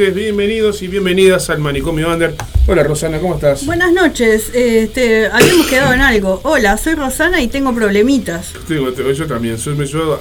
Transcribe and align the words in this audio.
noches, 0.00 0.14
bienvenidos 0.14 0.80
y 0.80 0.88
bienvenidas 0.88 1.50
al 1.50 1.58
Manicomio 1.58 2.10
Under. 2.10 2.34
Hola 2.66 2.82
Rosana, 2.84 3.18
¿cómo 3.18 3.34
estás? 3.34 3.66
Buenas 3.66 3.92
noches, 3.92 4.50
este, 4.54 5.26
habíamos 5.26 5.66
quedado 5.66 5.92
en 5.92 6.00
algo. 6.00 6.40
Hola, 6.44 6.78
soy 6.78 6.94
Rosana 6.94 7.42
y 7.42 7.48
tengo 7.48 7.74
problemitas. 7.74 8.54
Tengo- 8.66 8.92
tengo- 8.94 9.12
yo 9.12 9.26
también, 9.26 9.58
soy, 9.58 9.76
yo- 9.86 10.18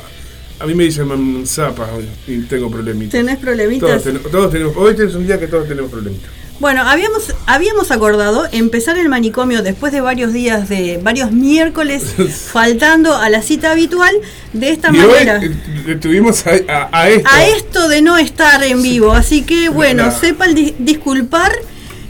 a 0.60 0.66
mí 0.66 0.74
me 0.76 0.84
dicen 0.84 1.45
zapa 1.48 1.88
y 2.28 2.39
tengo 2.42 2.70
problemitas. 2.70 3.12
¿Tenés 3.14 3.36
Todos, 3.36 3.45
problemitas? 3.45 4.04
ten- 4.04 4.20
todos 4.30 4.52
tenemos, 4.52 4.76
hoy 4.76 4.95
es 5.00 5.16
un 5.16 5.26
día 5.26 5.39
que 5.39 5.48
todos 5.48 5.66
tenemos 5.66 5.89
problemitas. 5.89 6.30
Bueno, 6.59 6.81
habíamos, 6.81 7.33
habíamos 7.45 7.89
acordado 7.89 8.45
empezar 8.52 8.97
el 8.97 9.08
manicomio 9.08 9.64
después 9.64 9.93
de 9.93 10.02
varios 10.02 10.33
días, 10.33 10.67
de 10.67 10.99
varios 11.02 11.31
miércoles, 11.31 12.03
faltando 12.52 13.15
a 13.15 13.30
la 13.30 13.42
cita 13.42 13.71
habitual, 13.71 14.14
de 14.52 14.70
esta 14.71 14.89
y 14.89 14.97
manera. 14.97 15.39
hoy 15.39 15.55
eh, 15.87 15.95
tuvimos 15.95 16.45
a, 16.45 16.52
a- 16.67 16.89
a 16.92 17.09
esto. 17.09 17.30
A 17.31 17.47
esto 17.47 17.87
de 17.87 18.02
no 18.02 18.17
estar 18.17 18.61
en 18.64 18.81
vivo, 18.83 19.14
así 19.14 19.43
que 19.43 19.70
bueno, 19.70 20.11
sepan 20.11 20.53
di- 20.53 20.75
disculpar 20.80 21.53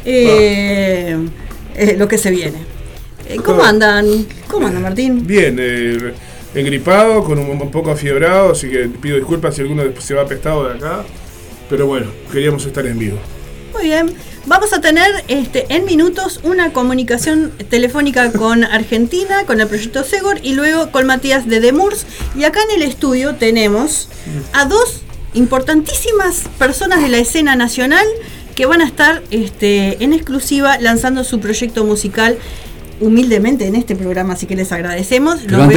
eh, 0.04 1.16
eh, 1.76 1.96
lo 1.98 2.08
que 2.08 2.18
se 2.18 2.32
viene. 2.32 2.58
Eh, 3.28 3.38
¿Cómo 3.46 3.64
andan? 3.64 4.26
¿Cómo 4.48 4.66
andan, 4.66 4.82
Martín? 4.82 5.28
Bien, 5.28 5.58
eh, 5.60 6.12
engripado, 6.56 7.24
con 7.24 7.38
un, 7.38 7.52
un 7.62 7.70
poco 7.70 7.92
afiebrado, 7.92 8.54
así 8.54 8.68
que 8.68 8.88
pido 9.00 9.16
disculpas 9.18 9.54
si 9.54 9.62
alguno 9.62 9.84
se 10.00 10.16
va 10.16 10.24
apestado 10.24 10.68
de 10.68 10.76
acá. 10.78 11.04
Pero 11.70 11.86
bueno, 11.86 12.08
queríamos 12.32 12.66
estar 12.66 12.84
en 12.88 12.98
vivo. 12.98 13.20
Muy 13.80 13.88
bien. 13.88 14.14
Vamos 14.46 14.74
a 14.74 14.82
tener 14.82 15.10
este, 15.30 15.74
en 15.74 15.86
minutos 15.86 16.42
una 16.44 16.74
comunicación 16.74 17.54
telefónica 17.70 18.30
con 18.34 18.66
Argentina, 18.66 19.46
con 19.46 19.62
el 19.62 19.68
proyecto 19.68 20.04
Segor 20.04 20.40
y 20.44 20.52
luego 20.52 20.92
con 20.92 21.06
Matías 21.06 21.48
de 21.48 21.62
Demurs. 21.62 22.06
Y 22.36 22.44
acá 22.44 22.60
en 22.70 22.82
el 22.82 22.90
estudio 22.90 23.36
tenemos 23.36 24.10
a 24.52 24.66
dos 24.66 25.04
importantísimas 25.34 26.50
personas 26.58 27.02
de 27.02 27.08
la 27.08 27.20
escena 27.20 27.56
nacional 27.56 28.06
que 28.54 28.66
van 28.66 28.82
a 28.82 28.86
estar 28.86 29.24
este, 29.32 30.04
en 30.04 30.12
exclusiva 30.12 30.78
lanzando 30.78 31.24
su 31.24 31.40
proyecto 31.40 31.86
musical 31.86 32.38
humildemente 33.00 33.66
en 33.66 33.76
este 33.76 33.96
programa, 33.96 34.34
así 34.34 34.46
que 34.46 34.58
les 34.58 34.74
agradecemos. 34.74 35.42
Los 35.46 35.70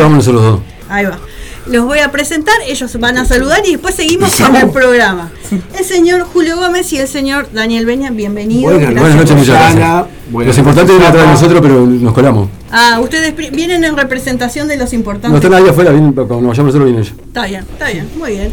dos. 0.43 0.61
Ahí 0.89 1.05
va. 1.05 1.21
Los 1.67 1.85
voy 1.85 2.01
a 2.01 2.11
presentar, 2.11 2.57
ellos 2.67 2.99
van 2.99 3.19
a 3.19 3.25
saludar 3.25 3.61
y 3.65 3.71
después 3.73 3.95
seguimos 3.95 4.35
con 4.35 4.57
el 4.57 4.71
programa. 4.71 5.31
El 5.79 5.85
señor 5.85 6.23
Julio 6.23 6.57
Gómez 6.57 6.93
y 6.93 6.99
el 6.99 7.07
señor 7.07 7.49
Daniel 7.53 7.87
Beña, 7.87 8.11
bienvenidos. 8.11 8.73
Buenas, 8.75 8.93
buenas 8.95 9.15
noches, 9.17 9.37
muchas 9.37 9.77
gracias. 9.77 10.07
buenas 10.31 10.49
Los 10.49 10.59
importantes 10.59 10.91
vienen 10.97 11.09
atrás 11.09 11.25
de 11.27 11.31
nosotros, 11.33 11.61
pero 11.63 11.87
nos 11.87 12.13
colamos. 12.15 12.49
Ah, 12.71 12.99
ustedes 13.01 13.37
vienen 13.53 13.85
en 13.85 13.97
representación 13.97 14.67
de 14.67 14.77
los 14.77 14.93
No 14.93 14.99
importantes. 14.99 15.37
están 15.45 15.55
ahí 15.55 15.69
afuera, 15.69 15.93
vienen, 15.93 16.13
cuando 16.15 16.41
nos 16.41 16.49
vayamos 16.51 16.75
nosotros 16.75 16.85
vienen 16.87 17.03
ellos. 17.05 17.15
Está 17.27 17.47
bien, 17.47 17.61
está 17.71 17.89
bien, 17.91 18.09
muy 18.17 18.31
bien. 18.33 18.53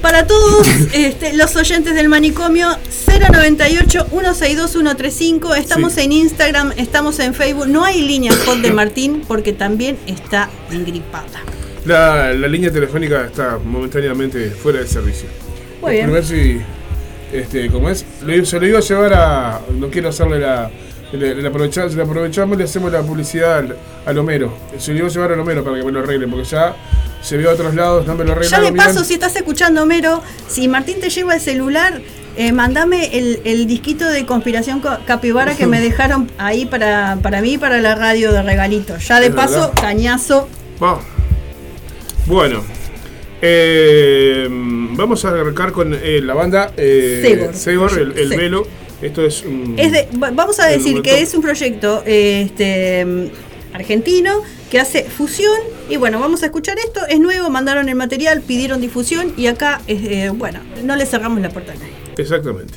Para 0.00 0.26
todos 0.26 0.66
este, 0.94 1.34
los 1.34 1.54
oyentes 1.56 1.94
del 1.94 2.08
manicomio, 2.08 2.68
098-162-135. 3.08 5.54
Estamos 5.56 5.92
Sí. 5.94 6.00
en 6.02 6.12
Instagram, 6.12 6.72
estamos 6.76 7.18
en 7.18 7.34
Facebook. 7.34 7.66
No 7.66 7.84
hay 7.84 8.00
línea 8.02 8.32
hot 8.46 8.58
de 8.58 8.72
Martín 8.72 9.22
porque 9.26 9.52
también 9.52 9.98
está 10.06 10.48
engripada. 10.70 11.40
La, 11.86 12.32
la 12.32 12.48
línea 12.48 12.70
telefónica 12.70 13.24
está 13.26 13.58
momentáneamente 13.64 14.50
fuera 14.50 14.80
de 14.80 14.86
servicio. 14.86 15.28
Muy 15.80 15.92
bien. 15.92 16.10
A 16.10 16.12
ver 16.12 16.24
si, 16.24 16.60
este, 17.32 17.68
como 17.70 17.88
es, 17.90 18.04
se 18.44 18.58
lo 18.60 18.66
iba 18.66 18.78
a 18.78 18.82
llevar 18.82 19.14
a. 19.14 19.60
No 19.78 19.88
quiero 19.88 20.08
hacerle 20.08 20.40
la. 20.40 20.70
Le, 21.12 21.36
le 21.36 21.48
aprovechamos, 21.48 21.94
le 21.94 22.02
aprovechamos 22.02 22.56
y 22.56 22.58
le 22.58 22.64
hacemos 22.64 22.90
la 22.90 23.00
publicidad 23.02 23.58
al, 23.58 23.76
al 24.04 24.18
Homero. 24.18 24.52
Se 24.76 24.92
lo 24.92 24.98
iba 24.98 25.06
a 25.08 25.10
llevar 25.10 25.32
al 25.32 25.40
Homero 25.40 25.62
para 25.62 25.78
que 25.78 25.84
me 25.84 25.92
lo 25.92 26.00
arregle, 26.00 26.26
porque 26.26 26.44
ya 26.44 26.74
se 27.22 27.36
vio 27.36 27.50
a 27.50 27.52
otros 27.54 27.74
lados, 27.76 28.06
no 28.06 28.14
me 28.16 28.24
lo 28.24 28.30
Ya 28.32 28.36
arreglaron. 28.36 28.66
de 28.74 28.76
paso, 28.76 29.04
si 29.04 29.14
estás 29.14 29.36
escuchando, 29.36 29.82
Homero, 29.84 30.20
si 30.48 30.66
Martín 30.66 30.98
te 31.00 31.08
lleva 31.08 31.34
el 31.36 31.40
celular, 31.40 32.00
eh, 32.36 32.50
mandame 32.52 33.16
el, 33.16 33.40
el 33.44 33.66
disquito 33.68 34.04
de 34.10 34.26
Conspiración 34.26 34.80
Co- 34.80 34.98
Capibara 35.06 35.54
que 35.54 35.66
me 35.68 35.80
dejaron 35.88 36.28
ahí 36.38 36.66
para, 36.66 37.16
para 37.22 37.40
mí 37.40 37.52
y 37.54 37.58
para 37.58 37.80
la 37.80 37.94
radio 37.94 38.32
de 38.32 38.42
regalito. 38.42 38.96
Ya 38.98 39.20
de 39.20 39.30
paso, 39.30 39.72
cañazo. 39.80 40.48
Va. 40.82 40.98
Bueno, 42.26 42.64
eh, 43.40 44.46
vamos 44.50 45.24
a 45.24 45.28
arrancar 45.30 45.72
con 45.72 45.94
eh, 45.94 46.20
la 46.22 46.34
banda 46.34 46.72
eh, 46.76 47.50
Segor. 47.52 47.98
El, 47.98 48.18
el 48.18 48.30
Sí. 48.30 48.36
velo. 48.36 48.66
Esto 49.02 49.24
es 49.24 49.42
un. 49.44 49.74
Es 49.78 49.92
de, 49.92 50.08
va- 50.20 50.30
vamos 50.30 50.58
a 50.58 50.66
decir 50.66 51.02
que 51.02 51.20
es 51.20 51.34
un 51.34 51.42
proyecto 51.42 52.02
este, 52.06 53.30
argentino 53.74 54.42
que 54.70 54.80
hace 54.80 55.04
fusión. 55.04 55.54
Y 55.88 55.96
bueno, 55.98 56.18
vamos 56.18 56.42
a 56.42 56.46
escuchar 56.46 56.78
esto. 56.78 57.00
Es 57.08 57.20
nuevo, 57.20 57.50
mandaron 57.50 57.88
el 57.90 57.94
material, 57.94 58.40
pidieron 58.40 58.80
difusión 58.80 59.34
y 59.36 59.46
acá, 59.48 59.82
eh, 59.86 60.30
bueno, 60.34 60.60
no 60.82 60.96
le 60.96 61.04
cerramos 61.06 61.40
la 61.42 61.50
puerta 61.50 61.72
a 61.72 61.76
nadie. 61.76 61.92
Exactamente. 62.16 62.74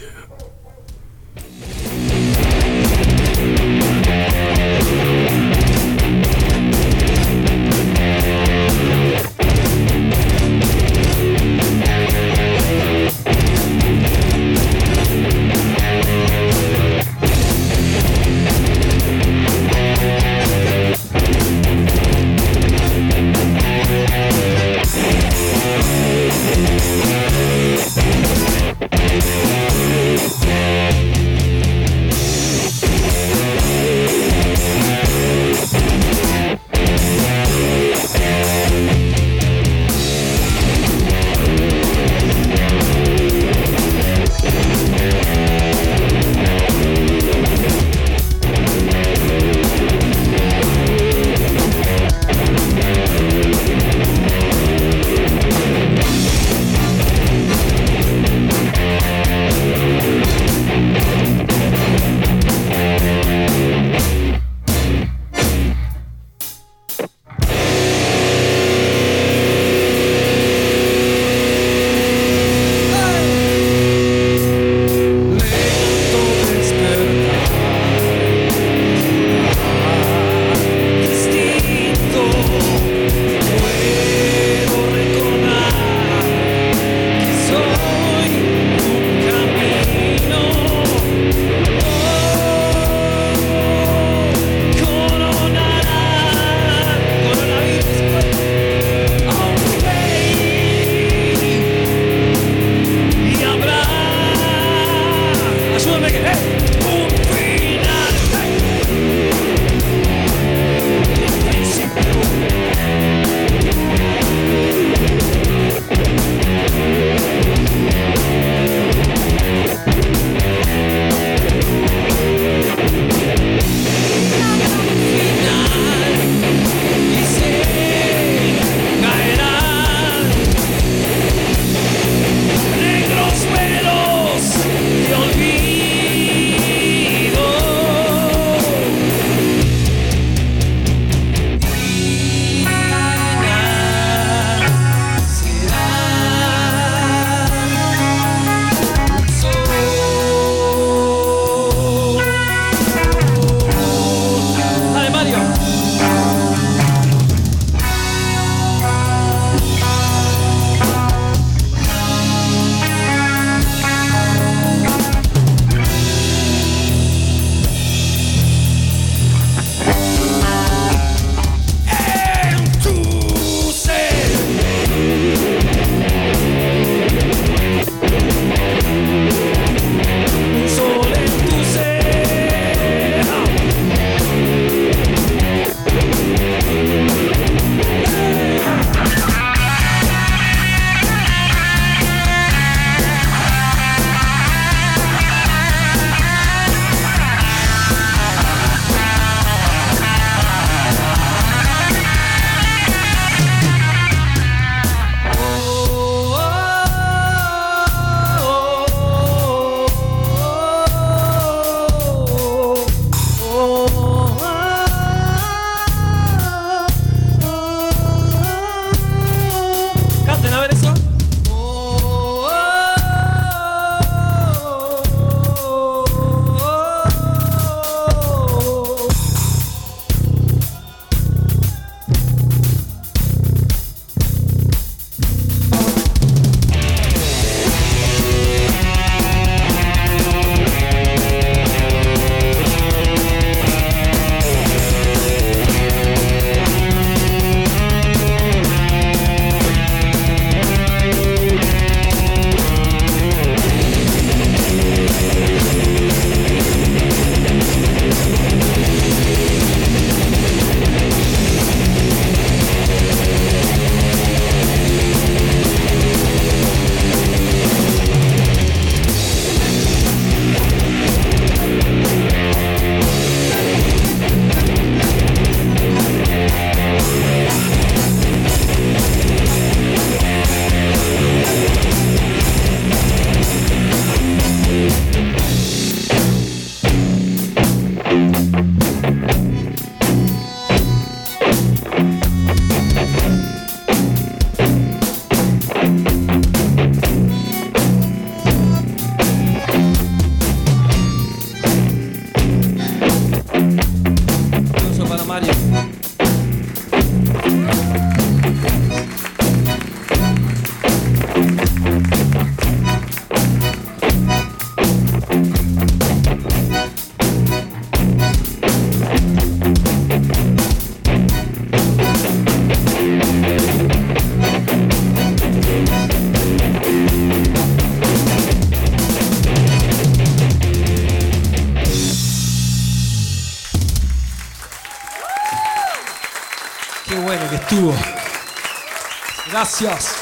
Gracias. 339.69 340.18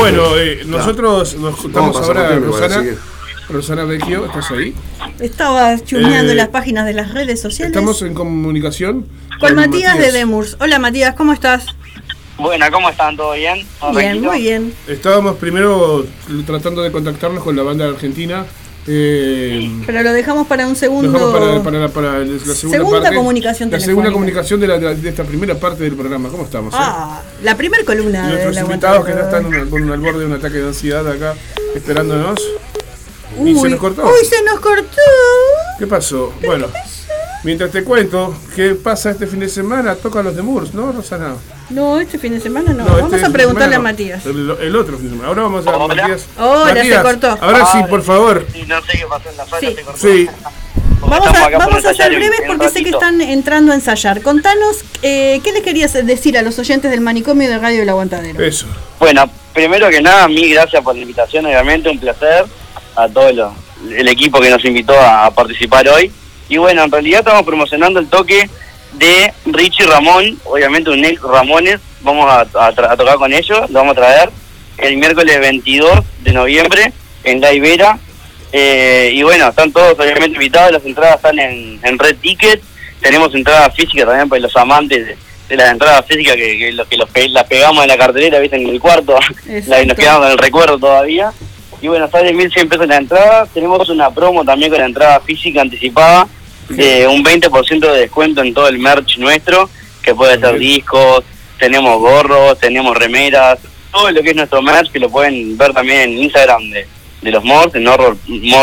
Bueno, 0.00 0.34
eh, 0.38 0.62
nosotros 0.64 1.36
nos 1.36 1.56
juntamos 1.56 1.94
ahora, 1.94 2.38
Rosana. 2.38 2.84
Rosana 3.50 3.84
Vecchio, 3.84 4.24
¿estás 4.24 4.50
ahí? 4.52 4.72
Estaba 5.18 5.76
chusmeando 5.84 6.32
Eh, 6.32 6.36
las 6.36 6.48
páginas 6.48 6.86
de 6.86 6.94
las 6.94 7.12
redes 7.12 7.38
sociales. 7.42 7.76
Estamos 7.76 8.00
en 8.00 8.14
comunicación 8.14 9.04
con 9.38 9.54
Matías, 9.56 9.98
de 9.98 10.10
Demurs. 10.10 10.56
Hola 10.58 10.78
Matías, 10.78 11.14
¿cómo 11.16 11.34
estás? 11.34 11.66
Buena, 12.38 12.70
¿cómo 12.70 12.88
están? 12.88 13.14
¿Todo 13.14 13.32
bien? 13.34 13.66
¿Todo 13.78 13.90
Bien, 13.90 14.02
tranquilo? 14.22 14.30
muy 14.32 14.40
bien. 14.40 14.74
Estábamos 14.88 15.36
primero 15.36 16.06
tratando 16.46 16.80
de 16.82 16.90
contactarnos 16.90 17.44
con 17.44 17.54
la 17.54 17.62
banda 17.62 17.86
argentina. 17.86 18.46
Eh, 18.86 19.70
Pero 19.86 20.02
lo 20.02 20.12
dejamos 20.12 20.46
para 20.46 20.66
un 20.66 20.74
segundo. 20.74 21.12
Dejamos 21.12 21.62
para, 21.62 21.62
para, 21.62 21.88
para 21.88 22.18
la 22.20 22.24
segunda, 22.38 22.54
Segunda 22.54 23.00
parte, 23.02 23.16
comunicación 23.16 23.70
La 23.70 23.78
segunda 23.80 24.10
comunicación 24.10 24.58
de, 24.60 24.66
la, 24.66 24.78
de 24.78 25.08
esta 25.08 25.24
primera 25.24 25.54
parte 25.54 25.84
del 25.84 25.94
programa. 25.94 26.28
¿Cómo 26.30 26.44
estamos? 26.44 26.72
eh? 26.74 26.76
Ah, 26.80 27.22
la 27.42 27.56
primera 27.56 27.84
columna 27.84 28.26
de 28.26 28.32
Nuestros 28.44 28.56
invitados 28.58 29.04
que 29.04 29.12
ya 29.12 29.20
están 29.20 29.46
una- 29.46 29.64
con 29.68 29.90
al 29.90 30.00
borde 30.00 30.20
de 30.20 30.26
un 30.26 30.32
ataque 30.32 30.58
de 30.58 30.68
ansiedad 30.68 31.06
acá 31.08 31.34
esperándonos. 31.74 32.40
y 33.38 33.54
Uy, 33.54 33.60
se 33.60 33.68
nos 33.68 33.80
cortó. 33.80 34.02
Uy, 34.04 34.24
se 34.24 34.42
nos 34.42 34.60
cortó. 34.60 35.00
¿Qué 35.78 35.86
pasó? 35.86 36.32
Bueno, 36.44 36.66
mientras 37.42 37.70
te 37.70 37.84
cuento 37.84 38.34
qué 38.54 38.74
pasa 38.74 39.10
este 39.10 39.26
fin 39.26 39.40
de 39.40 39.48
semana, 39.48 39.94
tocan 39.94 40.24
los 40.24 40.36
de 40.36 40.42
Moors, 40.42 40.74
¿no, 40.74 40.92
Rosana? 40.92 41.34
No, 41.70 42.00
este 42.00 42.18
fin 42.18 42.32
de 42.32 42.40
semana 42.40 42.72
no. 42.72 42.84
No, 42.84 42.96
Vamos 42.96 43.12
este 43.12 43.26
a 43.26 43.30
preguntarle 43.30 43.74
semana 43.76 43.88
a. 43.88 43.92
Matías. 43.92 44.26
El, 44.26 44.50
el 44.60 44.76
otro 44.76 44.96
fin 44.96 45.04
de 45.06 45.10
semana. 45.12 45.28
Ahora 45.28 45.42
vamos 45.42 45.66
a 45.66 45.76
Hola. 45.76 45.94
Matías. 46.02 46.26
Hola, 46.38 46.68
se 46.68 46.74
Matías, 46.74 47.02
cortó. 47.02 47.38
Ahora 47.40 47.58
sí, 47.66 47.78
Ah, 47.82 47.86
por 47.88 48.02
favor. 48.02 48.46
Sí, 48.52 48.64
no 48.66 48.80
sé 48.82 48.98
qué 48.98 49.06
pasó 49.08 49.30
en 49.30 49.36
la 49.36 49.44
sala, 49.46 49.60
Sí. 49.60 49.74
se 49.76 49.82
cortó. 49.82 49.98
Sí. 50.00 50.28
Vamos 51.00 51.28
a, 51.28 51.48
vamos 51.58 51.84
a 51.84 51.94
ser 51.94 52.14
breves 52.14 52.42
porque 52.46 52.68
sé 52.68 52.84
que 52.84 52.90
están 52.90 53.20
entrando 53.20 53.72
a 53.72 53.74
ensayar. 53.74 54.20
Contanos, 54.22 54.76
eh, 55.02 55.40
¿qué 55.42 55.52
les 55.52 55.62
querías 55.62 55.92
decir 56.06 56.36
a 56.36 56.42
los 56.42 56.58
oyentes 56.58 56.90
del 56.90 57.00
manicomio 57.00 57.48
de 57.48 57.58
Radio 57.58 57.80
del 57.80 57.88
Aguantadero? 57.88 58.44
Eso. 58.44 58.66
Bueno, 58.98 59.28
primero 59.54 59.88
que 59.88 60.02
nada, 60.02 60.28
mil 60.28 60.52
gracias 60.52 60.82
por 60.84 60.94
la 60.94 61.00
invitación, 61.00 61.46
obviamente, 61.46 61.88
un 61.88 61.98
placer 61.98 62.44
a 62.96 63.08
todo 63.08 63.32
lo- 63.32 63.54
el 63.90 64.08
equipo 64.08 64.40
que 64.40 64.50
nos 64.50 64.62
invitó 64.64 64.92
a, 64.92 65.26
a 65.26 65.30
participar 65.30 65.88
hoy. 65.88 66.12
Y 66.50 66.58
bueno, 66.58 66.84
en 66.84 66.90
realidad 66.92 67.20
estamos 67.20 67.44
promocionando 67.44 67.98
el 68.00 68.08
toque 68.08 68.50
de 68.94 69.32
Richie 69.46 69.86
Ramón, 69.86 70.38
obviamente 70.44 70.90
un 70.90 71.02
ex 71.04 71.22
Ramones, 71.22 71.78
vamos 72.02 72.28
a, 72.30 72.40
a 72.40 72.66
a 72.66 72.96
tocar 72.96 73.16
con 73.16 73.32
ellos, 73.32 73.70
lo 73.70 73.78
vamos 73.78 73.92
a 73.96 74.00
traer 74.00 74.30
el 74.78 74.96
miércoles 74.98 75.38
22 75.40 76.00
de 76.22 76.32
noviembre 76.32 76.92
en 77.24 77.40
La 77.40 77.52
Ibera. 77.52 77.98
Eh, 78.52 79.12
y 79.14 79.22
bueno, 79.22 79.48
están 79.48 79.70
todos 79.72 79.92
obviamente 79.98 80.34
invitados, 80.34 80.72
las 80.72 80.84
entradas 80.84 81.16
están 81.16 81.38
en, 81.38 81.78
en 81.84 81.98
Red 81.98 82.16
Ticket, 82.16 82.60
tenemos 83.00 83.32
entradas 83.34 83.72
físicas 83.76 84.06
también 84.06 84.28
para 84.28 84.40
los 84.42 84.56
amantes 84.56 85.06
de, 85.06 85.16
de 85.48 85.56
las 85.56 85.70
entradas 85.70 86.04
físicas 86.06 86.34
que, 86.34 86.58
que, 86.58 86.72
los 86.72 86.88
que 86.88 86.96
los 86.96 87.08
pe- 87.10 87.28
las 87.28 87.44
pegamos 87.44 87.82
en 87.84 87.88
la 87.88 87.96
cartelera, 87.96 88.40
viste, 88.40 88.56
en 88.56 88.68
el 88.68 88.80
cuarto, 88.80 89.14
la, 89.68 89.84
nos 89.84 89.96
quedamos 89.96 90.22
con 90.22 90.32
el 90.32 90.38
recuerdo 90.38 90.78
todavía. 90.78 91.32
Y 91.80 91.86
bueno, 91.88 92.10
sale 92.10 92.34
1.100 92.34 92.68
pesos 92.68 92.86
la 92.88 92.96
entrada, 92.96 93.46
tenemos 93.54 93.88
una 93.88 94.10
promo 94.10 94.44
también 94.44 94.70
con 94.70 94.80
la 94.80 94.86
entrada 94.86 95.20
física 95.20 95.60
anticipada 95.62 96.26
de 96.70 97.06
un 97.06 97.24
20% 97.24 97.80
de 97.80 98.00
descuento 98.00 98.42
en 98.42 98.54
todo 98.54 98.68
el 98.68 98.78
merch 98.78 99.18
nuestro, 99.18 99.68
que 100.02 100.14
puede 100.14 100.38
ser 100.38 100.58
discos, 100.58 101.24
tenemos 101.58 101.98
gorros, 101.98 102.58
tenemos 102.58 102.96
remeras, 102.96 103.58
todo 103.92 104.10
lo 104.10 104.22
que 104.22 104.30
es 104.30 104.36
nuestro 104.36 104.62
merch, 104.62 104.90
que 104.90 104.98
lo 104.98 105.10
pueden 105.10 105.58
ver 105.58 105.72
también 105.72 106.10
en 106.10 106.18
Instagram 106.18 106.70
de, 106.70 106.86
de 107.22 107.30
los 107.30 107.44
Morts, 107.44 107.74
en 107.74 107.86
Horror, 107.86 108.16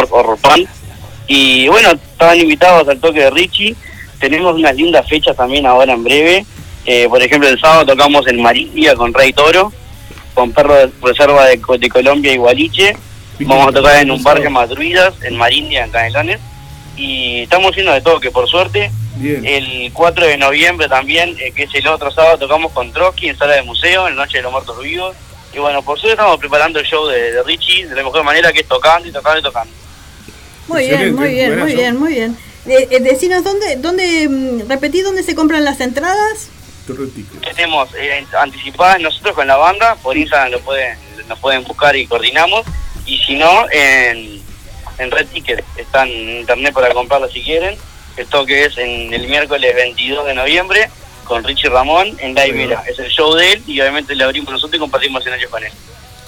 Horror 0.10 0.38
Fan. 0.40 0.66
Y 1.28 1.68
bueno, 1.68 1.92
estaban 1.92 2.40
invitados 2.40 2.88
al 2.88 3.00
toque 3.00 3.20
de 3.20 3.30
Richie. 3.30 3.76
Tenemos 4.20 4.56
unas 4.56 4.76
lindas 4.76 5.08
fechas 5.08 5.36
también 5.36 5.66
ahora 5.66 5.94
en 5.94 6.04
breve. 6.04 6.46
Eh, 6.86 7.08
por 7.10 7.22
ejemplo, 7.22 7.50
el 7.50 7.60
sábado 7.60 7.86
tocamos 7.86 8.26
en 8.28 8.42
Marindia 8.42 8.96
con 8.96 9.14
Rey 9.14 9.34
Toro, 9.34 9.74
con 10.34 10.54
Perro 10.54 10.76
de 10.76 10.90
Reserva 11.02 11.46
de, 11.46 11.60
de 11.80 11.90
Colombia 11.90 12.34
y 12.34 12.38
Gualiche. 12.38 12.96
Vamos 13.42 13.68
a 13.68 13.72
tocar 13.72 14.02
en 14.02 14.10
un 14.10 14.24
bar 14.24 14.38
que 14.38 14.44
se 14.44 14.48
llama 14.48 14.66
Druidas, 14.66 15.14
en 15.22 15.36
Marindia, 15.36 15.84
en 15.84 15.92
Canelones. 15.92 16.40
Y 16.98 17.44
estamos 17.44 17.72
haciendo 17.72 17.94
de 17.94 18.02
todo, 18.02 18.20
que 18.20 18.32
por 18.32 18.50
suerte, 18.50 18.92
Bien. 19.16 19.46
el 19.46 19.92
4 19.94 20.26
de 20.26 20.38
noviembre 20.38 20.90
también, 20.90 21.38
eh, 21.40 21.52
que 21.52 21.64
es 21.64 21.76
el 21.76 21.88
otro 21.88 22.12
sábado, 22.12 22.40
tocamos 22.40 22.72
con 22.74 22.92
Trotsky 22.92 23.30
en 23.30 23.38
Sala 23.38 23.56
de 23.56 23.62
Museo, 23.62 24.08
en 24.08 24.16
la 24.16 24.26
Noche 24.26 24.38
de 24.38 24.44
los 24.44 24.52
Muertos 24.52 24.82
Vivos. 24.82 25.16
Y 25.54 25.60
bueno, 25.60 25.82
por 25.82 25.98
suerte 25.98 26.14
estamos 26.14 26.38
preparando 26.40 26.80
el 26.80 26.86
show 26.86 27.08
de, 27.08 27.32
de 27.32 27.44
Richie 27.44 27.88
de 27.88 27.96
la 27.96 28.04
mejor 28.04 28.24
manera, 28.24 28.52
que 28.52 28.62
es 28.62 28.68
tocando 28.68 29.08
y 29.08 29.12
tocando 29.12 29.40
y 29.40 29.44
tocando. 29.44 29.74
Muy 30.68 30.88
bien, 30.88 31.16
muy 31.16 31.30
bien, 31.30 31.60
muy 31.60 31.76
bien, 31.76 32.00
muy 32.00 32.14
bien. 32.14 32.38
Eh, 32.68 32.88
eh, 32.92 33.00
decinos 33.00 33.44
dónde, 33.44 33.78
dónde, 33.78 34.28
mm, 34.28 34.68
repetí 34.68 35.02
dónde 35.02 35.24
se 35.24 35.36
compran 35.36 35.64
las 35.64 35.80
entradas. 35.80 36.50
Tenemos 37.56 37.90
eh, 37.96 38.26
anticipadas 38.38 39.00
nosotros 39.00 39.36
con 39.36 39.48
la 39.48 39.58
banda, 39.58 39.96
por 39.96 40.18
Instagram 40.18 40.52
lo 40.52 40.60
pueden, 40.62 40.98
nos 41.28 41.40
pueden 41.40 41.64
buscar 41.64 41.96
y 41.96 42.08
coordinamos, 42.08 42.66
y 43.06 43.18
si 43.20 43.36
no, 43.36 43.66
en, 43.72 44.42
en 44.98 45.12
Red 45.12 45.28
Ticket, 45.28 45.64
están 45.78 46.08
en 46.10 46.40
internet 46.40 46.74
para 46.74 46.94
comprarlo 46.94 47.30
si 47.30 47.42
quieren, 47.42 47.78
esto 48.16 48.46
que 48.46 48.66
es 48.66 48.78
en 48.78 49.14
el 49.14 49.28
miércoles 49.28 49.76
22 49.76 50.26
de 50.26 50.34
noviembre, 50.34 50.90
con 51.24 51.44
Richie 51.44 51.70
Ramón 51.70 52.16
en 52.20 52.34
La 52.34 52.48
Ibera, 52.48 52.84
es 52.88 52.98
el 53.00 53.10
show 53.10 53.34
de 53.36 53.54
él, 53.54 53.64
y 53.68 53.80
obviamente 53.82 54.16
le 54.16 54.24
abrimos 54.24 54.52
nosotros 54.52 54.78
y 54.78 54.80
compartimos 54.80 55.22
escenarios 55.22 55.52
con 55.52 55.64
él. 55.64 55.72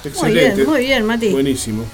Muy 0.04 0.10
Excelente. 0.12 0.54
bien, 0.56 0.68
muy 0.68 0.80
bien, 0.80 1.06
Mati. 1.06 1.28
Buenísimo. 1.30 1.88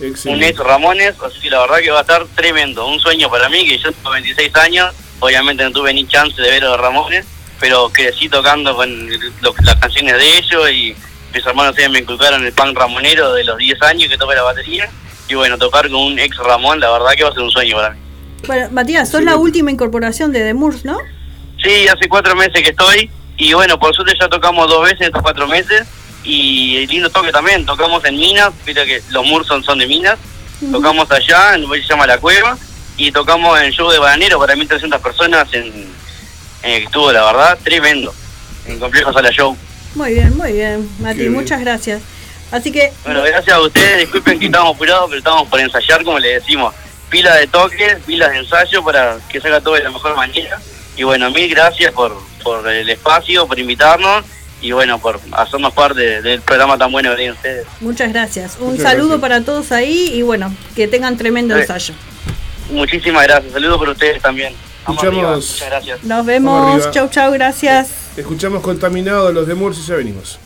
Un 0.00 0.06
Excelente. 0.06 0.48
ex 0.48 0.58
Ramones, 0.58 1.14
así 1.24 1.40
que 1.40 1.50
la 1.50 1.60
verdad 1.60 1.78
que 1.78 1.90
va 1.90 1.98
a 1.98 2.02
estar 2.02 2.24
tremendo, 2.34 2.86
un 2.86 2.98
sueño 2.98 3.28
para 3.30 3.48
mí, 3.48 3.66
que 3.68 3.78
yo 3.78 3.92
tengo 3.92 4.10
26 4.10 4.54
años, 4.56 4.94
obviamente 5.18 5.62
no 5.64 5.70
tuve 5.72 5.92
ni 5.92 6.06
chance 6.06 6.40
de 6.40 6.50
ver 6.50 6.64
a 6.64 6.68
los 6.70 6.80
Ramones, 6.80 7.26
pero 7.58 7.90
crecí 7.90 8.28
tocando 8.28 8.74
con 8.74 9.08
lo- 9.42 9.54
las 9.64 9.76
canciones 9.76 10.16
de 10.16 10.38
ellos 10.38 10.70
y 10.70 10.96
mis 11.34 11.44
hermanos 11.46 11.76
me 11.90 11.98
inculcaron 11.98 12.44
el 12.46 12.52
punk 12.54 12.76
ramonero 12.76 13.34
de 13.34 13.44
los 13.44 13.58
10 13.58 13.80
años 13.82 14.08
que 14.10 14.16
toca 14.16 14.34
la 14.34 14.42
batería. 14.42 14.88
Y 15.30 15.34
bueno, 15.36 15.56
tocar 15.58 15.88
con 15.88 16.00
un 16.00 16.18
ex 16.18 16.36
Ramón, 16.38 16.80
la 16.80 16.90
verdad 16.90 17.12
que 17.16 17.22
va 17.22 17.30
a 17.30 17.32
ser 17.32 17.42
un 17.42 17.50
sueño 17.50 17.76
para 17.76 17.90
mí. 17.90 18.00
Bueno, 18.46 18.68
Matías, 18.72 19.08
sos 19.08 19.20
Sí. 19.20 19.26
la 19.26 19.36
última 19.36 19.70
incorporación 19.70 20.32
de 20.32 20.40
The 20.40 20.54
Moors, 20.54 20.84
¿no? 20.84 20.98
Sí, 21.62 21.86
hace 21.88 22.08
cuatro 22.08 22.34
meses 22.34 22.62
que 22.62 22.70
estoy 22.70 23.10
y 23.36 23.52
bueno, 23.52 23.78
por 23.78 23.94
suerte 23.94 24.14
ya 24.20 24.28
tocamos 24.28 24.68
dos 24.68 24.82
veces 24.82 25.02
en 25.02 25.06
estos 25.08 25.22
cuatro 25.22 25.46
meses 25.46 25.86
y 26.24 26.86
lindo 26.88 27.08
toque 27.10 27.30
también, 27.32 27.64
tocamos 27.64 28.04
en 28.04 28.16
Minas, 28.16 28.50
viste 28.66 28.84
que 28.86 29.02
los 29.10 29.24
Murson 29.24 29.62
son 29.62 29.78
de 29.78 29.86
Minas, 29.86 30.18
tocamos 30.72 31.10
allá, 31.10 31.54
en 31.54 31.64
un 31.64 31.70
que 31.72 31.82
se 31.82 31.88
llama 31.88 32.06
La 32.06 32.18
Cueva 32.18 32.58
y 32.96 33.12
tocamos 33.12 33.58
en 33.60 33.66
el 33.66 33.72
show 33.72 33.90
de 33.90 33.98
Bananero 33.98 34.38
para 34.38 34.56
1300 34.56 35.00
personas 35.00 35.46
en, 35.52 35.64
en 36.62 36.70
el 36.70 36.78
que 36.80 36.84
estuvo 36.86 37.12
la 37.12 37.24
verdad 37.24 37.58
tremendo, 37.62 38.12
en 38.66 38.78
Complejo 38.80 39.12
Sala 39.12 39.30
Show. 39.30 39.56
Muy 39.94 40.14
bien, 40.14 40.36
muy 40.36 40.52
bien, 40.52 40.88
Mati, 41.00 41.16
Qué 41.16 41.22
bien. 41.28 41.34
muchas 41.34 41.60
gracias. 41.60 42.02
Así 42.50 42.72
que, 42.72 42.92
Bueno, 43.04 43.22
gracias 43.22 43.54
a 43.56 43.60
ustedes, 43.60 43.98
disculpen 43.98 44.38
que 44.38 44.46
estamos 44.46 44.74
apurados, 44.74 45.06
pero 45.08 45.18
estamos 45.18 45.48
por 45.48 45.60
ensayar, 45.60 46.02
como 46.04 46.18
les 46.18 46.40
decimos, 46.42 46.74
pila 47.08 47.34
de 47.36 47.46
toques, 47.46 47.98
pilas 48.06 48.30
de 48.32 48.38
ensayo 48.38 48.82
para 48.84 49.18
que 49.28 49.40
salga 49.40 49.60
todo 49.60 49.74
de 49.74 49.82
la 49.84 49.90
mejor 49.90 50.16
manera. 50.16 50.60
Y 50.96 51.02
bueno, 51.04 51.30
mil 51.30 51.48
gracias 51.48 51.92
por, 51.92 52.16
por 52.42 52.66
el 52.68 52.88
espacio, 52.90 53.46
por 53.46 53.58
invitarnos 53.58 54.24
y 54.60 54.72
bueno, 54.72 54.98
por 54.98 55.18
hacernos 55.32 55.72
parte 55.72 56.20
del 56.22 56.42
programa 56.42 56.76
tan 56.76 56.90
bueno 56.92 57.10
que 57.10 57.16
tienen 57.16 57.34
ustedes. 57.34 57.66
muchas 57.80 58.12
gracias. 58.12 58.56
Un 58.60 58.72
Muchas 58.72 58.82
saludo 58.82 59.08
gracias. 59.08 59.20
para 59.22 59.40
todos 59.44 59.72
ahí 59.72 60.10
y 60.12 60.22
bueno, 60.22 60.54
que 60.76 60.86
tengan 60.88 61.16
tremendo 61.16 61.54
Sí. 61.54 61.62
ensayo. 61.62 61.94
Muchísimas 62.70 63.22
gracias, 63.24 63.52
saludos 63.52 63.78
por 63.78 63.88
ustedes 63.88 64.20
también. 64.20 64.54
Escuchamos- 64.80 65.36
Muchas 65.52 65.68
gracias. 65.68 66.02
Nos 66.04 66.26
vemos, 66.26 66.90
chau 66.90 67.08
chau, 67.08 67.32
gracias. 67.32 67.90
Escuchamos 68.16 68.60
contaminado 68.62 69.30
los 69.32 69.46
de 69.46 69.54
Murs 69.54 69.78
y 69.78 69.86
ya 69.86 69.94
venimos. 69.96 70.38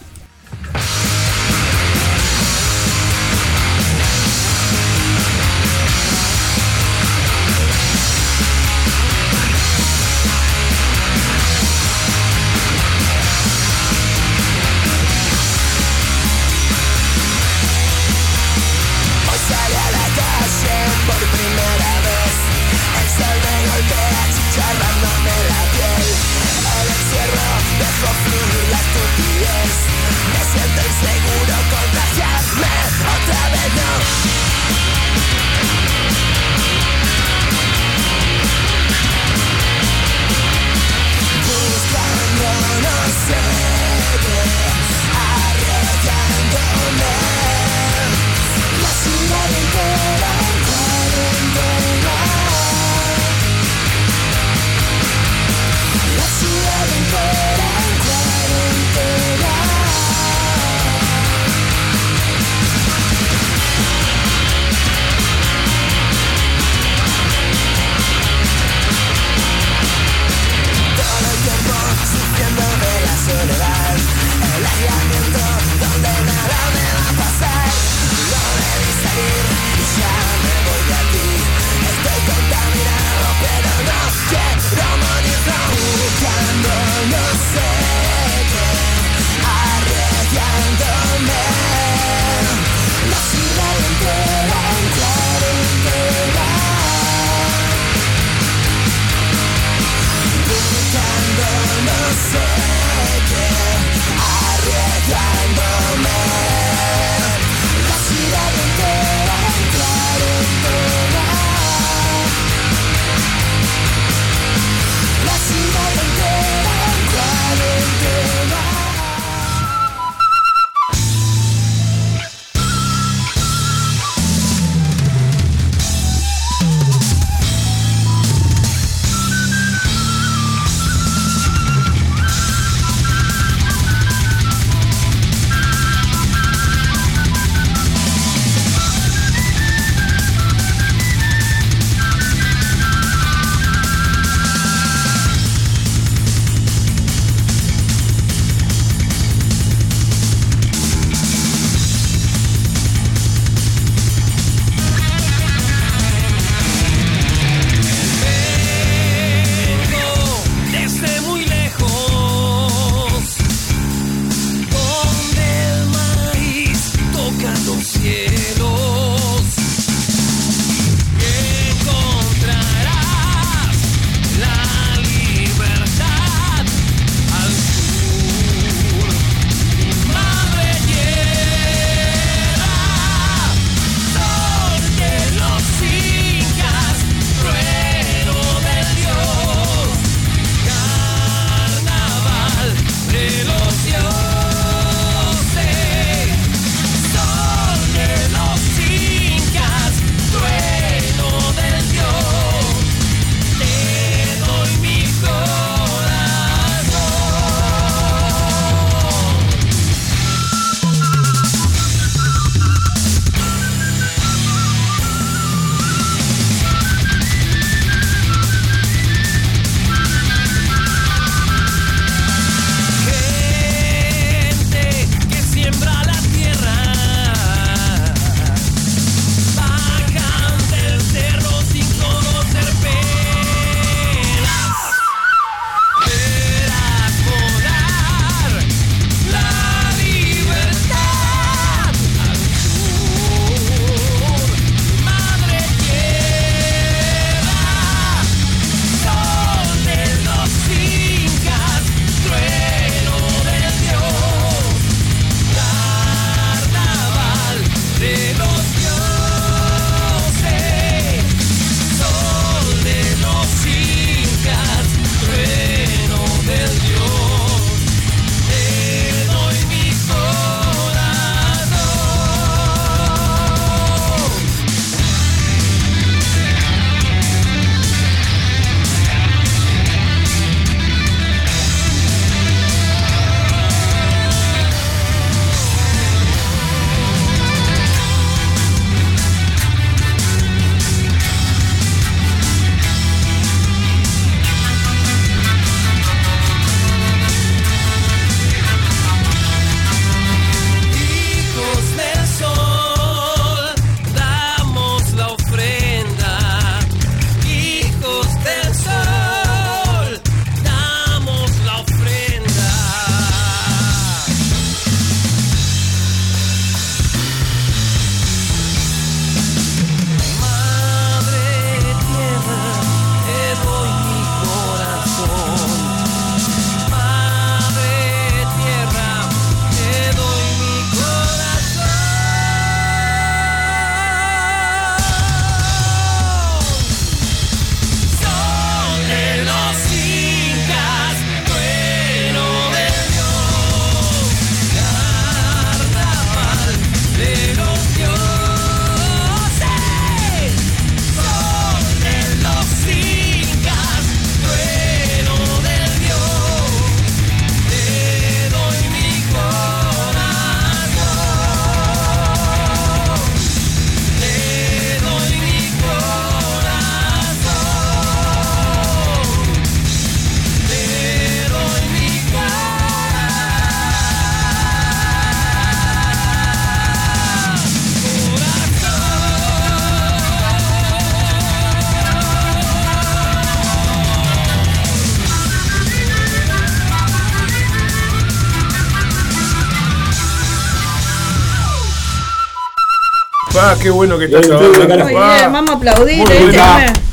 Ah, 393.67 393.77
qué 393.81 393.91
bueno 393.91 394.19
que 394.19 394.27
está 394.27 394.41
Bien, 394.41 394.53
esa 394.53 394.59
bien, 394.61 394.73
banda. 394.73 394.95
bien, 394.97 395.07
Muy 395.07 395.15
bien, 395.37 395.53
vamos 395.53 395.71
a 395.71 395.75
aplaudir. 395.75 396.19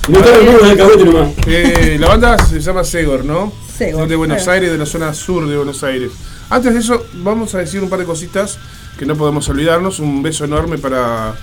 Muy 0.08 0.18
este, 0.20 1.06
nomás. 1.06 1.30
eh, 1.48 1.98
la 2.00 2.08
banda 2.08 2.38
se 2.46 2.60
llama 2.60 2.84
Segor, 2.84 3.24
¿no? 3.24 3.54
Segor, 3.78 4.02
Son 4.02 4.10
de 4.10 4.16
Buenos. 4.16 4.48
Aires, 4.48 4.72
de 4.72 4.78
la 4.78 4.86
zona 4.86 5.14
sur 5.14 5.48
de 5.48 5.56
Buenos 5.56 5.84
Aires. 5.84 6.12
Antes 6.50 6.74
de 6.74 6.80
eso, 6.80 7.06
vamos 7.14 7.56
a 7.56 7.60
decir 7.60 7.82
un 7.82 7.90
par 7.90 8.00
de 8.00 8.06
cositas 8.06 8.58
que 8.98 9.06
no 9.06 9.16
podemos 9.16 9.48
olvidarnos. 9.50 10.00
Un 10.00 10.22
beso 10.24 10.44
enorme 10.46 10.78
para, 10.78 11.36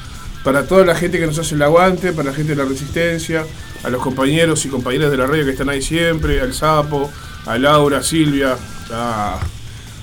para 0.45 0.67
toda 0.67 0.85
la 0.85 0.95
gente 0.95 1.19
que 1.19 1.27
nos 1.27 1.39
hace 1.39 1.55
el 1.55 1.63
aguante, 1.63 2.13
para 2.13 2.31
la 2.31 2.37
gente 2.37 2.55
de 2.55 2.63
la 2.63 2.69
Resistencia, 2.69 3.45
a 3.85 3.89
los 3.91 4.03
compañeros 4.03 4.65
y 4.67 4.69
compañeras 4.69 5.11
de 5.11 5.17
la 5.17 5.27
radio 5.27 5.45
que 5.45 5.53
están 5.53 5.71
ahí 5.71 5.81
siempre, 5.81 6.41
al 6.41 6.53
Sapo, 6.53 7.11
a 7.47 7.57
Laura, 7.59 7.99
a 7.99 8.03
Silvia, 8.03 8.57
a- 8.93 9.39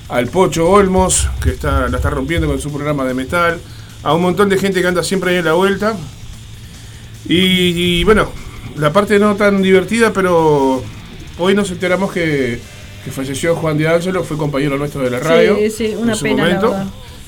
al 0.09 0.27
Pocho 0.27 0.67
Olmos, 0.69 1.29
que 1.43 1.49
está, 1.51 1.87
la 1.89 1.97
está 1.97 2.09
rompiendo 2.09 2.47
con 2.47 2.59
su 2.59 2.71
programa 2.71 3.05
de 3.05 3.13
metal, 3.13 3.59
a 4.05 4.13
un 4.13 4.21
montón 4.21 4.47
de 4.47 4.57
gente 4.57 4.79
que 4.81 4.87
anda 4.87 5.03
siempre 5.03 5.31
ahí 5.31 5.37
en 5.37 5.45
la 5.45 5.53
vuelta. 5.53 5.97
Y, 7.27 7.99
y, 7.99 8.03
bueno, 8.03 8.29
la 8.77 8.93
parte 8.93 9.17
no 9.19 9.35
tan 9.35 9.61
divertida, 9.61 10.13
pero 10.13 10.83
hoy 11.39 11.53
nos 11.55 11.71
enteramos 11.71 12.11
que, 12.13 12.59
que 13.03 13.11
falleció 13.11 13.55
Juan 13.55 13.77
de 13.77 13.87
Ángelo, 13.87 14.23
fue 14.23 14.37
compañero 14.37 14.77
nuestro 14.77 15.01
de 15.01 15.09
la 15.09 15.19
radio. 15.19 15.55
Sí, 15.57 15.71
sí, 15.71 15.95
una 15.97 16.11
en 16.13 16.17
su 16.17 16.23
pena, 16.23 16.43
momento. 16.43 16.75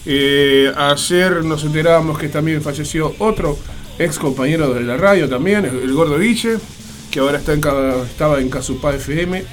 Eh, 0.06 0.72
ayer 0.78 1.44
nos 1.44 1.64
enterábamos 1.64 2.18
que 2.18 2.30
también 2.30 2.62
falleció 2.62 3.14
otro 3.20 3.58
ex 4.00 4.20
compañero 4.20 4.74
de 4.74 4.82
la 4.82 4.96
radio 4.96 5.28
también, 5.28 5.66
el, 5.66 5.80
el 5.80 5.94
Gordo 5.94 6.20
Guille, 6.20 6.58
que 7.10 7.20
ahora 7.20 7.40
está 7.40 7.54
en, 7.54 7.62
estaba 8.06 8.40
en 8.40 8.50
Casupá 8.50 8.94
FM 8.94 9.44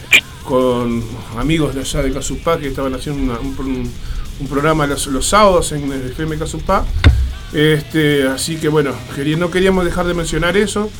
con 0.45 1.03
amigos 1.39 1.75
de 1.75 1.81
allá 1.81 2.03
de 2.03 2.13
Casupá 2.13 2.59
que 2.59 2.69
estaban 2.69 2.95
haciendo 2.95 3.23
una- 3.33 3.41
un, 3.41 3.91
un- 4.41 4.47
programa 4.49 4.87
los, 4.87 5.07
los 5.09 5.27
sábados 5.29 5.73
en 5.73 5.91
el 5.93 6.03
FM 6.11 6.39
Casupá. 6.39 6.85
Este, 7.53 8.27
así 8.27 8.57
que 8.57 8.69
bueno, 8.69 8.93
no 9.39 9.51
queríamos 9.51 9.85
dejar 9.85 10.07
de 10.07 10.15
mencionar 10.15 10.57
eso, 10.57 10.91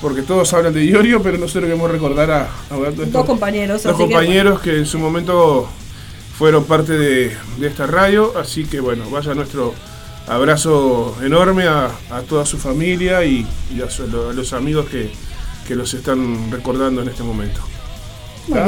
porque 0.00 0.22
todos 0.22 0.52
hablan 0.52 0.74
de 0.74 0.84
Iorio, 0.84 1.22
pero 1.22 1.38
nosotros 1.38 1.64
queremos 1.64 1.90
recordar 1.90 2.30
a, 2.30 2.42
a 2.70 2.88
estos- 2.88 3.10
Dos 3.12 3.24
compañeros. 3.24 3.82
dos 3.82 3.96
que, 3.96 4.02
compañeros 4.02 4.60
que, 4.60 4.78
en 4.78 4.86
su 4.86 4.98
momento 4.98 5.68
fueron 6.38 6.64
parte 6.64 6.92
de, 6.98 7.36
de 7.58 7.66
esta 7.66 7.86
radio, 7.86 8.34
así 8.38 8.64
que 8.64 8.80
bueno, 8.80 9.08
vaya 9.10 9.34
nuestro 9.34 9.74
abrazo 10.26 11.16
enorme 11.22 11.64
a, 11.66 11.90
a 12.10 12.20
toda 12.22 12.44
su 12.46 12.58
familia 12.58 13.24
y, 13.24 13.46
y 13.74 13.80
a, 13.80 13.88
su- 13.90 14.02
a 14.04 14.32
los 14.32 14.52
amigos 14.52 14.86
que, 14.90 15.10
que 15.66 15.74
los 15.74 15.94
están 15.94 16.50
recordando 16.50 17.00
en 17.02 17.08
este 17.08 17.22
momento. 17.22 17.60
Muy 18.48 18.58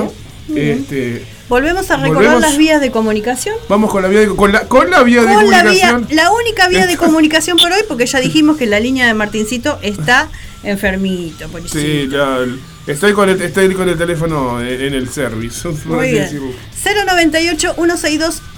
Este, 0.54 1.24
Volvemos 1.48 1.90
a 1.90 1.96
recordar 1.96 2.14
Volvemos. 2.34 2.40
las 2.42 2.56
vías 2.58 2.80
de 2.80 2.90
comunicación. 2.90 3.54
vamos 3.68 3.90
con 3.90 4.02
la 4.02 4.08
vía 4.08 4.20
de, 4.20 4.26
con 4.28 4.50
la, 4.52 4.66
con 4.68 4.90
la 4.90 5.02
vía 5.02 5.22
de 5.22 5.34
Con 5.34 5.50
la, 5.50 5.62
vía, 5.62 5.90
comunicación. 5.90 6.06
la 6.10 6.32
única 6.32 6.68
vía 6.68 6.86
de 6.86 6.96
comunicación 6.96 7.56
por 7.58 7.70
hoy, 7.72 7.80
porque 7.88 8.06
ya 8.06 8.20
dijimos 8.20 8.56
que 8.56 8.66
la 8.66 8.80
línea 8.80 9.06
de 9.06 9.14
Martincito 9.14 9.78
está 9.82 10.28
enfermito. 10.62 11.48
Sí, 11.70 12.08
estoy, 12.86 13.12
con 13.12 13.28
el, 13.28 13.40
estoy 13.42 13.72
con 13.74 13.88
el 13.88 13.96
teléfono 13.98 14.60
en, 14.60 14.80
en 14.80 14.94
el 14.94 15.08
service. 15.10 15.66
Muy 15.84 16.10
bien. 16.12 16.24
decirlo. 16.24 16.50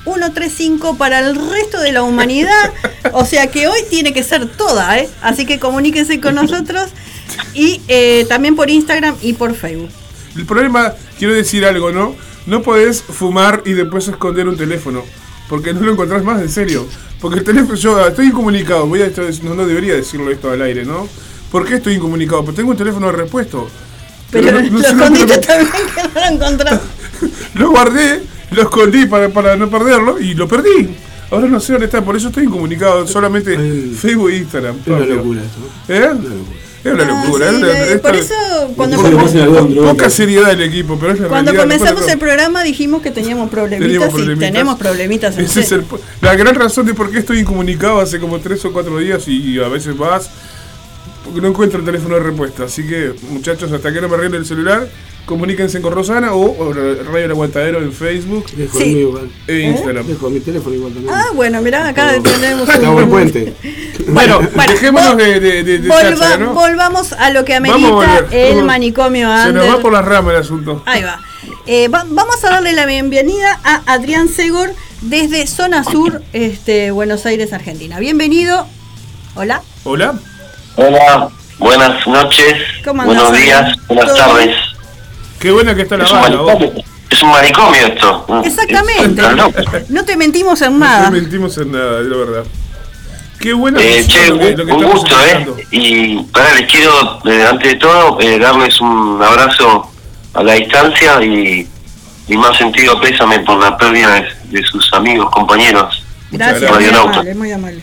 098-162-135 0.04 0.96
para 0.96 1.20
el 1.20 1.34
resto 1.50 1.80
de 1.80 1.92
la 1.92 2.02
humanidad. 2.02 2.72
O 3.12 3.24
sea 3.24 3.48
que 3.50 3.68
hoy 3.68 3.80
tiene 3.90 4.12
que 4.12 4.22
ser 4.22 4.46
toda, 4.48 4.98
¿eh? 4.98 5.08
Así 5.22 5.46
que 5.46 5.58
comuníquense 5.58 6.20
con 6.20 6.34
nosotros. 6.34 6.90
Y 7.54 7.80
eh, 7.88 8.24
también 8.28 8.56
por 8.56 8.70
Instagram 8.70 9.16
y 9.22 9.32
por 9.34 9.54
Facebook. 9.54 9.90
El 10.36 10.44
problema, 10.44 10.92
quiero 11.18 11.34
decir 11.34 11.64
algo, 11.64 11.90
¿no? 11.92 12.14
No 12.46 12.62
podés 12.62 13.02
fumar 13.02 13.62
y 13.64 13.72
después 13.72 14.06
esconder 14.08 14.48
un 14.48 14.56
teléfono. 14.56 15.02
Porque 15.48 15.72
no 15.72 15.80
lo 15.80 15.92
encontrás 15.92 16.22
más, 16.24 16.40
en 16.42 16.48
serio. 16.48 16.86
Porque 17.20 17.38
el 17.38 17.44
teléfono, 17.44 17.74
yo 17.74 18.06
estoy 18.06 18.26
incomunicado. 18.26 18.86
Voy 18.86 19.02
a 19.02 19.10
no, 19.42 19.54
no 19.54 19.66
debería 19.66 19.94
decirlo 19.94 20.30
esto 20.30 20.50
al 20.50 20.60
aire, 20.62 20.84
¿no? 20.84 21.08
¿Por 21.50 21.64
qué 21.66 21.76
estoy 21.76 21.94
incomunicado? 21.94 22.44
Porque 22.44 22.56
tengo 22.56 22.72
un 22.72 22.76
teléfono 22.76 23.06
de 23.06 23.12
repuesto. 23.12 23.68
Pero 24.30 24.50
no- 24.52 24.60
lo 24.60 24.70
no 24.70 24.80
sé 24.80 24.88
escondiste 24.88 25.38
también 25.38 25.70
que 25.72 26.02
no 26.02 26.20
lo 26.20 26.34
encontrás. 26.36 26.80
lo, 27.54 27.60
lo 27.60 27.70
guardé, 27.70 28.22
lo 28.50 28.62
escondí 28.62 29.06
para, 29.06 29.28
para 29.28 29.56
no 29.56 29.70
perderlo 29.70 30.18
y 30.20 30.34
lo 30.34 30.48
perdí. 30.48 30.88
Ahora 31.30 31.46
no 31.48 31.58
sé 31.60 31.72
dónde 31.72 31.86
está, 31.86 32.04
por 32.04 32.16
eso 32.16 32.28
estoy 32.28 32.44
incomunicado. 32.44 33.06
Solamente 33.06 33.56
Ay. 33.56 33.96
Facebook 34.00 34.30
e 34.30 34.36
Instagram. 34.38 34.76
Es 34.80 34.86
una 34.86 35.06
locura 35.06 35.40
esto. 35.42 35.92
¿Eh? 35.92 35.98
Es 35.98 36.04
una 36.04 36.34
locura. 36.34 36.58
Es 36.86 36.94
una 36.94 37.02
Ah, 37.04 37.24
locura. 37.24 37.50
sí, 37.50 37.62
es 37.92 38.00
por 38.00 38.16
eso 38.16 38.34
cuando. 38.76 38.96
Poca 39.84 40.10
seriedad 40.10 40.48
del 40.48 40.62
equipo, 40.62 40.96
pero 40.98 41.12
es 41.12 41.20
la 41.20 41.28
cuando 41.28 41.52
realidad. 41.52 41.78
comenzamos 41.78 42.10
el 42.10 42.18
programa 42.18 42.62
dijimos 42.62 43.02
que 43.02 43.10
teníamos 43.10 43.50
problemitas, 43.50 43.86
Teníamos 43.92 44.08
y 44.08 44.16
problemitas. 44.16 44.52
tenemos 44.52 44.78
problemitas. 44.78 45.38
en 45.38 45.44
Ese 45.44 45.60
es 45.60 45.72
el- 45.72 45.84
la 46.20 46.34
gran 46.36 46.54
razón 46.54 46.86
de 46.86 46.94
por 46.94 47.10
qué 47.10 47.18
estoy 47.18 47.38
incomunicado 47.40 48.00
hace 48.00 48.18
como 48.20 48.38
tres 48.40 48.64
o 48.64 48.72
cuatro 48.72 48.98
días 48.98 49.26
y 49.28 49.58
a 49.58 49.68
veces 49.68 49.96
más 49.96 50.30
porque 51.26 51.40
no 51.42 51.48
encuentro 51.48 51.78
el 51.80 51.84
teléfono 51.84 52.14
de 52.14 52.22
respuesta. 52.22 52.64
Así 52.64 52.86
que, 52.86 53.12
muchachos, 53.30 53.70
hasta 53.72 53.92
que 53.92 54.00
no 54.00 54.08
me 54.08 54.14
arregle 54.14 54.38
el 54.38 54.46
celular, 54.46 54.88
comuníquense 55.26 55.80
con 55.82 55.92
Rosana 55.92 56.32
o, 56.34 56.56
o 56.58 56.72
Radio 56.72 57.24
El 57.24 57.30
Aguantadero 57.32 57.82
en 57.82 57.92
Facebook 57.92 58.46
Dejo 58.52 58.78
Sí. 58.78 58.84
el 58.84 58.90
mío 58.94 59.08
igual. 59.08 59.30
e 59.48 59.58
Instagram. 59.60 60.04
¿Eh? 60.04 60.08
Dejo 60.08 60.30
mi 60.30 60.40
teléfono 60.40 60.74
igual 60.74 60.92
también. 60.92 61.14
Ah, 61.14 61.24
bueno, 61.34 61.60
mirá, 61.62 61.88
acá 61.88 62.12
tenemos 62.22 62.66
buen 62.92 63.04
un... 63.04 63.10
puente. 63.10 63.54
Bueno, 64.08 64.38
Bueno, 64.54 64.72
dejémonos 64.72 65.16
de, 65.16 65.40
de, 65.40 65.62
de, 65.64 65.78
de 65.80 65.88
Volva- 65.88 66.02
cháchara, 66.10 66.36
¿no? 66.36 66.54
Volvamos 66.54 67.12
a 67.12 67.30
lo 67.30 67.44
que 67.44 67.54
amerita 67.54 67.88
volver, 67.90 68.26
el 68.30 68.62
manicomio 68.62 69.28
Se 69.42 69.52
nos 69.52 69.68
va 69.68 69.80
por 69.80 69.92
las 69.92 70.04
ramas 70.04 70.34
el 70.34 70.40
asunto. 70.40 70.82
Ahí 70.86 71.02
va. 71.02 71.20
Eh, 71.66 71.88
va- 71.88 72.04
Vamos 72.08 72.44
a 72.44 72.50
darle 72.50 72.72
la 72.72 72.86
bienvenida 72.86 73.58
a 73.64 73.82
Adrián 73.92 74.28
Segor 74.28 74.70
desde 75.00 75.44
Zona 75.48 75.82
Sur, 75.82 76.22
este, 76.32 76.92
Buenos 76.92 77.26
Aires, 77.26 77.52
Argentina. 77.52 77.98
Bienvenido. 77.98 78.66
Hola. 79.34 79.62
Hola. 79.82 80.20
Hola, 80.76 81.28
buenas 81.58 82.06
noches, 82.06 82.54
¿Cómo 82.84 83.02
andás, 83.02 83.16
buenos 83.22 83.42
días, 83.42 83.76
buenas 83.88 84.06
¿Todo 84.06 84.16
tardes. 84.16 84.56
Qué 85.40 85.50
buena 85.50 85.74
que 85.74 85.82
está 85.82 85.96
la 85.96 86.04
Es 86.04 86.12
un, 86.12 86.20
banda, 86.20 86.58
es 87.10 87.22
un 87.22 87.30
manicomio 87.30 87.86
esto. 87.86 88.42
Exactamente. 88.44 89.22
Es- 89.22 89.90
no. 89.90 90.04
Te 90.04 90.16
mentimos 90.16 90.60
en 90.62 90.78
No 90.78 90.84
nada. 90.84 91.10
mentimos 91.10 91.56
en 91.58 91.72
nada, 91.72 92.02
de 92.02 92.08
la 92.10 92.16
verdad. 92.16 92.44
Qué 93.38 93.52
buena 93.52 93.80
Eh, 93.80 94.04
che, 94.06 94.28
lo 94.28 94.38
que, 94.38 94.56
lo 94.56 94.66
que 94.66 94.72
un 94.72 94.84
gusto, 94.84 95.14
¿eh? 95.26 95.46
Y 95.70 96.18
para 96.24 96.54
les 96.54 96.70
quiero, 96.70 97.20
eh, 97.26 97.46
antes 97.48 97.72
de 97.72 97.78
todo, 97.78 98.18
eh, 98.20 98.38
darles 98.38 98.80
un 98.80 99.20
abrazo 99.22 99.90
a 100.34 100.42
la 100.42 100.54
distancia 100.54 101.22
y 101.22 101.66
mi 102.28 102.36
más 102.36 102.56
sentido 102.56 102.98
pésame 103.00 103.40
por 103.40 103.58
la 103.62 103.76
pérdida 103.76 104.14
de, 104.14 104.28
de 104.58 104.62
sus 104.66 104.90
amigos, 104.94 105.30
compañeros. 105.30 106.02
Gracias, 106.30 106.60
gracias. 106.62 106.92
muy 106.92 106.98
amable, 107.12 107.34
muy 107.34 107.52
amable. 107.52 107.82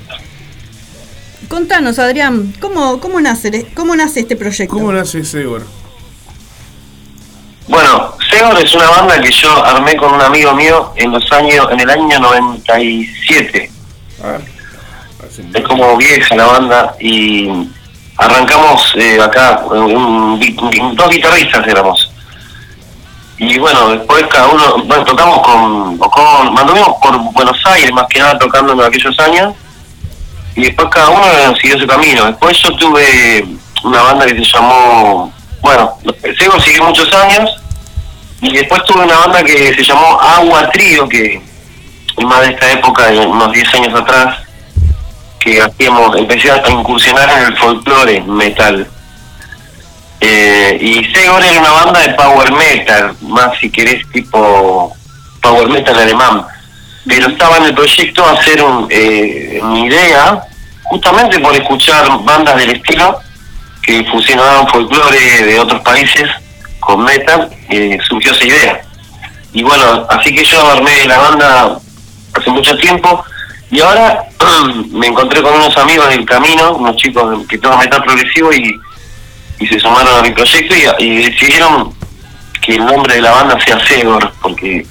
Contanos, 1.58 2.00
Adrián, 2.00 2.52
¿cómo, 2.60 3.00
cómo, 3.00 3.22
nace, 3.22 3.68
¿cómo 3.76 3.96
nace 3.96 4.22
este 4.22 4.36
proyecto? 4.36 4.74
¿Cómo 4.74 4.92
nace 4.92 5.24
Segor? 5.24 5.63
Bueno, 7.68 8.16
Segor 8.28 8.60
es 8.60 8.74
una 8.74 8.89
banda 8.89 9.22
que 9.22 9.32
yo 9.32 9.63
armé 9.63 9.96
con 9.96 10.16
un 10.16 10.22
amigo 10.22 10.52
mío 10.56 10.92
en 10.96 11.12
los 11.12 11.32
años, 11.32 11.68
en 11.70 11.80
el 11.82 11.89
año 11.92 12.20
97. 12.20 13.70
Ah, 14.24 14.39
es 15.54 15.62
como 15.68 15.96
vieja 15.96 16.36
la 16.36 16.48
banda 16.48 16.96
y 17.00 17.48
arrancamos 18.18 18.92
eh, 18.98 19.22
acá 19.22 19.62
un- 19.70 19.94
un- 19.96 20.80
un- 20.82 20.96
dos 20.96 21.10
guitarristas 21.12 21.68
éramos 21.68 22.10
y 23.38 23.60
bueno 23.60 23.89
después 23.89 24.26
cada 24.28 24.48
uno 24.48 24.84
bueno 24.86 25.04
tocamos 25.06 25.39
con, 25.42 25.98
con 26.00 26.54
manduvimos 26.54 26.96
por 27.02 27.18
Buenos 27.34 27.58
Aires 27.66 27.92
más 27.94 28.06
que 28.10 28.20
nada 28.20 28.39
tocando 28.39 28.74
en 28.74 28.82
aquellos 28.82 29.20
años 29.20 29.54
y 30.56 30.63
después 30.66 30.88
cada 30.92 31.10
uno 31.10 31.24
siguió 31.62 31.80
su 31.80 31.88
camino 31.88 32.26
después 32.26 32.58
yo 32.63 32.76
tuve 32.76 33.46
una 33.84 34.02
banda 34.02 34.26
que 34.26 34.36
se 34.36 34.44
llamó 34.44 35.34
bueno 35.62 35.98
Sego 36.38 36.60
siguió 36.60 36.84
muchos 36.84 37.13
años 37.13 37.50
y 38.42 38.54
después 38.54 38.84
tuve 38.86 39.04
una 39.04 39.18
banda 39.18 39.44
que 39.44 39.74
se 39.74 39.84
llamó 39.84 40.20
Agua 40.20 40.70
Trío 40.72 41.08
que 41.08 41.42
más 42.22 42.42
de 42.42 42.54
esta 42.54 42.72
época 42.72 43.08
unos 43.28 43.52
10 43.52 43.74
años 43.76 44.00
atrás 44.00 44.44
que 45.44 45.62
hacíamos, 45.62 46.16
empecé 46.18 46.50
a 46.52 46.63
incursionar 46.70 47.30
en 47.30 47.48
el 47.48 47.58
folclore 47.58 48.22
metal. 48.22 48.88
Eh, 50.22 50.78
y 50.80 51.04
Segor 51.13 51.44
era 51.44 51.60
una 51.60 51.72
banda 51.72 52.00
de 52.00 52.13
power 52.13 52.52
metal, 52.54 53.13
más 53.22 53.58
si 53.60 53.70
querés 53.70 54.08
tipo 54.12 54.96
power 55.42 55.68
metal 55.68 56.00
alemán. 56.00 56.46
Pero 57.06 57.28
estaba 57.28 57.58
en 57.58 57.66
el 57.66 57.76
proyecto 57.76 58.26
hacer 58.26 58.63
un, 58.63 58.88
eh, 58.89 59.60
mi 59.63 59.86
idea, 59.86 60.42
justamente 60.84 61.39
por 61.39 61.54
escuchar 61.54 62.08
bandas 62.24 62.56
del 62.56 62.72
estilo 62.72 63.20
que 63.82 64.06
fusionaban 64.06 64.68
folclore 64.70 65.46
de 65.46 65.60
otros 65.60 65.82
países 65.82 66.30
con 66.80 67.04
metal, 67.04 67.50
eh, 67.70 67.98
surgió 68.08 68.32
esa 68.32 68.46
idea. 68.46 68.82
Y 69.52 69.63
bueno, 69.63 70.06
así 70.10 70.34
que 70.34 70.44
yo 70.44 70.68
armé 70.72 71.06
la 71.06 71.18
banda 71.18 71.80
hace 72.34 72.50
mucho 72.50 72.76
tiempo 72.78 73.24
y 73.70 73.82
ahora 73.82 74.24
me 74.92 75.08
encontré 75.08 75.42
con 75.42 75.54
unos 75.54 75.76
amigos 75.78 76.10
del 76.10 76.26
camino, 76.26 76.76
unos 76.76 76.96
chicos 76.96 77.46
que 77.48 77.58
tocan 77.58 77.80
metal 77.80 78.04
progresivo 78.04 78.54
y, 78.54 78.80
y 79.60 79.68
se 79.68 79.80
sumaron 79.80 80.20
a 80.20 80.22
mi 80.22 80.32
proyecto 80.32 80.74
y, 80.76 81.04
y 81.06 81.30
decidieron 81.30 81.94
que 82.62 82.76
el 82.76 82.86
nombre 82.86 83.16
de 83.16 83.22
la 83.22 83.32
banda 83.32 83.60
sea 83.60 83.80
Segor, 83.86 84.32
porque 84.42 84.86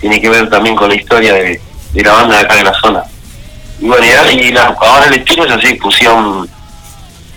tiene 0.00 0.20
que 0.20 0.28
ver 0.28 0.48
también 0.48 0.76
con 0.76 0.88
la 0.88 0.94
historia 0.96 1.34
de, 1.34 1.60
de 1.92 2.02
la 2.02 2.12
banda 2.12 2.36
de 2.38 2.42
acá 2.44 2.56
de 2.56 2.64
la 2.64 2.74
zona. 2.74 3.02
Y 3.80 3.86
bueno, 3.86 4.04
y 4.32 4.34
y 4.34 4.52
la- 4.52 4.74
ahora 4.80 5.06
el 5.06 5.14
estilo 5.14 5.44
es 5.44 5.52
así, 5.52 5.76
fusión 5.78 6.48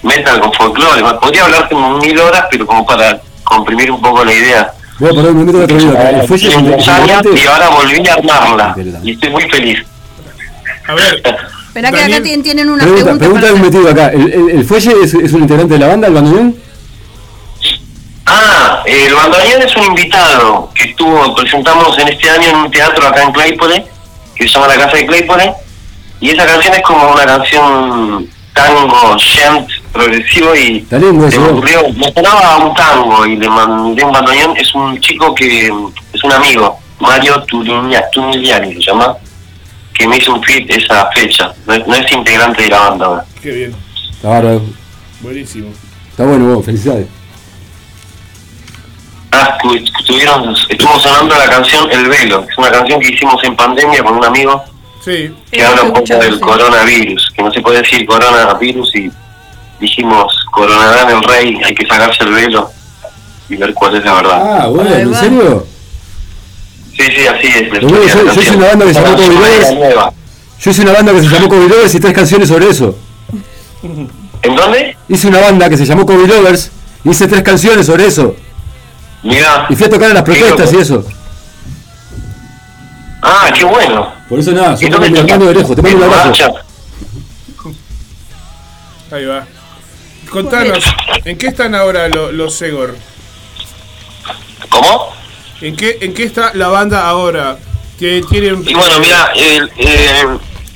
metal 0.03 0.39
con 0.41 0.51
folclore. 0.53 1.01
Podría 1.21 1.45
hablar 1.45 1.69
como 1.69 1.97
mil 1.97 2.17
horas, 2.19 2.45
pero 2.49 2.65
como 2.65 2.85
para 2.85 3.21
comprimir 3.43 3.91
un 3.91 4.01
poco 4.01 4.23
la 4.25 4.33
idea. 4.33 4.71
Voy 4.99 5.09
a 5.09 5.13
poner 5.13 5.31
un 5.31 5.37
minuto 5.37 5.57
de 5.59 5.73
años 5.73 5.83
integrante. 5.83 7.29
y 7.35 7.47
ahora 7.47 7.69
volví 7.69 8.07
a 8.07 8.13
armarla. 8.13 8.75
Y 9.03 9.11
estoy 9.13 9.29
muy 9.29 9.43
feliz. 9.49 9.79
A 10.87 10.93
ver, 10.93 11.21
Espera 11.67 11.91
que 11.91 12.03
acá 12.03 12.19
tien- 12.21 12.43
tienen 12.43 12.69
una 12.69 12.83
Pregunta, 12.83 13.17
pregunta, 13.17 13.39
pregunta 13.47 13.63
metido 13.65 13.89
acá. 13.89 14.07
¿El, 14.09 14.33
el, 14.33 14.49
el 14.49 14.65
fuelle 14.65 14.93
es, 15.03 15.13
es 15.13 15.31
un 15.33 15.41
integrante 15.43 15.73
de 15.75 15.79
la 15.79 15.87
banda, 15.87 16.07
el 16.07 16.13
bandoneón? 16.13 16.55
Ah, 18.33 18.81
el 18.85 19.13
bandoneón 19.13 19.61
es 19.61 19.75
un 19.75 19.83
invitado 19.83 20.69
que 20.73 20.85
estuvo, 20.85 21.35
presentamos 21.35 21.97
en 21.99 22.07
este 22.07 22.29
año 22.29 22.47
en 22.47 22.55
un 22.55 22.71
teatro 22.71 23.05
acá 23.05 23.23
en 23.23 23.33
Claypole, 23.33 23.85
que 24.33 24.47
se 24.47 24.53
llama 24.53 24.69
La 24.69 24.77
Casa 24.77 24.95
de 24.95 25.05
Claypole, 25.05 25.53
y 26.21 26.29
esa 26.29 26.45
canción 26.45 26.73
es 26.73 26.81
como 26.81 27.11
una 27.11 27.25
canción 27.25 28.29
tango, 28.53 29.17
gent, 29.19 29.67
progresivo 29.91 30.55
y 30.55 30.87
me 30.89 31.27
ocurrió, 31.49 31.89
me 31.89 32.09
sonaba 32.13 32.57
un 32.65 32.73
tango 32.73 33.25
y 33.25 33.35
le 33.35 33.49
mandé 33.49 34.01
un 34.01 34.13
bandoneón, 34.13 34.55
es 34.55 34.73
un 34.75 34.97
chico 35.01 35.35
que 35.35 35.65
es 36.13 36.23
un 36.23 36.31
amigo, 36.31 36.79
Mario 37.01 37.43
Turiña, 37.43 38.09
Turiñani 38.13 38.75
se 38.75 38.79
llama, 38.79 39.17
que 39.93 40.07
me 40.07 40.15
hizo 40.15 40.33
un 40.33 40.41
fit 40.41 40.71
esa 40.71 41.09
fecha, 41.11 41.53
no 41.67 41.73
es, 41.73 41.85
no 41.85 41.95
es 41.95 42.09
integrante 42.09 42.63
de 42.63 42.69
la 42.69 42.79
banda 42.79 43.05
ahora. 43.07 43.25
qué 43.41 43.51
bien, 43.51 43.75
bárbaro. 44.23 44.61
buenísimo. 45.19 45.67
Está 46.11 46.23
bueno, 46.25 46.55
vos, 46.55 46.65
felicidades. 46.65 47.07
Ah, 49.33 49.57
estu- 49.61 49.91
estuvieron, 49.99 50.53
estuvo 50.69 50.99
sonando 50.99 51.35
la 51.35 51.49
canción 51.49 51.89
El 51.91 52.07
Velo, 52.09 52.45
que 52.45 52.51
es 52.51 52.57
una 52.57 52.69
canción 52.71 52.99
que 52.99 53.13
hicimos 53.13 53.41
en 53.43 53.55
pandemia 53.55 54.03
con 54.03 54.15
un 54.17 54.25
amigo 54.25 54.63
Sí, 55.03 55.33
que 55.49 55.57
Sí, 55.57 55.61
habla 55.61 55.83
un 55.83 55.93
poco 55.93 56.15
del 56.15 56.33
sí. 56.35 56.39
coronavirus, 56.39 57.31
que 57.35 57.41
no 57.41 57.51
se 57.51 57.61
puede 57.61 57.81
decir 57.81 58.05
coronavirus 58.05 58.95
y 58.97 59.11
dijimos 59.79 60.31
coronarán 60.51 61.09
el 61.09 61.23
rey, 61.23 61.59
hay 61.65 61.73
que 61.73 61.87
sacarse 61.87 62.23
el 62.23 62.33
velo 62.33 62.69
y 63.49 63.55
ver 63.55 63.73
cuál 63.73 63.95
es 63.95 64.05
la 64.05 64.13
verdad. 64.13 64.61
Ah, 64.61 64.67
bueno, 64.67 64.93
¿en 64.93 65.15
serio? 65.15 65.65
Sí, 66.95 67.03
sí, 67.15 67.25
así 67.27 67.47
es. 67.47 67.61
la 67.73 67.79
Bueno, 67.79 68.03
historia 68.03 68.13
de 68.13 68.19
yo- 68.19 68.23
la 68.25 68.33
yo 68.33 68.41
hice 68.41 68.55
una 68.57 68.67
banda 68.67 68.85
que 68.85 68.93
se 68.93 69.01
Lovers. 69.01 69.73
nueva. 69.73 70.13
Yo 70.59 70.71
hice 70.71 70.81
una 70.83 70.91
banda 70.91 71.11
que 71.13 71.19
se 71.21 71.29
llamó 71.29 71.49
Kobe 71.49 71.67
Lovers 71.69 71.95
y 71.95 71.99
tres 71.99 72.13
canciones 72.13 72.47
sobre 72.49 72.69
eso. 72.69 72.95
¿En 74.43 74.55
dónde? 74.55 74.97
Hice 75.09 75.27
una 75.29 75.39
banda 75.39 75.69
que 75.69 75.77
se 75.77 75.85
llamó 75.85 76.05
Kobe 76.05 76.27
Lovers 76.27 76.69
y 77.03 77.09
hice 77.09 77.27
tres 77.27 77.41
canciones 77.41 77.85
sobre 77.87 78.05
eso. 78.05 78.35
Mira. 79.23 79.67
Y 79.69 79.75
fui 79.75 79.85
a 79.85 79.89
tocar 79.89 80.09
en 80.09 80.15
las 80.15 80.23
protestas 80.23 80.73
y 80.73 80.77
eso. 80.77 81.05
Ah, 83.21 83.51
qué 83.53 83.63
bueno. 83.65 84.13
Por 84.27 84.39
eso 84.39 84.51
nada, 84.51 84.73
¿Y 84.73 84.77
soy 84.77 84.89
dónde 84.89 85.09
mi 85.11 85.19
hermano 85.19 85.45
de 85.45 85.53
lejos. 85.55 85.75
Te 85.75 85.81
mando 85.81 85.97
un 85.97 86.03
¿En 86.03 86.09
abrazo. 86.09 86.27
marcha? 86.29 86.51
ahí 89.11 89.25
va. 89.25 89.45
Contanos, 90.29 90.83
¿en 91.25 91.37
qué 91.37 91.47
están 91.47 91.75
ahora 91.75 92.07
lo- 92.07 92.31
los 92.31 92.53
Segor? 92.55 92.95
¿Cómo? 94.69 95.13
¿En 95.59 95.75
qué, 95.75 95.97
¿En 96.01 96.13
qué 96.13 96.23
está 96.23 96.51
la 96.53 96.69
banda 96.69 97.07
ahora? 97.07 97.57
¿Tie- 97.99 98.25
¿Tienen, 98.29 98.63
Y 98.67 98.73
bueno, 98.73 98.99
mira, 98.99 99.31
el- 99.35 99.69
eh, 99.77 100.25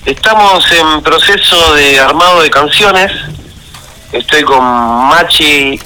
estamos 0.06 0.70
en 0.72 1.02
proceso 1.02 1.74
de 1.76 2.00
armado 2.00 2.42
de 2.42 2.50
canciones. 2.50 3.12
Estoy 4.12 4.44
con 4.44 4.62
Machi 4.64 5.80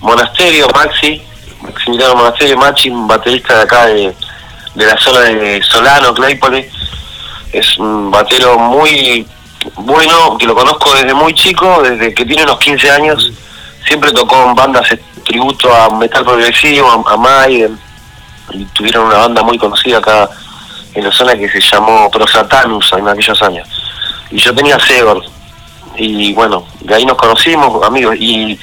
Monasterio, 0.00 0.66
Maxi, 0.74 1.22
Maximiliano 1.68 2.16
Monasterio, 2.16 2.56
Machi, 2.56 2.90
un 2.90 3.06
baterista 3.06 3.56
de 3.56 3.62
acá 3.62 3.86
de, 3.86 4.14
de 4.74 4.86
la 4.86 4.96
zona 4.98 5.20
de 5.20 5.62
Solano, 5.62 6.14
Claypole. 6.14 6.70
Es 7.52 7.78
un 7.78 8.10
batero 8.10 8.58
muy 8.58 9.26
bueno, 9.76 10.36
que 10.38 10.46
lo 10.46 10.54
conozco 10.54 10.94
desde 10.94 11.14
muy 11.14 11.34
chico, 11.34 11.82
desde 11.82 12.14
que 12.14 12.24
tiene 12.24 12.44
unos 12.44 12.58
15 12.58 12.90
años. 12.90 13.32
Siempre 13.86 14.12
tocó 14.12 14.44
en 14.44 14.54
bandas 14.54 14.88
de 14.90 15.00
tributo 15.24 15.72
a 15.74 15.90
metal 15.96 16.24
progresivo, 16.24 16.88
a, 16.90 17.12
a 17.12 17.16
Maiden, 17.16 17.78
y 18.52 18.64
tuvieron 18.66 19.06
una 19.06 19.18
banda 19.18 19.42
muy 19.42 19.58
conocida 19.58 19.98
acá 19.98 20.28
en 20.94 21.04
la 21.04 21.12
zona 21.12 21.36
que 21.36 21.48
se 21.48 21.60
llamó 21.60 22.10
Prosatanus 22.10 22.92
en 22.92 23.08
aquellos 23.08 23.40
años. 23.42 23.68
Y 24.30 24.38
yo 24.38 24.54
tenía 24.54 24.78
Segor. 24.80 25.22
Y 25.96 26.32
bueno, 26.32 26.64
de 26.80 26.94
ahí 26.94 27.04
nos 27.04 27.16
conocimos, 27.16 27.82
amigos. 27.84 28.16
Y 28.18 28.58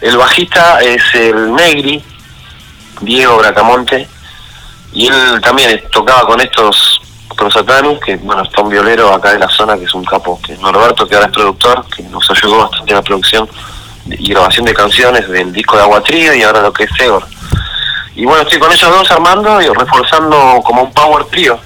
el 0.00 0.16
bajista 0.16 0.80
es 0.80 1.02
el 1.14 1.54
Negri, 1.54 2.02
Diego 3.02 3.38
Bracamonte. 3.38 4.08
Y 4.92 5.06
él 5.08 5.40
también 5.42 5.82
tocaba 5.90 6.26
con 6.26 6.40
estos 6.40 7.00
Prosatanus, 7.36 7.98
que 8.00 8.16
bueno, 8.16 8.42
está 8.42 8.62
un 8.62 8.68
violero 8.68 9.12
acá 9.12 9.32
de 9.32 9.38
la 9.38 9.48
zona, 9.48 9.76
que 9.76 9.84
es 9.84 9.94
un 9.94 10.04
capo, 10.04 10.40
que 10.44 10.52
es 10.52 10.60
Norberto, 10.60 11.06
que 11.06 11.14
ahora 11.14 11.26
es 11.26 11.32
productor, 11.32 11.84
que 11.88 12.02
nos 12.04 12.28
ayudó 12.30 12.58
bastante 12.58 12.90
en 12.90 12.96
la 12.96 13.02
producción 13.02 13.48
y 14.06 14.30
grabación 14.30 14.66
de 14.66 14.74
canciones 14.74 15.28
del 15.28 15.52
disco 15.52 15.76
de 15.76 15.82
Agua 15.82 16.02
Trío 16.02 16.34
y 16.34 16.42
ahora 16.42 16.62
lo 16.62 16.72
que 16.72 16.84
es 16.84 16.90
Segor. 16.96 17.26
Y 18.14 18.24
bueno, 18.24 18.42
estoy 18.42 18.58
con 18.58 18.70
ellos 18.70 18.90
dos 18.90 19.10
armando 19.10 19.60
y 19.62 19.68
reforzando 19.68 20.60
como 20.64 20.82
un 20.82 20.92
power 20.92 21.24
trio. 21.26 21.58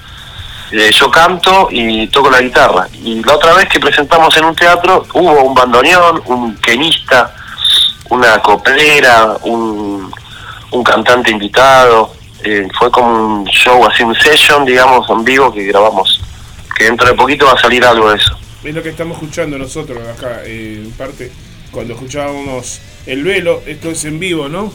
Eh, 0.71 0.91
yo 0.91 1.09
canto 1.09 1.67
y 1.71 2.07
toco 2.07 2.29
la 2.29 2.41
guitarra. 2.41 2.87
Y 2.93 3.23
la 3.23 3.35
otra 3.35 3.53
vez 3.53 3.67
que 3.69 3.79
presentamos 3.79 4.35
en 4.37 4.45
un 4.45 4.55
teatro 4.55 5.05
hubo 5.13 5.43
un 5.43 5.53
bandoneón, 5.53 6.21
un 6.25 6.55
quenista, 6.57 7.33
una 8.09 8.39
coplera, 8.39 9.35
un, 9.43 10.13
un 10.71 10.83
cantante 10.83 11.31
invitado. 11.31 12.13
Eh, 12.43 12.67
fue 12.77 12.91
como 12.91 13.39
un 13.39 13.45
show, 13.45 13.85
así 13.85 14.03
un 14.03 14.15
session, 14.15 14.65
digamos, 14.65 15.09
en 15.09 15.23
vivo 15.23 15.51
que 15.51 15.63
grabamos. 15.63 16.21
Que 16.77 16.85
dentro 16.85 17.07
de 17.07 17.13
poquito 17.15 17.45
va 17.45 17.53
a 17.53 17.57
salir 17.57 17.83
algo 17.83 18.11
de 18.11 18.17
eso. 18.17 18.37
Es 18.63 18.73
lo 18.75 18.83
que 18.83 18.89
estamos 18.89 19.17
escuchando 19.17 19.57
nosotros 19.57 19.97
acá, 20.07 20.41
eh, 20.45 20.83
en 20.83 20.91
parte, 20.91 21.31
cuando 21.71 21.93
escuchábamos 21.93 22.79
El 23.05 23.23
Velo, 23.23 23.61
esto 23.65 23.89
es 23.89 24.03
en 24.05 24.19
vivo, 24.19 24.49
¿no? 24.49 24.71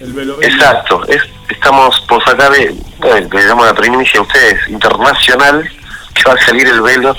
El 0.00 0.12
Velo. 0.12 0.42
Exacto, 0.42 1.06
es, 1.08 1.22
estamos 1.48 2.00
por 2.08 2.22
sacar, 2.24 2.52
eh, 2.54 2.74
bueno, 2.98 3.28
le 3.32 3.44
damos 3.44 3.66
la 3.66 3.74
primicia 3.74 4.20
a 4.20 4.22
ustedes, 4.22 4.68
internacional, 4.68 5.68
que 6.14 6.22
va 6.28 6.34
a 6.34 6.44
salir 6.44 6.66
el 6.66 6.80
velo, 6.80 7.16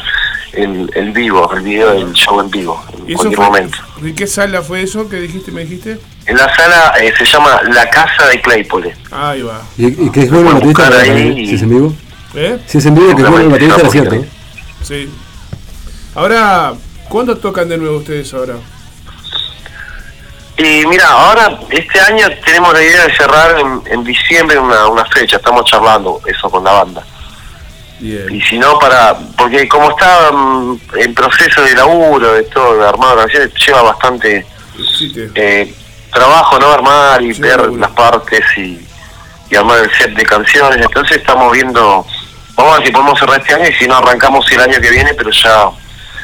el, 0.54 0.92
el 0.94 1.12
vivo, 1.12 1.52
el 1.54 1.62
video 1.62 1.92
del 1.94 2.14
show 2.14 2.40
en 2.40 2.50
vivo, 2.50 2.84
en 2.94 3.10
¿Y 3.10 3.14
eso 3.14 3.24
cualquier 3.24 3.36
fue, 3.36 3.46
momento. 3.46 3.78
¿En 4.02 4.16
qué 4.16 4.28
sala 4.28 4.62
fue 4.62 4.82
eso 4.82 5.10
que 5.10 5.18
dijiste, 5.18 5.52
me 5.52 5.62
dijiste? 5.66 6.00
En 6.26 6.38
la 6.38 6.54
sala 6.56 6.94
eh, 7.02 7.14
se 7.18 7.26
llama 7.26 7.62
La 7.72 7.90
Casa 7.90 8.28
de 8.28 8.40
Claypole. 8.42 8.96
Ahí 9.12 9.42
va. 9.42 9.62
¿Y, 9.78 10.06
y 10.06 10.12
que 10.12 10.22
es 10.22 10.32
bueno 10.32 10.50
el 10.50 10.56
baterista? 10.56 10.84
Para-. 10.84 11.04
Si 11.04 11.56
es 11.56 11.62
en 11.62 11.70
vivo. 11.70 11.94
¿Eh? 12.36 12.60
Si 12.66 12.78
es 12.78 12.86
en 12.86 12.96
vivo, 12.96 13.16
que 13.16 13.22
es 13.24 13.30
bueno 13.30 13.46
el 13.46 13.52
baterista 13.52 13.82
era 13.82 13.90
cierto. 13.90 14.16
¿eh? 14.16 14.30
Sí. 14.84 15.10
Ahora, 16.16 16.74
¿cuándo 17.10 17.38
tocan 17.38 17.68
de 17.68 17.78
nuevo 17.78 17.98
ustedes 17.98 18.34
ahora? 18.34 18.56
Y 20.58 20.86
mira, 20.88 21.08
ahora 21.08 21.60
este 21.70 22.00
año 22.02 22.28
tenemos 22.44 22.74
la 22.74 22.82
idea 22.84 23.06
de 23.08 23.16
cerrar 23.16 23.60
en, 23.60 23.82
en 23.94 24.04
diciembre 24.04 24.60
una, 24.60 24.88
una 24.88 25.06
fecha, 25.06 25.38
estamos 25.38 25.64
charlando 25.66 26.22
eso 26.26 26.50
con 26.50 26.64
la 26.64 26.72
banda. 26.72 27.06
Bien. 28.00 28.34
Y 28.34 28.42
si 28.42 28.58
no, 28.58 28.78
para. 28.80 29.18
Porque 29.38 29.68
como 29.68 29.90
está 29.92 30.32
mm, 30.32 30.80
en 30.96 31.14
proceso 31.14 31.62
de 31.64 31.76
laburo, 31.76 32.34
de 32.34 32.44
todo, 32.44 32.78
de 32.78 32.88
armado 32.88 33.16
de 33.16 33.22
canciones, 33.24 33.52
lleva 33.66 33.82
bastante 33.84 34.46
Sí, 34.98 35.12
te- 35.14 35.62
eh, 35.62 35.74
trabajo, 36.14 36.58
¿no? 36.60 36.72
Armar 36.72 37.22
y 37.22 37.34
Sí, 37.34 37.42
ver 37.42 37.70
las 37.74 37.92
partes 37.92 38.42
y, 38.58 38.80
y 39.50 39.56
armar 39.56 39.80
el 39.80 39.92
set 39.98 40.12
de 40.16 40.24
canciones. 40.24 40.80
Entonces 40.82 41.18
estamos 41.18 41.52
viendo. 41.52 42.06
Vamos 42.56 42.74
a 42.74 42.78
ver 42.78 42.88
si 42.88 42.92
podemos 42.94 43.20
cerrar 43.20 43.40
este 43.42 43.54
año 43.54 43.68
y 43.70 43.74
si 43.74 43.88
no, 43.88 43.98
arrancamos 43.98 44.50
el 44.52 44.60
año 44.62 44.80
que 44.82 44.90
viene, 44.90 45.14
pero 45.14 45.30
ya 45.32 45.66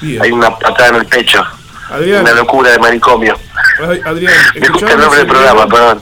Bien. 0.01 0.21
hay 0.21 0.31
una 0.31 0.57
patada 0.57 0.89
en 0.89 0.95
el 0.95 1.05
pecho. 1.05 1.43
Adrián, 1.89 2.21
Una 2.23 2.31
locura 2.33 2.71
de 2.71 2.79
manicomio. 2.79 3.37
Adrián, 4.05 4.33
Me 4.59 4.67
gusta 4.69 4.91
el 4.93 4.99
nombre 4.99 5.19
del 5.19 5.27
programa, 5.27 5.65
velo, 5.65 5.75
perdón. 5.75 6.01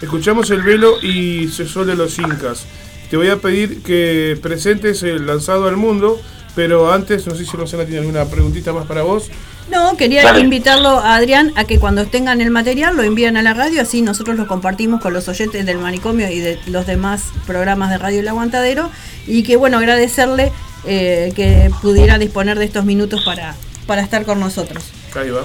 escuchamos 0.00 0.50
el 0.50 0.62
velo 0.62 1.00
y 1.02 1.48
se 1.48 1.64
de 1.84 1.94
los 1.96 2.18
incas. 2.18 2.64
Te 3.10 3.16
voy 3.16 3.28
a 3.28 3.36
pedir 3.36 3.82
que 3.82 4.38
presentes 4.42 5.02
el 5.02 5.26
lanzado 5.26 5.68
al 5.68 5.76
mundo, 5.76 6.20
pero 6.54 6.92
antes, 6.92 7.26
no 7.26 7.34
sé 7.34 7.44
si 7.44 7.56
Rosana 7.56 7.84
tiene 7.84 8.00
alguna 8.00 8.24
preguntita 8.24 8.72
más 8.72 8.86
para 8.86 9.02
vos. 9.02 9.30
No, 9.70 9.96
quería 9.96 10.22
Dale. 10.22 10.40
invitarlo 10.40 10.88
a 10.88 11.16
Adrián 11.16 11.52
a 11.56 11.64
que 11.64 11.78
cuando 11.78 12.06
tengan 12.06 12.40
el 12.40 12.50
material 12.50 12.96
lo 12.96 13.02
envíen 13.02 13.36
a 13.36 13.42
la 13.42 13.52
radio, 13.52 13.82
así 13.82 14.00
nosotros 14.00 14.36
lo 14.36 14.46
compartimos 14.46 15.00
con 15.00 15.12
los 15.12 15.28
oyentes 15.28 15.66
del 15.66 15.78
manicomio 15.78 16.30
y 16.30 16.38
de 16.38 16.58
los 16.66 16.86
demás 16.86 17.24
programas 17.46 17.90
de 17.90 17.98
Radio 17.98 18.20
El 18.20 18.28
Aguantadero. 18.28 18.90
Y 19.26 19.42
que 19.42 19.56
bueno, 19.56 19.78
agradecerle 19.78 20.52
eh, 20.84 21.32
que 21.34 21.70
pudiera 21.82 22.18
disponer 22.18 22.58
de 22.58 22.64
estos 22.64 22.84
minutos 22.84 23.22
para, 23.24 23.56
para 23.86 24.02
estar 24.02 24.24
con 24.24 24.38
nosotros. 24.38 24.84
Ahí 25.16 25.30
va. 25.30 25.44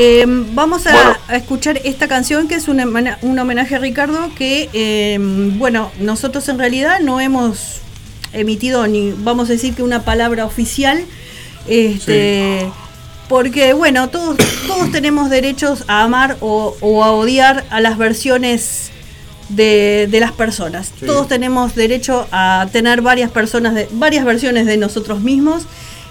Eh, 0.00 0.24
vamos 0.54 0.86
a, 0.86 0.92
Bueno. 0.92 1.16
a 1.26 1.36
escuchar 1.36 1.80
esta 1.82 2.06
canción 2.06 2.46
que 2.46 2.54
es 2.54 2.68
un, 2.68 2.78
homena- 2.78 3.18
un 3.22 3.36
homenaje 3.38 3.74
a 3.74 3.78
Ricardo 3.78 4.30
que, 4.36 4.68
eh, 4.72 5.18
bueno, 5.20 5.90
nosotros 5.98 6.48
en 6.48 6.58
realidad 6.58 7.00
no 7.00 7.20
hemos 7.20 7.80
emitido 8.32 8.86
ni, 8.86 9.12
vamos 9.12 9.48
a 9.48 9.52
decir 9.54 9.74
que 9.74 9.82
una 9.82 10.04
palabra 10.04 10.44
oficial, 10.46 11.04
este, 11.66 12.70
porque, 13.28 13.72
bueno, 13.72 14.08
todos, 14.08 14.36
todos 14.68 14.92
tenemos 14.92 15.30
derechos 15.30 15.82
a 15.88 16.04
amar 16.04 16.36
o, 16.40 16.76
o 16.80 17.02
a 17.02 17.10
odiar 17.12 17.64
a 17.70 17.80
las 17.80 17.98
versiones 17.98 18.90
de, 19.48 20.06
de 20.10 20.20
las 20.20 20.30
personas. 20.32 20.92
Sí. 21.00 21.06
Todos 21.06 21.26
tenemos 21.26 21.74
derecho 21.74 22.28
a 22.30 22.68
tener 22.70 23.02
varias 23.02 23.30
personas, 23.32 23.74
de, 23.74 23.88
varias 23.92 24.24
versiones 24.24 24.64
de 24.66 24.76
nosotros 24.76 25.20
mismos. 25.22 25.64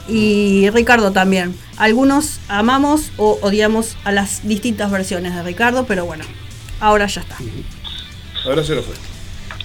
Y 0.08 0.70
Ricardo 0.72 1.12
también. 1.12 1.56
Algunos 1.78 2.40
amamos 2.48 3.12
o 3.18 3.38
odiamos 3.42 3.96
a 4.04 4.12
las 4.12 4.48
distintas 4.48 4.90
versiones 4.92 5.36
de 5.36 5.44
Ricardo, 5.44 5.86
pero 5.86 6.06
bueno, 6.06 6.24
ahora 6.80 7.06
ya 7.08 7.22
está. 7.22 7.36
Ahora 8.46 8.64
se 8.64 8.76
lo 8.76 8.84
fue. 8.84 8.96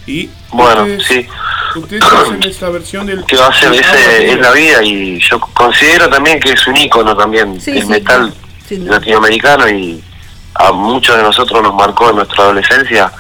Y 0.07 0.29
Bueno, 0.51 0.83
ustedes, 0.83 1.07
sí. 1.07 1.27
ustedes 1.77 2.03
hacen 2.03 2.43
esta 2.43 2.69
versión 2.71 3.07
del 3.07 3.25
que 3.25 3.37
va 3.37 3.47
a 3.47 3.53
ser, 3.53 3.73
ese 3.73 4.33
es 4.33 4.41
la 4.41 4.51
vida 4.51 4.83
y 4.83 5.21
yo 5.21 5.39
considero 5.41 6.09
también 6.11 6.41
que 6.41 6.53
es 6.53 6.67
un 6.67 6.77
ícono 6.77 7.17
también 7.17 7.61
Sí, 7.61 7.81
sí, 7.81 7.87
metal 7.87 8.35
latinoamericano 8.69 9.69
y 9.69 10.03
a 10.55 10.73
muchos 10.73 11.17
de 11.17 11.23
nosotros 11.23 11.63
nos 11.63 11.75
marcó 11.75 12.11
en 12.11 12.17
nuestra 12.17 12.45
adolescencia 12.45 13.13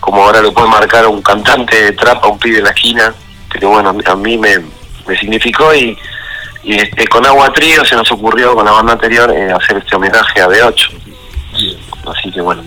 como 0.00 0.24
ahora 0.24 0.40
lo 0.40 0.52
puede 0.52 0.68
marcar 0.68 1.06
un 1.06 1.22
cantante 1.22 1.80
de 1.84 1.92
trap 1.92 2.24
a 2.24 2.28
un 2.28 2.38
pibe 2.38 2.58
en 2.58 2.64
la 2.64 2.70
esquina 2.70 3.14
pero 3.52 3.68
bueno 3.70 3.90
a 3.90 3.92
mí- 3.92 4.02
a 4.06 4.16
mí 4.16 4.38
me, 4.38 4.56
me 5.10 5.18
significó 5.18 5.74
y, 5.74 5.98
y 6.62 6.74
este 6.76 7.06
con 7.08 7.26
Agua 7.26 7.52
Trío 7.52 7.84
se 7.84 7.94
nos 7.96 8.10
ocurrió 8.12 8.54
con 8.54 8.64
la 8.64 8.70
banda 8.72 8.92
anterior 8.94 9.30
eh, 9.30 9.52
hacer 9.52 9.76
este 9.78 9.94
homenaje 9.96 10.40
a 10.40 10.48
B8 10.48 10.90
así 12.06 12.30
que 12.32 12.40
bueno 12.40 12.62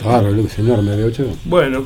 Luke, 0.00 0.48
es 0.52 0.58
enorme, 0.60 0.92
B8. 0.92 1.26
Bueno, 1.44 1.84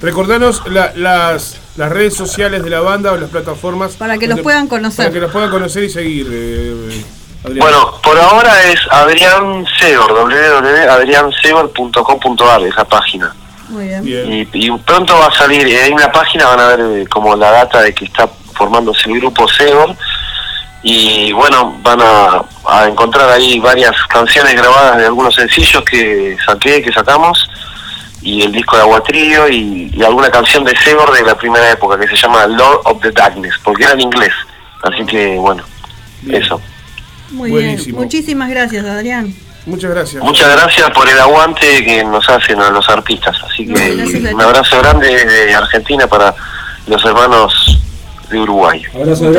recordanos 0.00 0.66
la- 0.68 0.92
las, 0.94 1.58
las 1.76 1.90
redes 1.90 2.14
sociales 2.14 2.62
de 2.62 2.68
la 2.68 2.80
banda 2.80 3.12
o 3.12 3.16
las 3.16 3.30
plataformas. 3.30 3.92
Para 3.96 4.18
que 4.18 4.26
donde- 4.26 4.42
los 4.42 4.44
puedan 4.44 4.68
conocer. 4.68 5.06
Para 5.06 5.14
que 5.14 5.20
los 5.20 5.32
puedan 5.32 5.48
conocer 5.50 5.84
y 5.84 5.88
seguir, 5.88 6.26
eh, 6.30 7.02
Adrián. 7.42 7.60
Bueno, 7.60 7.94
por 8.02 8.18
ahora 8.18 8.64
es 8.70 8.78
Adrián 8.90 9.64
www.adriansegor.com.ar, 9.80 12.62
esa 12.64 12.84
página. 12.84 13.34
Muy 13.68 13.86
bien. 13.88 14.04
Bien. 14.04 14.32
Y, 14.52 14.66
y 14.66 14.70
pronto 14.78 15.14
va 15.18 15.28
a 15.28 15.32
salir, 15.32 15.66
eh, 15.66 15.86
en 15.86 15.94
una 15.94 16.12
página 16.12 16.46
van 16.48 16.60
a 16.60 16.66
ver 16.68 16.80
eh, 16.80 17.06
como 17.08 17.34
la 17.34 17.50
data 17.50 17.80
de 17.82 17.94
que 17.94 18.04
está 18.04 18.28
formándose 18.54 19.08
el 19.10 19.20
grupo 19.20 19.46
Segor. 19.48 19.94
Y 20.82 21.32
bueno, 21.32 21.78
van 21.82 22.00
a, 22.02 22.44
a 22.68 22.86
encontrar 22.86 23.30
ahí 23.30 23.58
varias 23.58 23.94
canciones 24.08 24.54
grabadas 24.54 24.98
de 24.98 25.06
algunos 25.06 25.34
sencillos 25.34 25.82
que 25.84 26.36
saqué, 26.44 26.82
que 26.82 26.92
sacamos. 26.92 27.48
Y 28.20 28.42
el 28.42 28.52
disco 28.52 28.76
de 28.76 28.82
Aguatrillo 28.82 29.48
y, 29.48 29.90
y 29.94 30.02
alguna 30.02 30.30
canción 30.30 30.64
de 30.64 30.76
Segor 30.76 31.12
de 31.12 31.22
la 31.22 31.36
primera 31.36 31.70
época 31.70 31.98
que 31.98 32.06
se 32.08 32.16
llama 32.16 32.46
Lord 32.46 32.80
of 32.84 33.00
the 33.02 33.10
Darkness, 33.12 33.54
porque 33.62 33.84
era 33.84 33.92
en 33.92 34.00
inglés. 34.00 34.32
Así 34.82 35.04
que 35.06 35.36
bueno, 35.36 35.62
Bien. 36.22 36.42
eso. 36.42 36.60
Muy 37.30 37.50
Buenísimo. 37.50 37.98
bien. 37.98 38.04
Muchísimas 38.04 38.50
gracias, 38.50 38.84
Adrián. 38.84 39.34
Muchas 39.66 39.90
gracias. 39.90 40.22
Muchas 40.22 40.52
gracias 40.54 40.90
por 40.90 41.08
el 41.08 41.18
aguante 41.18 41.82
que 41.84 42.04
nos 42.04 42.28
hacen 42.28 42.60
a 42.60 42.68
los 42.70 42.86
artistas. 42.90 43.34
Así 43.50 43.66
que 43.66 44.30
un 44.34 44.40
abrazo 44.40 44.78
grande 44.78 45.24
de 45.24 45.54
Argentina 45.54 46.06
para 46.06 46.34
los 46.86 47.02
hermanos 47.04 47.78
de 48.30 48.38
Uruguay. 48.40 48.82
Abrazo. 48.94 49.32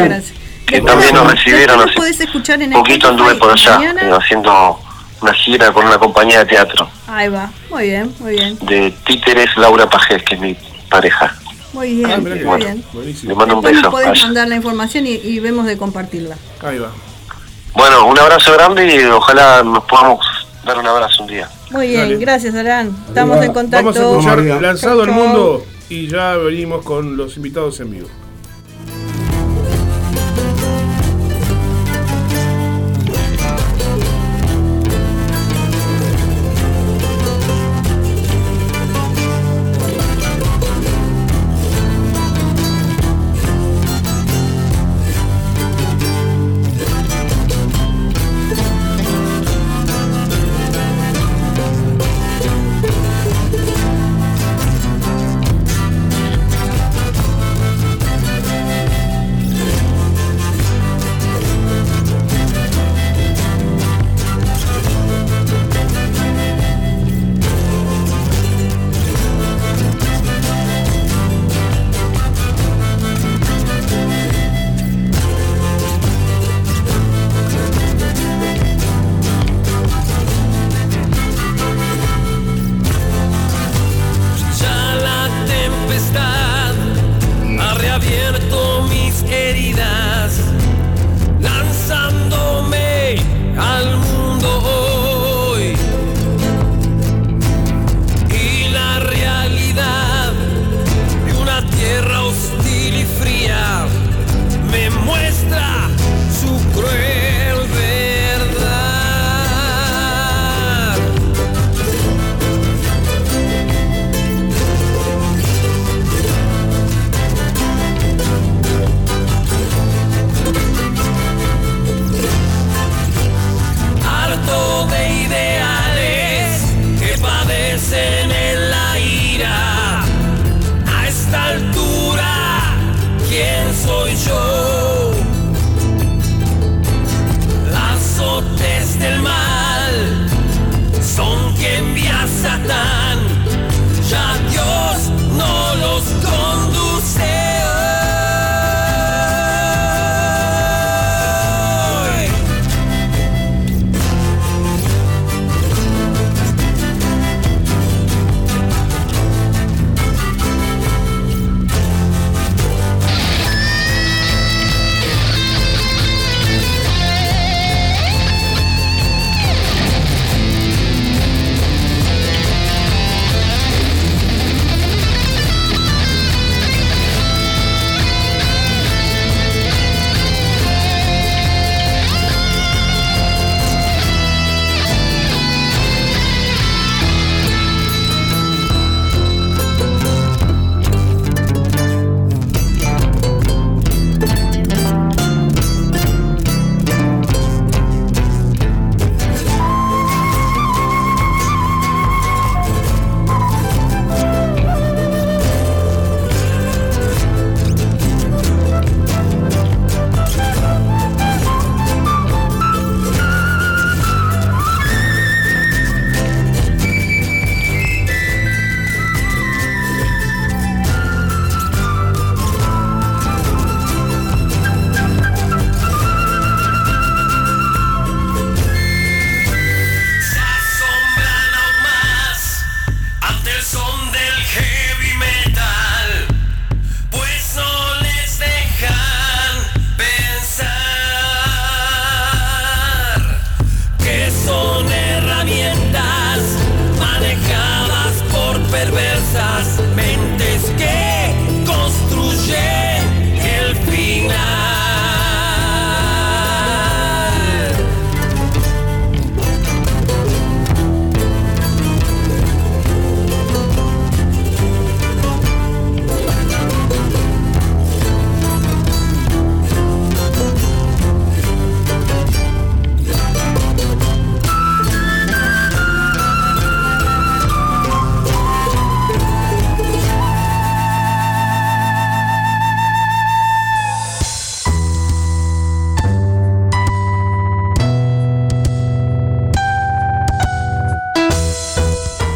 Que 0.66 0.82
también 0.82 1.14
nos 1.14 1.32
recibieron 1.32 1.80
hace 1.82 1.94
podés 1.94 2.20
escuchar 2.20 2.62
en 2.62 2.70
Un 2.74 2.80
poquito 2.82 3.08
anduve 3.10 3.36
por 3.36 3.52
allá 3.52 3.78
mañana. 3.78 4.18
haciendo 4.18 4.80
una 5.22 5.34
gira 5.34 5.72
con 5.72 5.86
una 5.86 5.98
compañía 6.00 6.40
de 6.40 6.46
teatro 6.46 6.90
Ahí 7.08 7.28
va. 7.30 7.52
Muy 7.70 7.84
bien, 7.90 8.14
muy 8.20 8.32
bien. 8.34 8.58
de 8.62 8.92
títeres 9.06 9.56
Laura 9.58 9.88
Pajés, 9.90 10.24
que 10.24 10.36
es 10.36 10.42
mi 10.42 10.58
pareja. 10.90 11.36
Muy 11.74 11.94
bien, 11.96 12.12
Ah, 12.12 12.18
muy 12.18 12.40
bueno. 12.44 12.66
bien. 12.66 12.84
Le 13.24 13.36
mando 13.36 13.56
un 13.58 13.62
Después 13.62 13.76
beso. 13.76 13.82
nos 13.84 13.92
podés 13.92 14.08
Vaya. 14.10 14.26
mandar 14.26 14.48
la 14.48 14.56
información 14.56 15.06
y, 15.06 15.12
y 15.14 15.40
vemos 15.40 15.66
de 15.68 15.78
compartirla. 15.78 16.36
Ahí 16.64 16.80
va. 16.80 16.90
Bueno, 17.74 18.06
un 18.08 18.18
abrazo 18.18 18.54
grande 18.54 18.96
y 18.96 19.04
ojalá 19.06 19.62
nos 19.64 19.84
podamos 19.84 20.26
dar 20.66 20.80
un 20.80 20.88
abrazo 20.88 21.24
un 21.24 21.28
día. 21.30 21.50
Muy 21.72 21.90
bien, 21.90 22.02
Dale. 22.04 22.18
gracias, 22.18 22.56
Adrián. 22.56 22.96
Estamos 23.08 23.44
en 23.44 23.54
contacto. 23.54 23.86
Vamos 23.94 24.26
a 24.26 24.32
escuchar. 24.34 24.62
Lanzado 24.62 25.04
al. 25.04 25.12
Mundo 25.12 25.66
y 25.90 26.08
ya 26.08 26.38
venimos 26.38 26.84
con 26.86 27.18
los 27.18 27.36
invitados 27.38 27.80
en 27.82 27.92
vivo. 27.92 28.08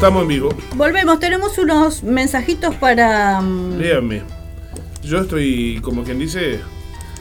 Estamos 0.10 0.24
en 0.24 0.28
vivo. 0.28 0.50
Volvemos, 0.76 1.20
tenemos 1.20 1.58
unos 1.60 2.04
mensajitos 2.04 2.76
para. 2.76 3.40
mm, 3.42 3.78
Léanme. 3.78 4.24
Yo 5.04 5.20
estoy, 5.20 5.80
como 5.84 6.04
quien 6.04 6.18
dice, 6.18 6.60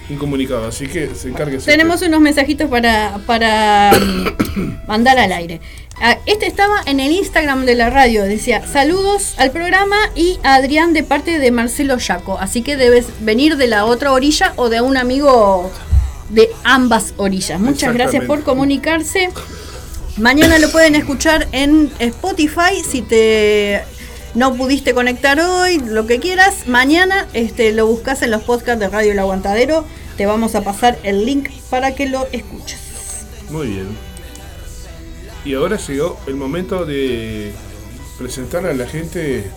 incomunicado, 0.08 0.66
así 0.66 0.86
que 0.86 1.14
se 1.14 1.28
encargue. 1.28 1.58
Tenemos 1.58 2.00
unos 2.02 2.20
mensajitos 2.20 2.68
para, 2.70 3.18
para 3.26 3.92
mm, 3.92 4.86
mandar 4.88 5.18
al 5.18 5.32
aire. 5.32 5.60
Ah, 6.00 6.16
Este 6.26 6.46
estaba 6.46 6.80
en 6.86 6.98
el 7.00 7.12
Instagram 7.12 7.66
de 7.66 7.74
la 7.74 7.90
radio. 7.90 8.24
Decía 8.24 8.66
saludos 8.66 9.34
al 9.36 9.50
programa 9.50 9.96
y 10.14 10.38
a 10.42 10.54
Adrián 10.54 10.94
de 10.94 11.02
parte 11.02 11.38
de 11.38 11.50
Marcelo 11.50 11.98
Yaco. 11.98 12.38
Así 12.38 12.62
que 12.62 12.76
debes 12.76 13.06
venir 13.20 13.56
de 13.58 13.66
la 13.66 13.84
otra 13.84 14.12
orilla 14.12 14.54
o 14.56 14.70
de 14.70 14.80
un 14.80 14.96
amigo 14.96 15.70
de 16.30 16.48
ambas 16.64 17.12
orillas. 17.18 17.60
Muchas 17.60 17.92
gracias 17.92 18.24
por 18.24 18.44
comunicarse. 18.44 19.28
Mañana 20.18 20.58
lo 20.58 20.70
pueden 20.72 20.96
escuchar 20.96 21.46
en 21.52 21.92
Spotify 22.00 22.82
si 22.82 23.02
te 23.02 23.84
no 24.34 24.54
pudiste 24.54 24.92
conectar 24.92 25.40
hoy, 25.40 25.78
lo 25.78 26.06
que 26.06 26.18
quieras. 26.18 26.66
Mañana 26.66 27.28
este, 27.34 27.72
lo 27.72 27.86
buscas 27.86 28.22
en 28.22 28.32
los 28.32 28.42
podcasts 28.42 28.80
de 28.80 28.88
Radio 28.88 29.12
El 29.12 29.18
Aguantadero. 29.20 29.84
Te 30.16 30.26
vamos 30.26 30.56
a 30.56 30.62
pasar 30.62 30.98
el 31.04 31.24
link 31.24 31.50
para 31.70 31.94
que 31.94 32.08
lo 32.08 32.26
escuches. 32.32 32.80
Muy 33.50 33.68
bien. 33.68 33.96
Y 35.44 35.54
ahora 35.54 35.76
llegó 35.76 36.18
el 36.26 36.34
momento 36.34 36.84
de 36.84 37.52
presentar 38.18 38.66
a 38.66 38.74
la 38.74 38.86
gente, 38.86 39.48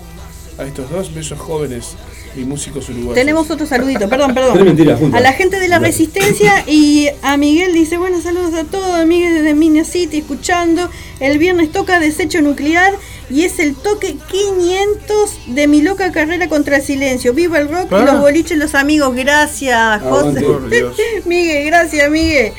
a 0.59 0.63
estos 0.63 0.91
dos 0.91 1.13
bellos 1.13 1.39
jóvenes 1.39 1.95
y 2.35 2.41
músicos 2.45 2.87
uruguayos. 2.89 3.15
Tenemos 3.15 3.49
otro 3.51 3.65
saludito, 3.65 4.07
perdón, 4.09 4.33
Tres 4.35 4.53
perdón. 4.75 5.15
A 5.15 5.19
la 5.19 5.33
gente 5.33 5.59
de 5.59 5.67
la 5.67 5.75
Dale. 5.75 5.87
Resistencia 5.87 6.63
y 6.67 7.09
a 7.21 7.37
Miguel 7.37 7.73
dice, 7.73 7.97
bueno, 7.97 8.21
saludos 8.21 8.53
a 8.53 8.63
todos, 8.63 9.05
Miguel 9.05 9.33
desde 9.35 9.53
Minas 9.53 9.87
City 9.87 10.19
escuchando. 10.19 10.89
El 11.19 11.37
viernes 11.37 11.71
toca 11.71 11.99
Desecho 11.99 12.41
Nuclear 12.41 12.93
y 13.29 13.43
es 13.43 13.59
el 13.59 13.75
toque 13.75 14.17
500 14.29 15.37
de 15.47 15.67
mi 15.67 15.81
loca 15.81 16.11
carrera 16.11 16.49
contra 16.49 16.77
el 16.77 16.81
silencio. 16.83 17.33
Viva 17.33 17.57
el 17.59 17.67
rock 17.69 17.91
y 17.91 17.95
Ah. 17.95 18.03
los 18.05 18.19
boliches, 18.21 18.57
los 18.57 18.75
amigos. 18.75 19.15
Gracias, 19.15 19.77
Aguante. 19.77 20.41
José. 20.43 20.85
Miguel, 21.25 21.65
gracias, 21.65 22.09
Miguel. 22.09 22.53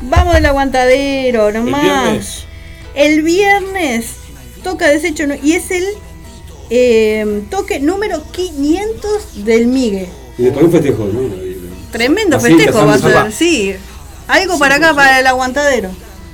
Vamos 0.00 0.34
del 0.34 0.46
aguantadero, 0.46 1.48
El 1.48 1.54
nomás. 1.54 1.82
viernes. 1.82 2.44
El 2.94 3.22
viernes 3.22 4.06
toca 4.62 4.88
Desecho 4.88 5.24
y 5.42 5.52
es 5.52 5.70
el 5.70 5.84
eh, 6.70 7.42
toque 7.50 7.80
número 7.80 8.22
500 8.30 9.44
del 9.44 9.66
Migue. 9.66 10.08
Y 10.36 10.44
después 10.44 10.66
un 10.66 10.72
festejo, 10.72 11.06
¿no? 11.06 11.20
Tremendo 11.92 12.36
Así, 12.36 12.54
festejo 12.54 12.86
va 12.86 12.94
a 12.94 12.98
ser, 12.98 13.32
sí. 13.32 13.74
Algo 14.26 14.58
para 14.58 14.76
acá, 14.76 14.94
para 14.94 15.20
el 15.20 15.26
aguantadero. 15.26 15.90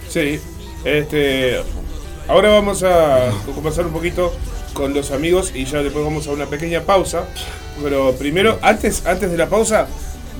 Sí, 0.08 0.40
este. 0.84 1.60
Ahora 2.26 2.48
vamos 2.48 2.82
a 2.82 3.30
conversar 3.54 3.86
un 3.86 3.92
poquito 3.92 4.32
con 4.72 4.92
los 4.94 5.10
amigos 5.10 5.52
y 5.54 5.64
ya 5.64 5.82
después 5.82 6.04
vamos 6.04 6.26
a 6.26 6.32
una 6.32 6.46
pequeña 6.46 6.82
pausa. 6.82 7.26
Pero 7.82 8.14
primero, 8.14 8.58
antes, 8.62 9.06
antes 9.06 9.30
de 9.30 9.36
la 9.36 9.48
pausa, 9.48 9.86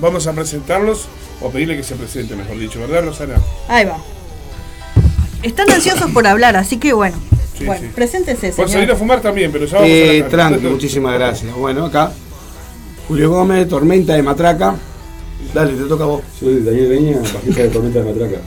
vamos 0.01 0.27
a 0.27 0.33
presentarlos 0.33 1.07
o 1.41 1.51
pedirle 1.51 1.77
que 1.77 1.83
se 1.83 1.95
presente, 1.95 2.35
mejor 2.37 2.59
dicho, 2.59 2.81
¿verdad, 2.81 3.05
Rosana? 3.05 3.37
Ahí 3.69 3.85
va. 3.85 3.99
Están 5.43 5.71
ansiosos 5.71 6.11
por 6.11 6.27
hablar, 6.27 6.57
así 6.57 6.79
que 6.79 6.93
bueno. 6.93 7.17
Sí, 7.59 7.65
bueno, 7.67 7.83
sí. 7.83 7.91
preséntese, 7.95 8.49
Por 8.53 8.69
salir 8.69 8.79
a 8.79 8.81
señor. 8.87 8.97
fumar 8.99 9.21
también, 9.21 9.53
pero 9.53 9.65
ya 9.67 9.77
vamos 9.77 9.89
Eh, 9.91 10.21
a 10.21 10.23
la 10.25 10.29
tranqui, 10.29 10.67
muchísimas 10.67 11.15
gracias. 11.15 11.55
Bueno, 11.55 11.85
acá 11.87 12.13
Julio 13.09 13.31
Gómez, 13.31 13.69
Tormenta 13.69 14.15
de 14.15 14.23
Matraca. 14.23 14.75
Dale, 15.53 15.73
te 15.75 15.85
toca 15.85 16.05
a 16.05 16.07
vos. 16.09 16.23
Soy 16.41 16.63
Daniel 16.63 16.89
Beña, 16.89 17.19
bajista 17.19 17.63
de 17.63 17.69
Tormenta 17.69 17.99
de 18.01 18.05
Matraca. 18.13 18.41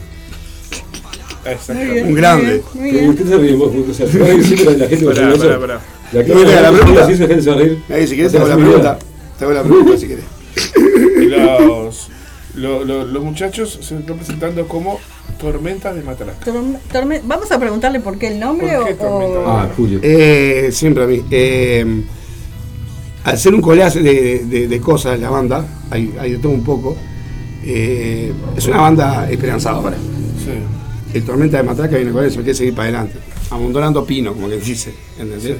Exactamente. 1.44 2.02
Un 2.02 2.14
grande. 2.14 2.62
Muy 2.74 2.90
¿Por 2.90 3.00
bien. 3.00 3.16
qué 3.16 3.24
te 3.24 3.52
vos? 3.54 3.72
O 3.90 3.94
sea, 3.94 4.06
la 4.06 4.86
gente 4.88 5.04
Pará, 5.04 5.14
cuando 5.14 5.38
pará, 5.38 5.50
eso. 5.52 5.60
pará. 5.60 5.80
La 6.12 6.24
que 6.24 6.32
pregunta. 6.32 7.06
Si 7.06 7.12
la 7.16 7.26
gente 7.28 7.42
se 7.42 7.50
va 7.50 7.56
a 7.56 7.58
reír. 7.58 7.82
Ahí, 7.88 8.06
si 8.06 8.16
querés, 8.16 8.32
O 8.34 8.36
te 8.36 8.38
hago 8.38 8.48
la 8.48 8.56
pregunta. 8.56 8.98
Te 9.38 9.44
hago 9.44 9.54
la 9.54 9.62
pregunta 9.62 9.96
si 9.98 10.08
querés. 10.08 10.24
Y 11.20 11.24
los, 11.26 12.08
lo- 12.56 12.84
lo- 12.84 13.04
los 13.06 13.22
muchachos 13.24 13.78
se 13.80 13.96
están 13.96 14.16
presentando 14.16 14.66
como 14.68 15.00
Tormenta 15.38 15.92
de 15.94 16.02
Matraca. 16.02 16.44
Torme- 16.44 16.78
torme- 16.92 17.20
Vamos 17.24 17.50
a 17.52 17.58
preguntarle 17.58 18.00
por 18.00 18.18
qué 18.18 18.28
el 18.28 18.40
nombre 18.40 18.74
¿Por 18.76 18.86
qué 18.96 19.04
o-. 19.04 19.44
Ah, 19.48 19.68
Julio. 19.76 20.00
Eh, 20.02 20.70
siempre 20.72 21.04
a 21.04 21.06
mí. 21.06 21.22
Eh, 21.30 22.02
al 23.24 23.38
ser 23.38 23.54
un 23.54 23.60
collage 23.60 24.00
de, 24.00 24.44
de- 24.44 24.68
de 24.68 24.80
cosas 24.80 25.18
la 25.20 25.30
banda, 25.30 25.64
hay, 25.90 26.14
hay 26.18 26.32
de 26.32 26.38
todo 26.38 26.52
un 26.52 26.64
poco. 26.64 26.96
eh, 27.64 28.32
es 28.56 28.66
una 28.66 28.78
banda 28.78 29.30
esperanzadora. 29.30 29.96
Sí. 29.96 31.14
El 31.14 31.24
Tormenta 31.24 31.56
de 31.58 31.62
Matraca 31.62 31.96
viene 31.96 32.12
con 32.12 32.24
eso, 32.24 32.38
hay 32.40 32.44
que 32.44 32.54
seguir 32.54 32.74
para 32.74 32.88
adelante. 32.88 33.18
Abandonando 33.50 34.04
pino, 34.04 34.32
como 34.34 34.48
que 34.48 34.58
dice. 34.58 34.92
¿entendés? 35.18 35.56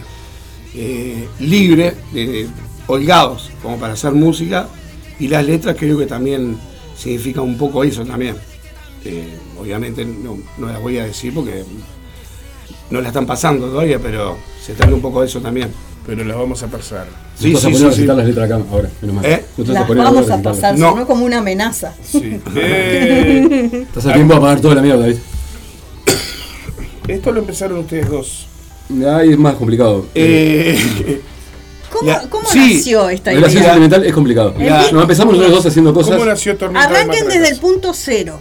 Eh, 0.74 1.26
libre, 1.40 1.94
eh, 2.14 2.46
holgados, 2.86 3.50
como 3.62 3.78
para 3.78 3.94
hacer 3.94 4.12
música. 4.12 4.68
Y 5.18 5.28
las 5.28 5.44
letras 5.44 5.76
creo 5.78 5.98
que 5.98 6.06
también 6.06 6.56
significan 6.96 7.44
un 7.44 7.56
poco 7.58 7.82
eso 7.84 8.04
también. 8.04 8.36
Eh, 9.05 9.28
obviamente 9.61 10.05
no, 10.05 10.38
no 10.59 10.66
las 10.68 10.80
voy 10.80 10.99
a 10.99 11.05
decir 11.05 11.32
porque 11.34 11.64
no 12.90 13.01
la 13.01 13.09
están 13.09 13.26
pasando 13.26 13.68
todavía, 13.68 13.99
pero 13.99 14.36
se 14.64 14.74
trata 14.74 14.92
un 14.94 15.01
poco 15.01 15.20
de 15.20 15.26
eso 15.28 15.40
también. 15.40 15.70
Pero 16.07 16.24
las 16.24 16.38
vamos 16.38 16.62
a 16.62 16.68
pasar. 16.68 17.07
Sí, 17.38 17.53
Nos 17.53 17.61
sí, 17.61 17.66
poner 17.66 17.78
sí, 17.80 17.84
a 17.84 17.90
sí. 17.90 17.94
recitar 17.96 18.16
las 18.16 18.26
letras 18.26 18.46
acá 18.51 18.61
ahora, 18.70 18.88
menos. 19.03 19.24
¿Eh? 19.24 19.44
Las 19.59 19.86
vamos 19.88 20.30
a 20.30 20.40
pasar, 20.42 20.78
No. 20.78 21.07
como 21.07 21.26
una 21.26 21.38
amenaza. 21.38 21.94
Sí. 22.03 22.40
Eh, 22.57 23.84
Estás 23.88 24.07
a 24.07 24.14
tiempo 24.14 24.34
a 24.34 24.40
pagar 24.40 24.61
toda 24.61 24.74
la 24.76 24.82
mierda, 24.82 25.07
¿viste? 25.07 25.22
esto 27.09 27.32
lo 27.32 27.40
empezaron 27.40 27.78
ustedes 27.78 28.09
dos. 28.09 28.46
Ahí 29.07 29.32
es 29.32 29.38
más 29.38 29.55
complicado. 29.57 30.07
Eh, 30.14 31.20
¿Cómo, 31.92 32.11
La- 32.11 32.28
cómo 32.28 32.46
sí. 32.49 32.74
nació 32.76 33.09
esta 33.09 33.30
La 33.30 33.36
relación 33.36 33.62
idea? 33.62 33.72
sentimental 33.72 34.05
es 34.07 34.12
complicado. 34.12 34.55
La- 34.59 34.90
No, 34.92 35.03
empezamos 35.03 35.34
nosotros 35.34 35.57
dos 35.57 35.66
haciendo 35.66 35.92
¿Cómo 35.94 36.07
cosas. 36.07 36.26
nació 36.26 36.57
Tormenta 36.57 36.88
de 36.88 36.96
Arranquen 36.96 37.28
desde 37.28 37.49
el 37.51 37.59
punto 37.61 37.92
cero. 37.94 38.40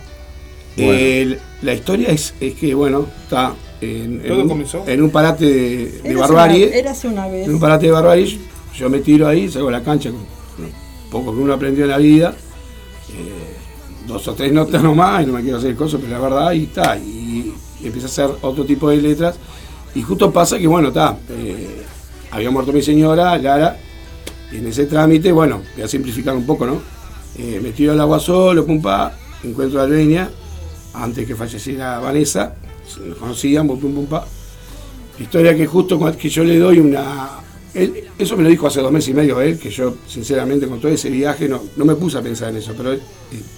Eh, 0.78 1.38
la 1.62 1.74
historia 1.74 2.10
es, 2.10 2.34
es 2.40 2.54
que, 2.56 2.74
bueno, 2.74 3.08
está 3.24 3.54
en, 3.82 4.22
en 4.22 4.28
¿Todo 4.28 4.42
un, 4.44 4.48
comenzó? 4.50 4.84
en 4.88 5.02
un 5.02 5.10
parate 5.10 5.46
de, 5.46 6.02
de 6.04 6.16
barbarie. 6.16 6.84
una- 7.04 7.12
una 7.12 7.28
vez. 7.28 7.48
En 7.48 7.54
un 7.54 7.60
parate 7.60 7.86
de 7.88 7.92
barbarie, 7.92 8.40
yo 8.76 8.90
me 8.90 9.00
tiro 9.00 9.28
ahí, 9.28 9.50
salgo 9.50 9.70
a 9.70 9.72
la 9.72 9.84
cancha 9.84 10.10
con 10.12 10.20
con 10.20 11.24
poco 11.24 11.34
que 11.34 11.40
uno 11.42 11.54
aprendió 11.54 11.86
en 11.86 11.90
la 11.92 11.98
vida. 11.98 12.36
eh, 13.10 13.56
dos 14.08 14.28
o 14.28 14.34
tres 14.34 14.52
notas 14.54 14.82
nomás, 14.90 15.24
y 15.24 15.26
no 15.28 15.34
me 15.34 15.42
quiero 15.42 15.58
hacer 15.58 15.76
cosas, 15.76 16.00
pero 16.02 16.14
la 16.14 16.20
verdad 16.20 16.48
ahí 16.50 16.64
está. 16.64 16.98
Y, 16.98 17.54
y 17.82 17.88
empecé 17.88 18.06
a 18.06 18.10
hacer 18.10 18.30
otro 18.42 18.66
tipo 18.66 18.90
de 18.90 18.98
letras. 18.98 19.36
Y 19.96 20.02
justo 20.02 20.32
pasa 20.32 20.58
que, 20.60 20.68
bueno, 20.68 20.90
está. 20.90 21.18
eh, 21.30 21.84
había 22.32 22.52
muerto 22.52 22.72
mi 22.74 22.82
señora, 22.82 23.38
Lara, 23.38 23.78
y 24.52 24.58
en 24.58 24.68
ese 24.68 24.86
trámite, 24.86 25.32
bueno, 25.32 25.62
voy 25.76 25.84
a 25.84 25.88
simplificar 25.88 26.36
un 26.36 26.46
poco, 26.46 26.66
¿no? 26.66 26.82
Eh, 27.38 27.60
me 27.64 27.72
tiro 27.72 27.94
al 27.94 28.00
agua 28.02 28.20
solo, 28.20 28.66
pum 28.66 28.82
pa, 28.82 29.18
encuentro 29.44 29.80
a 29.80 29.84
Albeña, 29.84 30.30
antes 30.94 31.26
que 31.28 31.36
falleciera 31.36 32.00
Vanessa, 32.00 32.56
nos 33.06 33.18
conocíamos, 33.18 33.80
pum 33.80 33.94
pum 33.94 34.06
pa. 34.08 34.26
Historia 35.20 35.56
que 35.56 35.66
justo 35.66 36.00
que 36.18 36.30
yo 36.30 36.44
le 36.44 36.58
doy 36.60 36.80
una. 36.80 37.30
él- 37.74 38.06
eso 38.18 38.38
me 38.38 38.44
lo 38.44 38.50
dijo 38.50 38.68
hace 38.68 38.82
dos 38.82 38.92
meses 38.92 39.10
y 39.10 39.14
medio 39.14 39.42
él, 39.42 39.58
que 39.60 39.70
yo, 39.70 39.96
sinceramente, 40.08 40.68
con 40.68 40.80
todo 40.80 40.92
ese 40.92 41.10
viaje 41.10 41.48
no, 41.50 41.62
no 41.76 41.86
me 41.86 41.96
puse 41.96 42.18
a 42.18 42.22
pensar 42.22 42.50
en 42.50 42.58
eso, 42.58 42.74
pero 42.78 42.94
eh, 42.94 43.00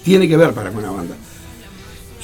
tiene 0.02 0.26
que 0.28 0.36
ver 0.36 0.52
para 0.52 0.70
con 0.70 0.82
la 0.82 0.90
banda. 0.90 1.14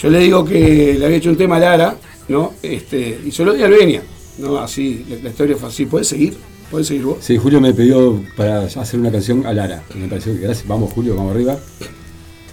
Yo 0.01 0.11
le 0.11 0.19
digo 0.21 0.45
que 0.45 0.97
le 0.99 1.05
había 1.05 1.17
hecho 1.19 1.31
un 1.31 1.37
tema 1.37 1.57
a 1.57 1.61
Lara, 1.61 1.97
¿no? 2.29 2.53
Este, 2.63 3.21
y 3.25 3.31
se 3.31 3.45
lo 3.45 3.53
di 3.55 3.63
a 3.63 3.67
Albenia, 3.67 4.03
¿no? 4.39 4.59
Así, 4.59 5.05
la, 5.09 5.17
la 5.23 5.29
historia 5.31 5.57
fue 5.57 5.69
así. 5.71 5.87
¿Puedes 5.87 6.09
seguir? 6.09 6.37
¿Puedes 6.71 6.87
seguir 6.89 7.05
vos? 7.05 7.19
Sí, 7.21 7.37
Julio 7.39 7.61
me 7.61 7.73
pidió 7.73 8.23
para 8.37 8.65
hacer 8.65 8.99
una 9.01 9.11
canción 9.13 9.47
a 9.47 9.53
Lara. 9.53 9.83
Me 9.95 10.09
pareció 10.09 10.33
que 10.35 10.41
gracias, 10.41 10.67
vamos 10.67 10.93
Julio, 10.93 11.15
vamos 11.17 11.35
arriba. 11.35 11.59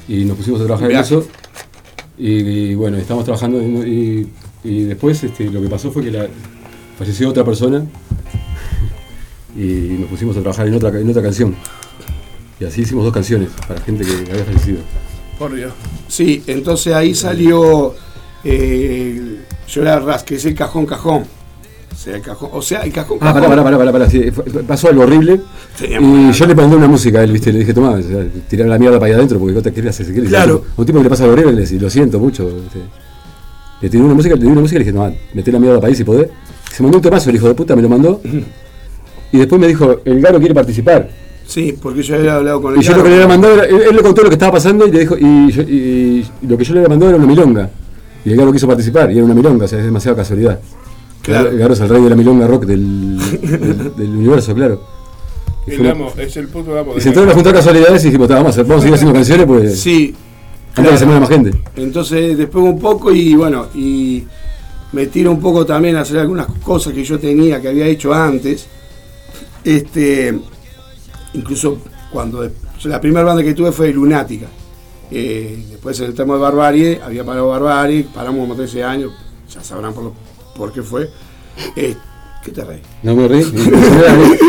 Y 0.08 0.24
nos 0.26 0.38
pusimos 0.38 0.62
a 0.62 0.66
trabajar 0.66 0.92
en 0.92 0.98
eso. 0.98 1.26
Y, 2.18 2.30
y 2.30 2.76
bueno, 2.76 2.98
estamos 2.98 3.24
trabajando 3.24 3.62
y, 3.62 4.30
y 4.64 4.84
después 4.84 5.24
este, 5.24 5.50
lo 5.50 5.62
que 5.62 5.68
pasó 5.68 5.92
fue 5.92 6.04
que 6.04 6.12
la, 6.12 6.28
falleció 6.98 7.30
otra 7.30 7.44
persona 7.44 7.86
y 9.56 9.98
nos 10.00 10.10
pusimos 10.10 10.38
a 10.38 10.42
trabajar 10.42 10.68
en 10.68 10.76
otra, 10.76 10.90
en 10.90 11.10
otra 11.10 11.22
canción. 11.22 11.56
Y 12.60 12.66
así 12.66 12.82
hicimos 12.82 13.04
dos 13.04 13.14
canciones 13.14 13.50
para 13.68 13.82
gente 13.82 14.06
que 14.06 14.32
había 14.32 14.46
fallecido. 14.46 14.80
Por 15.38 15.56
Dios. 15.56 15.74
Sí, 16.08 16.44
entonces 16.48 16.94
ahí 16.94 17.16
salió 17.16 17.96
eh, 18.44 19.42
Llorar 19.68 20.04
Ras, 20.04 20.24
que 20.24 20.36
es 20.36 20.46
el 20.46 20.56
cajón 20.56 20.86
cajón. 20.86 21.26
O 22.04 22.06
sea, 22.06 22.16
el 22.18 22.22
cajón, 22.22 22.50
o 22.52 22.62
sea, 22.62 22.82
el 22.82 22.92
cajón 22.92 23.18
Ah, 23.22 23.34
pará, 23.34 23.48
pará, 23.48 23.64
pará, 23.64 23.78
pará, 23.78 23.92
pará, 23.94 24.10
sí, 24.10 24.26
pasó 24.68 24.90
algo 24.90 25.04
horrible. 25.04 25.40
Y 25.82 26.32
yo 26.34 26.46
le 26.46 26.54
mandé 26.54 26.76
una 26.76 26.88
música 26.88 27.20
a 27.20 27.24
él, 27.24 27.32
¿viste? 27.32 27.54
Le 27.54 27.60
dije, 27.60 27.74
tomá, 27.74 27.98
tirar 28.50 28.68
la 28.68 28.78
mierda 28.78 29.00
para 29.00 29.08
allá 29.08 29.16
adentro 29.18 29.40
porque 29.40 29.54
no 29.56 29.62
te 29.62 29.72
querías 29.72 29.98
hacer 29.98 30.12
quieres. 30.12 30.30
Claro. 30.30 30.66
Un 30.76 30.86
tipo 30.86 30.98
que 30.98 31.04
le 31.06 31.10
pasa 31.10 31.24
algo 31.24 31.34
horrible, 31.34 31.54
le 31.54 31.62
decía, 31.62 31.80
lo 31.80 31.90
siento 31.90 32.20
mucho. 32.20 32.46
¿viste? 32.46 32.80
Le 33.82 33.90
tiré 33.90 34.04
una 34.04 34.14
música, 34.16 34.36
le 34.36 34.42
di 34.42 34.48
una 34.48 34.60
música 34.62 34.78
y 34.78 34.84
le 34.84 34.86
dije, 34.92 34.98
tomá, 34.98 35.14
meté 35.34 35.52
la 35.52 35.60
mierda 35.60 35.78
para 35.80 35.88
ahí 35.90 35.96
si 35.96 36.04
podés. 36.04 36.28
Se 36.74 36.84
mandó 36.84 36.98
un 36.98 37.02
temazo, 37.02 37.30
el 37.30 37.38
hijo 37.38 37.48
de 37.48 37.54
puta, 37.54 37.74
me 37.76 37.82
lo 37.82 37.88
mandó. 37.90 38.20
Y 39.32 39.38
después 39.38 39.60
me 39.62 39.68
dijo, 39.68 40.02
el 40.04 40.20
Garo 40.22 40.40
quiere 40.40 40.54
participar. 40.54 41.10
Sí, 41.48 41.78
porque 41.82 42.02
yo 42.04 42.16
había 42.16 42.36
hablado 42.36 42.62
con 42.62 42.74
el 42.74 42.80
Y 42.82 42.84
yo 42.84 42.96
lo 42.98 43.04
que 43.04 43.10
le 43.10 43.16
había 43.16 43.28
mandado, 43.28 43.54
era- 43.56 43.66
él, 43.66 43.82
él 43.90 43.96
le 43.96 44.02
contó 44.02 44.24
lo 44.24 44.30
que 44.30 44.36
estaba 44.36 44.52
pasando 44.54 44.86
y 44.88 44.92
le 44.92 45.00
dijo, 45.00 45.16
y, 45.18 45.52
yo- 45.52 45.62
y- 45.64 46.26
y 46.42 46.48
lo 46.48 46.58
que 46.58 46.64
yo 46.66 46.74
le 46.74 46.80
había 46.82 46.90
mandado 46.90 47.12
era 47.12 47.18
una 47.18 47.28
milonga. 47.28 47.70
Y 48.26 48.32
el 48.32 48.38
Garo 48.38 48.52
quiso 48.52 48.68
participar, 48.68 49.10
y 49.12 49.16
era 49.16 49.26
una 49.26 49.34
milonga, 49.34 49.66
o 49.66 49.68
sea, 49.68 49.80
es 49.80 49.86
demasiada 49.86 50.18
casualidad. 50.18 50.60
Claro. 51.24 51.50
Es 51.74 51.80
el 51.80 51.90
rey 51.90 52.02
de 52.04 52.10
la 52.10 52.16
milonga 52.16 52.46
rock 52.48 52.66
del, 52.66 53.18
del, 53.42 53.96
del 53.98 54.10
universo, 54.10 54.54
claro. 54.54 54.82
Y 55.66 55.72
El 55.72 55.78
fue- 55.78 55.90
amo, 55.90 56.14
es 56.18 56.38
el 56.38 56.48
puto 56.50 56.78
amo. 56.78 56.94
y 56.98 57.02
se 57.02 57.08
entraron 57.08 57.32
a 57.32 57.34
juntar 57.34 57.54
casualidades 57.54 58.04
y 58.04 58.08
dijimos, 58.08 58.28
"Ta, 58.28 58.36
vamos 58.36 58.50
a, 58.50 58.52
hacer- 58.52 58.66
vamos 58.66 58.80
a 58.80 58.82
seguir 58.82 58.96
haciendo 58.96 59.14
canciones, 59.14 59.46
pues 59.48 59.80
Sí. 59.80 60.14
antes 60.76 60.92
que 60.92 60.98
se 61.00 61.06
mueva 61.06 61.22
más 61.22 61.30
gente. 61.30 61.52
Entonces 61.78 62.38
después 62.38 62.64
un 62.66 62.78
poco 62.80 63.12
y 63.14 63.34
bueno, 63.36 63.68
y 63.74 64.26
me 64.92 65.08
tiro 65.08 65.32
un 65.32 65.40
poco 65.40 65.66
también 65.66 65.96
a 65.96 66.02
hacer 66.02 66.20
algunas 66.20 66.48
cosas 66.62 66.94
que 66.94 67.04
yo 67.04 67.18
tenía, 67.18 67.62
que 67.62 67.70
había 67.70 67.86
hecho 67.88 68.14
antes. 68.14 68.68
Este, 69.64 70.38
incluso 71.34 71.78
cuando 72.12 72.50
la 72.84 73.00
primera 73.00 73.24
banda 73.26 73.42
que 73.44 73.54
tuve 73.54 73.72
fue 73.72 73.94
Lunática. 73.94 74.48
Eh, 75.10 75.66
después 75.70 75.98
en 76.00 76.08
el 76.08 76.14
tema 76.14 76.34
de 76.34 76.40
Barbarie, 76.42 77.00
había 77.04 77.24
parado 77.24 77.48
Barbarie, 77.48 78.06
paramos 78.14 78.42
como 78.42 78.56
13 78.56 78.84
años, 78.84 79.12
ya 79.50 79.64
sabrán 79.64 79.94
por, 79.94 80.04
lo- 80.06 80.14
por 80.56 80.72
qué 80.72 80.82
fue. 80.82 81.10
Eh, 81.76 81.96
¿Qué 82.44 82.52
te 82.52 82.64
reís? 82.64 82.82
No 83.04 83.16
me 83.16 83.28
reí. 83.28 83.44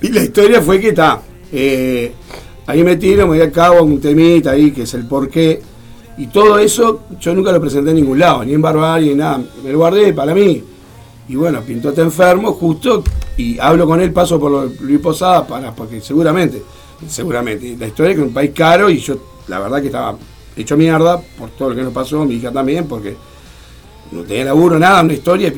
Y 0.00 0.08
la 0.08 0.24
historia 0.24 0.60
fue 0.60 0.80
que 0.80 0.88
está. 0.88 1.22
eh, 1.52 2.12
ahí 2.66 2.82
me 2.82 2.96
tiro, 2.96 3.18
me 3.28 3.36
voy 3.36 3.40
a 3.40 3.52
cabo 3.52 3.82
un 3.84 4.00
temita 4.00 4.50
ahí, 4.50 4.72
que 4.72 4.82
es 4.82 4.94
el 4.94 5.06
porqué. 5.06 5.62
Y 6.18 6.26
todo 6.26 6.58
eso 6.58 7.02
yo 7.20 7.32
nunca 7.34 7.52
lo 7.52 7.60
presenté 7.60 7.90
en 7.90 7.96
ningún 7.96 8.18
lado, 8.18 8.44
ni 8.44 8.52
en 8.52 8.60
Barbarie, 8.60 9.10
ni 9.10 9.14
nada. 9.14 9.40
Me 9.62 9.70
lo 9.70 9.78
guardé 9.78 10.12
para 10.12 10.34
mí. 10.34 10.62
Y 11.28 11.36
bueno, 11.36 11.60
pintó 11.62 11.90
este 11.90 12.02
enfermo 12.02 12.52
justo 12.52 13.04
y 13.36 13.58
hablo 13.60 13.86
con 13.86 14.00
él, 14.00 14.12
paso 14.12 14.40
por 14.40 14.72
Luis 14.80 14.98
Posada, 14.98 15.46
para, 15.46 15.72
porque 15.72 16.00
seguramente, 16.00 16.62
seguramente, 17.08 17.76
la 17.78 17.86
historia 17.86 18.10
es 18.10 18.16
que 18.16 18.22
es 18.22 18.28
un 18.28 18.34
país 18.34 18.50
caro 18.54 18.90
y 18.90 18.98
yo 18.98 19.16
la 19.46 19.60
verdad 19.60 19.80
que 19.80 19.86
estaba 19.86 20.16
hecho 20.56 20.76
mierda 20.76 21.20
por 21.38 21.50
todo 21.50 21.70
lo 21.70 21.76
que 21.76 21.82
nos 21.82 21.92
pasó, 21.92 22.24
mi 22.24 22.34
hija 22.34 22.50
también, 22.52 22.86
porque 22.86 23.16
no 24.12 24.22
tenía 24.22 24.44
laburo, 24.44 24.78
nada, 24.78 25.02
una 25.02 25.12
historia, 25.14 25.52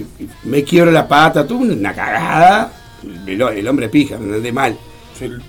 me 0.44 0.62
quiebro 0.62 0.90
la 0.92 1.06
pata, 1.08 1.46
tuve 1.46 1.72
una 1.72 1.92
cagada, 1.94 2.72
el, 3.26 3.40
el 3.42 3.68
hombre 3.68 3.88
pija, 3.88 4.16
me 4.18 4.26
entendés 4.26 4.52
mal. 4.54 4.76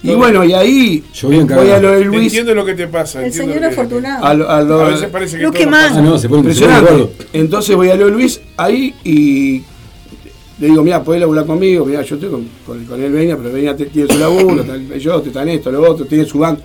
Y 0.03 0.14
bueno, 0.14 0.43
y 0.43 0.53
ahí 0.53 1.03
Yo 1.14 1.28
voy 1.30 1.72
a 1.72 1.80
lo 1.80 1.91
de 1.91 2.06
Luis, 2.06 2.26
Entiendo 2.26 2.53
lo 2.53 2.64
que 2.64 2.76
te 2.76 2.88
pasa. 2.88 3.26
El 3.26 3.34
señor 3.34 3.60
que- 3.60 3.66
afortunado. 3.66 4.24
a 4.24 4.34
lo- 4.36 4.49
a 4.49 4.62
lo- 4.62 4.82
A 4.82 4.89
veces 4.89 5.10
parece 5.10 5.38
que 5.38 5.43
Lo 5.43 5.51
que 5.51 5.66
más. 5.66 5.93
Ah, 5.97 6.01
no, 6.01 6.18
se 6.20 6.28
Impresionante. 6.28 7.10
Entonces 7.34 7.76
voy 7.76 7.89
a 7.89 7.95
lo 7.95 8.06
de 8.06 8.12
Luis 8.12 8.39
ahí 8.58 8.93
y 9.03 9.64
le 10.60 10.68
digo, 10.68 10.84
mira, 10.84 11.03
podés 11.03 11.22
laburar 11.22 11.45
conmigo, 11.47 11.84
mira, 11.84 12.03
yo 12.03 12.16
estoy 12.16 12.30
con, 12.30 12.47
con, 12.66 12.86
con 12.86 13.01
él 13.03 13.12
Veña, 13.12 13.36
pero 13.38 13.51
Veña 13.51 13.76
te- 13.76 13.86
tiene 13.88 14.14
su 14.14 14.20
laburo, 14.20 14.64
tal, 14.64 14.88
yo, 14.99 15.20
te 15.22 15.30
están 15.30 15.49
esto, 15.49 15.72
lo 15.72 15.82
otro, 15.91 16.06
tiene 16.06 16.26
su 16.26 16.38
banco. 16.39 16.62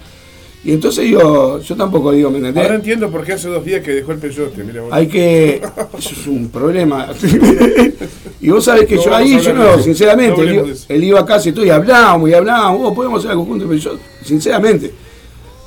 Y 0.62 0.72
entonces 0.72 1.04
digo, 1.04 1.58
yo 1.60 1.74
tampoco 1.76 2.12
digo, 2.12 2.30
¿me 2.30 2.36
entendés? 2.36 2.62
Ahora 2.64 2.74
entiendo 2.76 3.10
por 3.10 3.24
qué 3.24 3.32
hace 3.32 3.48
dos 3.48 3.64
días 3.64 3.82
que 3.82 3.92
dejó 3.92 4.12
el 4.12 4.18
peyote. 4.18 4.62
Mira 4.62 4.82
vos. 4.82 4.92
Hay 4.92 5.06
que. 5.08 5.62
Eso 5.98 6.10
es 6.20 6.26
un 6.26 6.50
problema. 6.50 7.08
y 8.40 8.50
vos 8.50 8.64
sabés 8.64 8.86
que 8.86 8.96
No 8.96 9.02
yo 9.04 9.14
ahí, 9.14 9.40
yo 9.40 9.54
no, 9.54 9.78
sinceramente, 9.78 10.36
No 10.36 10.42
él, 10.42 10.54
iba- 10.54 11.20
él 11.22 11.26
casa 11.26 11.48
y 11.48 11.52
todo 11.52 11.64
y 11.64 11.70
hablábamos 11.70 12.28
y 12.28 12.34
hablábamos, 12.34 12.80
vos 12.82 12.94
podemos 12.94 13.18
hacer 13.20 13.30
algo 13.30 13.44
juntos, 13.46 13.66
pero 13.70 13.80
yo, 13.80 13.98
sinceramente, 14.22 14.92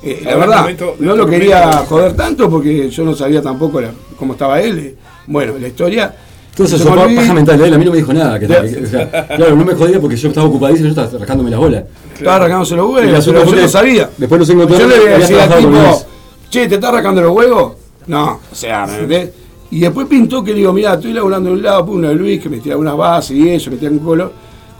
eh, 0.02 0.20
la 0.24 0.36
verdad, 0.36 0.60
momento- 0.60 0.96
no 1.00 1.16
lo 1.16 1.26
quería 1.26 1.72
joder 1.88 2.12
tanto 2.14 2.48
porque 2.48 2.88
yo 2.88 3.04
no 3.04 3.14
sabía 3.16 3.42
tampoco 3.42 3.80
la- 3.80 3.92
cómo 4.16 4.34
estaba 4.34 4.60
él. 4.60 4.94
Bueno, 5.26 5.54
la 5.58 5.68
historia. 5.68 6.14
Entonces, 6.56 6.78
yo 6.84 7.16
paja 7.16 7.34
mental 7.34 7.60
él, 7.62 7.74
a 7.74 7.78
mí 7.78 7.84
no 7.84 7.90
me 7.90 7.96
dijo 7.96 8.12
nada. 8.12 8.38
Que, 8.38 8.46
o 8.46 8.86
sea, 8.86 9.26
claro, 9.36 9.56
no 9.56 9.64
me 9.64 9.74
jodía 9.74 10.00
porque 10.00 10.16
yo 10.16 10.28
estaba 10.28 10.46
ocupadísimo, 10.46 10.88
yo 10.88 11.00
estaba 11.00 11.18
rascándome 11.18 11.50
las 11.50 11.58
bolas. 11.58 11.84
Estaba 12.16 12.36
arrancándose 12.36 12.76
los 12.76 12.86
huevos, 12.86 13.24
pero 13.32 13.44
fue 13.44 13.56
yo 13.56 13.62
no 13.62 13.68
sabía. 13.68 14.10
Después 14.16 14.38
nos 14.38 14.50
encontramos. 14.50 14.82
Yo 14.82 14.88
le 14.88 15.00
voy 15.00 15.12
a 15.12 15.18
decir 15.18 15.36
al 15.40 15.58
tipo, 15.58 16.02
che, 16.50 16.68
¿te 16.68 16.74
estás 16.76 16.90
arrancando 16.90 17.22
los 17.22 17.32
huevos? 17.32 17.72
No, 18.06 18.40
o 18.52 18.54
sea, 18.54 18.86
¿me 18.86 18.92
entendés? 18.94 19.30
Y 19.72 19.80
después 19.80 20.06
pintó 20.06 20.44
que 20.44 20.52
le 20.52 20.58
digo, 20.58 20.72
mira, 20.72 20.94
estoy 20.94 21.12
laburando 21.12 21.50
de 21.50 21.56
un 21.56 21.62
lado, 21.62 21.84
pum, 21.86 21.96
uno 21.96 22.08
de 22.08 22.14
Luis, 22.14 22.40
que 22.40 22.48
me 22.48 22.58
tira 22.58 22.76
unas 22.76 22.96
bases 22.96 23.36
y 23.36 23.48
eso, 23.50 23.70
me 23.72 23.76
tira 23.76 23.90
un 23.90 23.98
colo, 23.98 24.30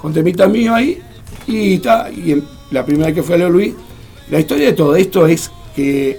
con 0.00 0.12
temitas 0.12 0.48
míos 0.48 0.74
ahí, 0.76 1.00
y 1.48 1.74
está, 1.74 2.08
y 2.12 2.30
en- 2.32 2.44
la 2.70 2.84
primera 2.86 3.06
vez 3.06 3.14
que 3.16 3.22
fui 3.24 3.34
a 3.34 3.38
de 3.38 3.48
Luis, 3.50 3.74
la 4.30 4.38
historia 4.38 4.66
de 4.66 4.72
todo 4.74 4.94
esto 4.94 5.26
es 5.26 5.50
que 5.74 6.18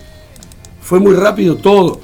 fue 0.82 0.99
muy 0.99 1.14
rápido 1.16 1.56
todo. 1.56 1.99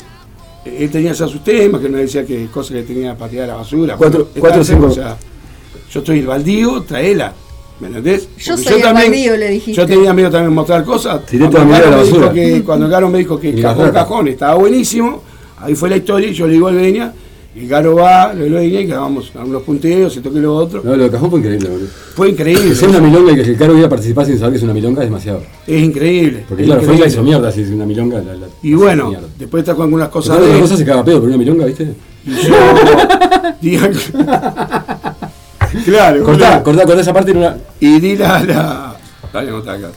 Él 0.66 0.90
tenía 0.92 1.14
ya 1.14 1.28
sus 1.28 1.44
temas, 1.44 1.82
que 1.82 1.90
me 1.90 2.00
decía 2.00 2.26
que 2.26 2.46
cosas 2.48 2.78
que 2.78 2.84
tenía 2.84 3.18
para 3.18 3.30
tirar 3.32 3.46
a 3.46 3.54
la 3.54 3.56
basura. 3.58 3.96
Cuatro- 3.98 4.26
Bueno, 4.26 4.40
cuatro 4.40 4.64
cinco. 4.64 4.86
o 4.88 4.92
sea, 4.92 5.18
yo 5.92 6.00
estoy 6.02 6.20
el 6.20 6.28
baldío, 6.28 6.82
traela. 6.84 7.34
¿Me 7.80 7.88
entendés? 7.88 8.28
Yo 8.38 8.56
soy 8.58 8.80
el 8.80 8.94
baldío, 8.94 9.36
le 9.38 9.50
dijiste. 9.50 9.74
Yo 9.82 9.88
tenía 9.88 10.14
miedo 10.14 10.30
también 10.30 10.52
de 10.52 10.56
mostrar 10.56 10.84
cosas. 10.84 11.26
Tiré 11.26 11.50
Cuando 11.50 11.58
toda 11.58 11.66
mi 11.66 11.72
vida 11.72 11.78
a 11.78 11.82
la 11.82 11.86
Caro 11.90 11.98
me 11.98 12.06
dijo 12.06 12.20
basura. 12.20 12.34
que- 12.34 12.64
Cuando 12.64 12.90
Garo 12.90 13.10
me 13.10 13.18
dijo 13.18 13.40
que 13.40 13.54
las 13.54 13.76
Cajón. 13.76 13.92
Cajón 13.92 14.28
estaba 14.28 14.54
buenísimo, 14.56 15.24
ahí 15.58 15.74
fue 15.74 15.90
la 15.90 15.98
historia 15.98 16.30
y 16.30 16.34
yo 16.36 16.46
le 16.46 16.54
digo 16.54 16.68
al 16.68 16.76
Veña, 16.76 17.12
y 17.54 17.68
Garo 17.68 17.96
va, 17.96 18.24
a 18.32 18.34
Veña 18.34 18.80
y 18.80 18.86
grabamos 18.88 19.32
algunos 19.36 19.64
punteos, 19.64 20.14
se 20.14 20.22
toque 20.22 20.40
lo 20.40 20.56
otro. 20.56 20.82
No, 20.86 20.96
lo 20.96 21.04
de 21.04 21.10
cajón 21.12 21.30
fue 21.32 21.40
increíble, 21.40 21.68
boludo. 21.70 21.88
Fue 22.16 22.30
increíble. 22.30 22.70
Que 22.70 22.76
sea 22.76 22.88
una 22.90 23.02
milonga 23.02 23.32
y 23.34 23.36
que 23.36 23.42
el 23.42 23.58
caro 23.58 23.78
iba 23.78 23.88
a 23.88 23.90
participar 23.90 24.26
sin 24.26 24.38
saber 24.40 24.52
que 24.54 24.58
es 24.58 24.64
una 24.64 24.74
milonga 24.74 25.02
es 25.04 25.08
demasiado. 25.10 25.44
Es 25.68 25.82
increíble. 25.84 26.46
Porque 26.48 26.64
es 26.64 26.68
claro, 26.68 26.82
fue 26.84 26.98
la 26.98 27.08
hizo 27.08 27.24
mierda 27.24 27.52
si 27.52 27.62
es 27.64 27.70
una 27.70 27.86
milonga. 27.86 28.22
La, 28.22 28.34
la- 28.36 28.48
Y 28.64 28.74
bueno, 28.74 29.10
mierda. 29.10 29.28
después 29.38 29.62
está 29.62 29.76
con 29.76 29.84
algunas 29.86 30.08
cosas 30.10 30.36
Porque 30.38 30.46
de 30.48 30.52
otra 30.54 30.62
cosa 30.62 30.78
se 30.78 30.86
caga 30.86 31.04
pedo, 31.04 31.18
pero 31.20 31.28
una 31.28 31.38
milonga, 31.38 31.66
¿viste? 31.66 31.94
y 32.26 32.32
yo, 32.48 32.54
diga- 33.62 33.92
claro, 35.86 36.24
Cortá, 36.24 36.64
cortá, 36.64 36.86
cortá 36.86 37.02
esa 37.02 37.14
parte 37.14 37.32
y 37.32 37.34
no 37.34 37.42
la. 37.42 37.58
Y 37.80 38.00
di 38.00 38.16
la. 38.16 38.44
la 38.44 38.96
dale, 39.34 39.50
anotá 39.50 39.74
acá. 39.74 39.90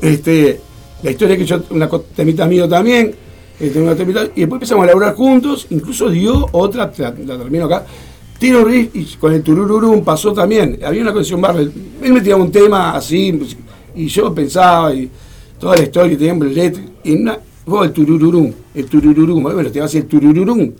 Este, 0.00 0.60
la 1.02 1.10
historia 1.10 1.36
que 1.36 1.44
yo, 1.46 1.60
una 1.70 1.88
temita 2.14 2.46
mío 2.46 2.68
también, 2.68 3.14
este, 3.60 3.80
una 3.80 3.92
y 3.92 4.40
después 4.40 4.52
empezamos 4.52 4.84
a 4.84 4.86
laburar 4.86 5.14
juntos, 5.14 5.66
incluso 5.70 6.08
dio 6.08 6.48
otra, 6.52 6.90
la, 6.96 7.14
la 7.26 7.38
termino 7.38 7.66
acá. 7.66 7.84
Tiro 8.38 8.64
Riff 8.64 8.96
y 8.96 9.04
con 9.16 9.34
el 9.34 9.42
turururum 9.42 10.02
pasó 10.02 10.32
también. 10.32 10.78
Había 10.82 11.02
una 11.02 11.12
conexión 11.12 11.40
barra. 11.42 11.60
Él 11.60 11.72
me 12.12 12.22
tiraba 12.22 12.42
un 12.42 12.50
tema 12.50 12.92
así, 12.96 13.38
y 13.94 14.06
yo 14.06 14.34
pensaba, 14.34 14.94
y 14.94 15.10
toda 15.58 15.76
la 15.76 15.82
historia, 15.82 16.16
tenía 16.16 16.32
un 16.32 16.54
letra, 16.54 16.82
y 17.04 17.12
una, 17.16 17.38
vos 17.66 17.86
el 17.86 17.92
turururum, 17.92 18.50
el 18.74 18.86
turururum, 18.86 19.42
bueno, 19.42 19.70
te 19.70 19.78
va 19.78 19.84
a 19.84 19.88
decir 19.88 20.02
el 20.02 20.08
turururum. 20.08 20.72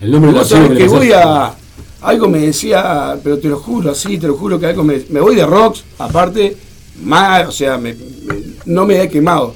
El 0.00 0.10
nombre 0.10 0.32
de 0.32 0.38
la 0.38 0.74
que 0.74 0.88
voy 0.88 1.12
a. 1.12 1.54
Algo 2.02 2.28
me 2.28 2.38
decía, 2.38 3.18
pero 3.22 3.38
te 3.38 3.48
lo 3.48 3.58
juro, 3.58 3.90
así, 3.90 4.16
te 4.18 4.26
lo 4.26 4.36
juro 4.36 4.58
que 4.58 4.66
algo 4.66 4.82
me. 4.84 5.02
Me 5.10 5.20
voy 5.20 5.34
de 5.34 5.44
rocks, 5.44 5.84
aparte, 5.98 6.56
mal, 7.02 7.46
o 7.48 7.52
sea, 7.52 7.76
me- 7.78 7.94
me- 7.94 8.42
no 8.66 8.86
me 8.86 9.02
he 9.02 9.08
quemado. 9.08 9.54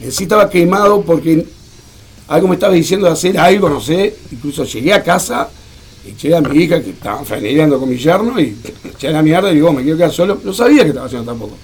En 0.00 0.10
sí 0.12 0.24
estaba 0.24 0.50
quemado 0.50 1.02
porque 1.02 1.46
algo 2.28 2.48
me 2.48 2.54
estaba 2.54 2.74
diciendo 2.74 3.06
de 3.06 3.12
hacer 3.12 3.38
algo, 3.38 3.68
no 3.68 3.80
sé. 3.80 4.14
Incluso 4.32 4.64
llegué 4.64 4.92
a 4.92 5.02
casa, 5.02 5.48
eché 6.06 6.34
a 6.34 6.40
mi 6.40 6.62
hija 6.62 6.82
que 6.82 6.90
estaba 6.90 7.24
faneando 7.24 7.78
con 7.78 7.88
mi 7.88 7.96
yerno 7.96 8.38
y 8.40 8.56
eché 8.84 9.08
a 9.08 9.12
la 9.12 9.22
mierda 9.22 9.50
y 9.50 9.56
digo, 9.56 9.72
me 9.72 9.82
quiero 9.82 9.96
quedar 9.98 10.12
solo. 10.12 10.40
No 10.42 10.52
sabía 10.52 10.82
que 10.82 10.88
estaba 10.90 11.06
haciendo 11.06 11.30
tampoco. 11.30 11.56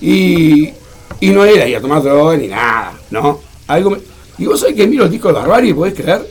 Y, 0.00 0.70
y 1.20 1.30
no 1.30 1.44
era 1.44 1.66
ir 1.66 1.76
a 1.76 1.80
tomar 1.80 2.02
droga 2.02 2.36
ni 2.36 2.48
nada, 2.48 2.98
¿no? 3.10 3.40
Algo 3.66 3.90
me- 3.90 3.98
y 4.38 4.44
vos 4.46 4.60
sabés 4.60 4.76
que 4.76 4.86
miro 4.86 5.04
el 5.04 5.10
disco 5.10 5.28
de 5.28 5.34
Barbarie, 5.34 5.74
¿podés 5.74 5.94
creer? 5.94 6.30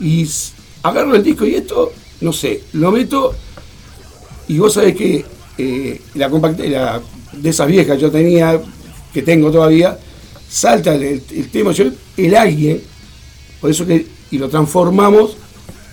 Y 0.00 0.28
agarro 0.82 1.14
el 1.14 1.22
disco 1.22 1.46
y 1.46 1.54
esto, 1.54 1.92
no 2.20 2.32
sé, 2.32 2.62
lo 2.72 2.90
meto 2.90 3.32
y 4.48 4.58
vos 4.58 4.72
sabés 4.72 4.96
que 4.96 5.24
eh, 5.58 6.00
la 6.14 6.30
compacta 6.30 6.64
la, 6.64 7.00
de 7.32 7.50
esas 7.50 7.66
viejas 7.68 8.00
yo 8.00 8.10
tenía, 8.10 8.60
que 9.12 9.22
tengo 9.22 9.50
todavía, 9.50 9.98
salta 10.48 10.94
el, 10.94 11.20
tema, 11.52 11.72
yo, 11.72 11.84
el 12.16 12.34
alguien, 12.36 12.80
por 13.60 13.70
eso 13.70 13.86
que, 13.86 14.06
y 14.30 14.38
lo 14.38 14.48
transformamos 14.48 15.36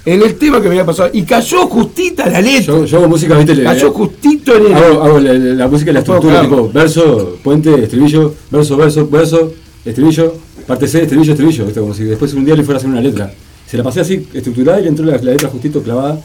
en 0.06 0.22
el 0.22 0.36
tema 0.36 0.58
que 0.58 0.64
me 0.70 0.76
había 0.76 0.86
pasado, 0.86 1.10
y 1.14 1.24
cayó 1.24 1.66
justita 1.68 2.30
la 2.30 2.40
letra, 2.40 2.62
Yo, 2.66 2.86
yo 2.86 2.98
hago 3.00 3.08
música, 3.08 3.36
¿viste? 3.38 3.64
Cayó 3.64 3.92
justito 3.92 4.56
en 4.56 4.68
el... 4.68 4.74
Hago, 4.76 5.04
hago 5.04 5.20
la, 5.20 5.34
la 5.34 5.68
música 5.68 5.90
y 5.90 5.94
la 5.96 6.00
estructura 6.02 6.40
creerlo. 6.42 6.68
tipo 6.68 6.74
verso, 6.74 7.38
puente, 7.44 7.84
estribillo, 7.84 8.34
verso, 8.52 8.78
verso, 8.78 9.08
verso, 9.10 9.54
estribillo, 9.84 10.36
parte 10.68 10.88
C, 10.88 11.02
estribillo, 11.02 11.32
estribillo. 11.34 11.66
¿viste? 11.66 11.80
Como 11.80 11.94
si 11.96 12.04
después 12.04 12.34
un 12.34 12.46
día 12.46 12.56
le 12.56 12.64
fuera 12.64 12.78
a 12.78 12.80
hacer 12.80 12.90
una 12.90 13.02
letra. 13.02 13.34
Se 13.68 13.78
la 13.78 13.84
pasé 13.84 14.02
así, 14.02 14.28
estructurada 14.32 14.80
y 14.80 14.84
le 14.84 14.90
entró 14.90 15.06
la, 15.06 15.14
la 15.18 15.32
letra 15.32 15.50
justito 15.50 15.82
clavada. 15.82 16.22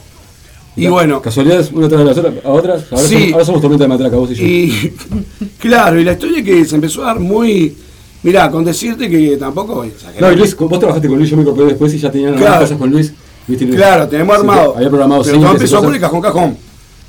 Y 0.75 0.85
bueno. 0.87 1.19
Casualidades, 1.21 1.71
una 1.73 1.89
tras 1.89 1.99
de 2.01 2.05
las 2.05 2.17
otras, 2.17 2.33
a 2.45 2.49
otras. 2.51 2.83
Ahora, 2.91 3.03
Sí. 3.07 3.15
somos, 3.15 3.33
ahora 3.33 3.45
somos 3.45 3.61
tormenta 3.61 3.83
de 3.85 3.87
matraca, 3.89 4.15
vos 4.15 4.29
y 4.31 4.35
yo. 4.35 4.45
Y 4.45 4.93
claro, 5.59 5.99
y 5.99 6.03
la 6.03 6.11
historia 6.13 6.43
que 6.43 6.63
se 6.65 6.75
empezó 6.75 7.01
a 7.03 7.07
dar 7.07 7.19
muy... 7.19 7.75
Mirá, 8.23 8.51
con 8.51 8.63
decirte 8.63 9.09
que 9.09 9.35
tampoco... 9.37 9.85
No, 10.19 10.31
y 10.31 10.35
Luis, 10.35 10.55
vos 10.55 10.79
trabajaste 10.79 11.07
con 11.07 11.17
Luis, 11.17 11.29
yo 11.29 11.35
me 11.37 11.41
incorporé 11.43 11.69
después 11.69 11.93
y 11.93 11.97
ya 11.97 12.11
tenían 12.11 12.29
algunas 12.33 12.49
Claro. 12.51 12.65
cosas 12.65 12.77
con 12.77 12.91
Luis. 12.91 13.13
¿viste? 13.47 13.67
Claro, 13.69 14.07
tenemos 14.07 14.35
Sí, 14.35 14.41
armado. 14.41 14.75
había 14.75 14.89
programado 14.89 15.23
pero 15.23 15.39
todo 15.39 15.51
empezó 15.51 15.81
por 15.81 15.93
el 15.95 15.99
cajón 15.99 16.21
cajón. 16.21 16.57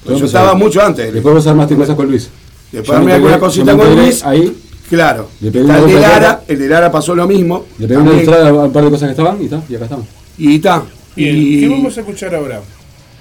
Yo 0.08 0.24
estaba 0.24 0.52
ahí. 0.52 0.56
mucho 0.56 0.82
antes. 0.82 1.12
Después 1.12 1.34
vos 1.34 1.46
armaste 1.46 1.76
cosas 1.76 1.94
con 1.96 2.06
Luis. 2.08 2.28
Después 2.72 2.96
armé 2.96 3.06
me 3.08 3.12
alguna 3.14 3.38
cosita 3.38 3.76
con 3.76 3.94
Luis. 3.94 4.24
Ahí, 4.24 4.56
Claro. 4.88 5.28
Le 5.40 5.50
pegué 5.50 5.64
una 5.64 5.78
el 5.78 5.86
de 5.86 6.00
Lara, 6.00 6.42
el 6.48 6.58
de 6.58 6.68
Lara 6.68 6.90
pasó 6.92 7.14
lo 7.14 7.26
mismo. 7.26 7.64
le 7.78 7.88
pegué 7.88 8.00
una 8.00 8.12
ilustrada 8.12 8.48
a 8.48 8.52
un 8.52 8.72
par 8.72 8.84
de 8.84 8.90
cosas 8.90 9.06
que 9.08 9.10
estaban 9.12 9.40
y 9.40 9.44
está, 9.44 9.62
y 9.68 9.74
acá 9.74 9.84
estamos. 9.84 10.06
Y 10.36 10.56
está. 10.56 10.82
Bien, 11.16 11.36
Y 11.36 11.60
¿qué 11.60 11.68
vamos 11.68 11.96
a 11.96 12.00
escuchar 12.00 12.34
ahora? 12.34 12.60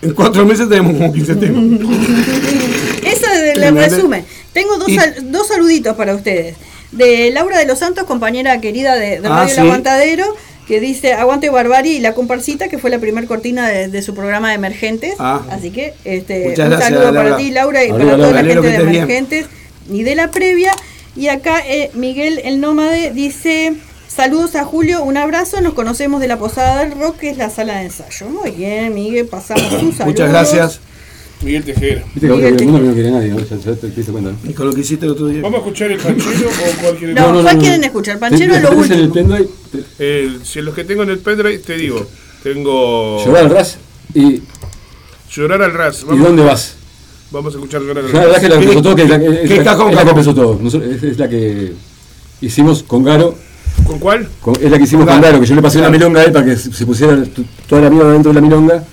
en 0.02 0.14
cuatro 0.14 0.46
meses 0.46 0.68
tenemos 0.68 0.94
como 0.94 1.14
15 1.14 1.36
temas. 1.36 1.64
Eso 3.04 3.26
es 3.32 3.58
el 3.58 3.76
resumen. 3.76 4.26
Tengo 4.54 4.78
dos, 4.78 4.90
Y- 4.90 4.96
sal- 4.98 5.16
dos 5.32 5.48
saluditos 5.48 5.96
para 5.96 6.16
ustedes. 6.16 6.56
De 6.92 7.32
Laura 7.32 7.58
de 7.58 7.66
los 7.66 7.80
Santos, 7.80 8.04
compañera 8.06 8.60
querida 8.62 8.96
de, 8.96 9.22
de 9.22 9.28
Ah, 9.28 9.30
Radio 9.30 9.50
El 9.50 9.56
sí. 9.56 9.62
Aguantadero, 9.62 10.26
que 10.68 10.80
dice 10.80 11.14
Aguante 11.14 11.50
Barbarie 11.50 11.94
y 11.94 12.00
la 12.00 12.14
comparsita, 12.14 12.68
que 12.68 12.78
fue 12.78 12.90
la 12.90 13.00
primer 13.00 13.26
cortina 13.28 13.68
de, 13.68 13.88
de 13.88 14.02
su 14.02 14.14
programa 14.14 14.50
de 14.50 14.56
Emergentes. 14.56 15.16
Ah. 15.20 15.42
Así 15.50 15.72
que 15.72 15.94
este, 16.06 16.50
un 16.50 16.54
gracias, 16.56 16.84
saludo 16.84 17.02
para 17.14 17.24
Laura. 17.24 17.38
ti, 17.38 17.52
Laura, 17.52 17.84
y 17.86 17.90
Arriba, 17.90 18.04
para 18.12 18.18
toda 18.18 18.28
Laura. 18.32 18.44
la 18.44 18.50
gente 18.54 18.68
de 18.68 18.74
estés 18.74 18.90
bien. 18.90 19.04
Emergentes 19.04 19.46
y 19.90 20.04
de 20.04 20.16
la 20.16 20.32
previa. 20.32 20.72
Y 21.16 21.28
acá 21.28 21.62
eh, 21.66 21.92
Miguel 21.94 22.40
el 22.44 22.60
Nómade 22.62 23.12
dice. 23.12 23.74
Saludos 24.14 24.56
a 24.56 24.66
Julio, 24.66 25.04
un 25.04 25.16
abrazo, 25.16 25.62
nos 25.62 25.74
conocemos 25.74 26.20
de 26.20 26.28
la 26.28 26.38
Posada 26.38 26.84
del 26.84 26.92
Rock, 27.00 27.16
que 27.20 27.30
es 27.30 27.38
la 27.38 27.50
sala 27.50 27.76
de 27.80 27.84
ensayo. 27.86 28.26
Muy 28.28 28.52
bien, 28.52 28.94
Miguel, 28.94 29.26
pasamos 29.26 29.64
un 29.72 29.94
saludo. 29.94 30.06
Muchas 30.08 30.30
gracias. 30.30 30.80
Miguel 31.44 31.64
Tejera. 31.64 32.04
Viste 32.14 32.28
que 32.28 32.34
Miguel, 32.34 32.56
el 32.60 32.66
mundo 32.68 32.88
no 32.88 32.94
quiere 32.94 33.12
nadie, 33.12 33.30
¿no? 33.30 33.40
Ya, 33.40 33.56
ya 33.58 33.76
te 33.76 33.88
diste 33.90 34.12
cuenta. 34.12 34.32
¿no? 34.32 34.50
Y 34.50 34.54
con 34.54 34.68
lo 34.68 34.74
que 34.74 34.82
hiciste 34.82 35.06
el 35.06 35.12
otro 35.14 35.28
día. 35.28 35.42
¿Vamos 35.42 35.56
a 35.56 35.62
escuchar 35.64 35.92
el 35.92 35.98
panchero 36.00 36.50
o 36.50 36.82
cualquier 36.82 37.14
No, 37.16 37.42
¿cuál 37.42 37.58
quieren 37.58 37.84
escuchar? 37.84 38.20
Panchero 38.20 38.56
es 38.56 38.62
lo 38.64 38.70
¿Tenés 38.70 38.86
en 38.92 38.92
el 39.00 39.02
último. 39.08 39.28
pendrive? 39.28 39.50
El, 40.00 40.46
si 40.46 40.62
los 40.62 40.76
que 40.76 40.84
tengo 40.84 41.04
en 41.04 41.10
el 41.10 41.20
pendrive, 41.20 41.58
te 41.60 41.76
digo, 41.78 42.06
tengo 42.44 43.24
Llorar 43.26 43.44
al 43.46 43.50
ras 43.50 43.78
y, 44.14 44.42
Llorar 45.32 45.62
al 45.62 45.74
Ras. 45.74 46.06
¿y 46.12 46.18
dónde 46.18 46.44
vas? 46.44 46.76
vamos 47.32 47.54
a 47.54 47.58
escuchar 47.58 47.82
Llorar 47.82 48.04
al 48.06 48.12
La 48.14 48.20
verdad 48.20 48.34
Ras. 48.34 48.42
que 48.42 48.50
la 48.50 48.58
que 48.58 48.64
empezó 48.64 48.82
todo, 48.82 48.96
que 48.96 49.04
es 49.04 49.10
la, 49.10 49.16
es 49.16 49.50
¿Qué 49.50 49.58
la- 49.58 49.64
cajón, 49.64 49.90
es 49.90 49.96
la 49.96 50.04
que 50.04 50.10
empezó 50.10 50.36
todo. 50.36 50.60
Nosotros- 50.62 50.92
es, 50.96 51.04
es 51.04 51.18
la 51.18 51.30
que 51.30 51.74
hicimos 52.42 52.84
con 52.84 53.04
Garo, 53.04 53.36
¿Con 53.88 54.00
cuál? 54.00 54.28
con- 54.42 54.56
es 54.62 54.70
la 54.70 54.78
que 54.78 54.84
hicimos 54.84 55.08
Con 55.08 55.22
Garo. 55.22 55.40
Que 55.40 55.46
yo 55.46 55.56
le 55.56 55.62
pasé 55.62 55.80
una 55.80 55.90
milonga 55.90 56.20
a 56.22 56.24
él 56.26 56.32
para 56.34 56.46
que 56.46 56.56
se 56.58 56.86
pusiera 56.86 57.18
toda 57.70 57.82
la 57.82 57.90
mierda 57.90 58.12
dentro 58.12 58.32
de 58.34 58.36
la 58.36 58.42
milonga. 58.46 58.84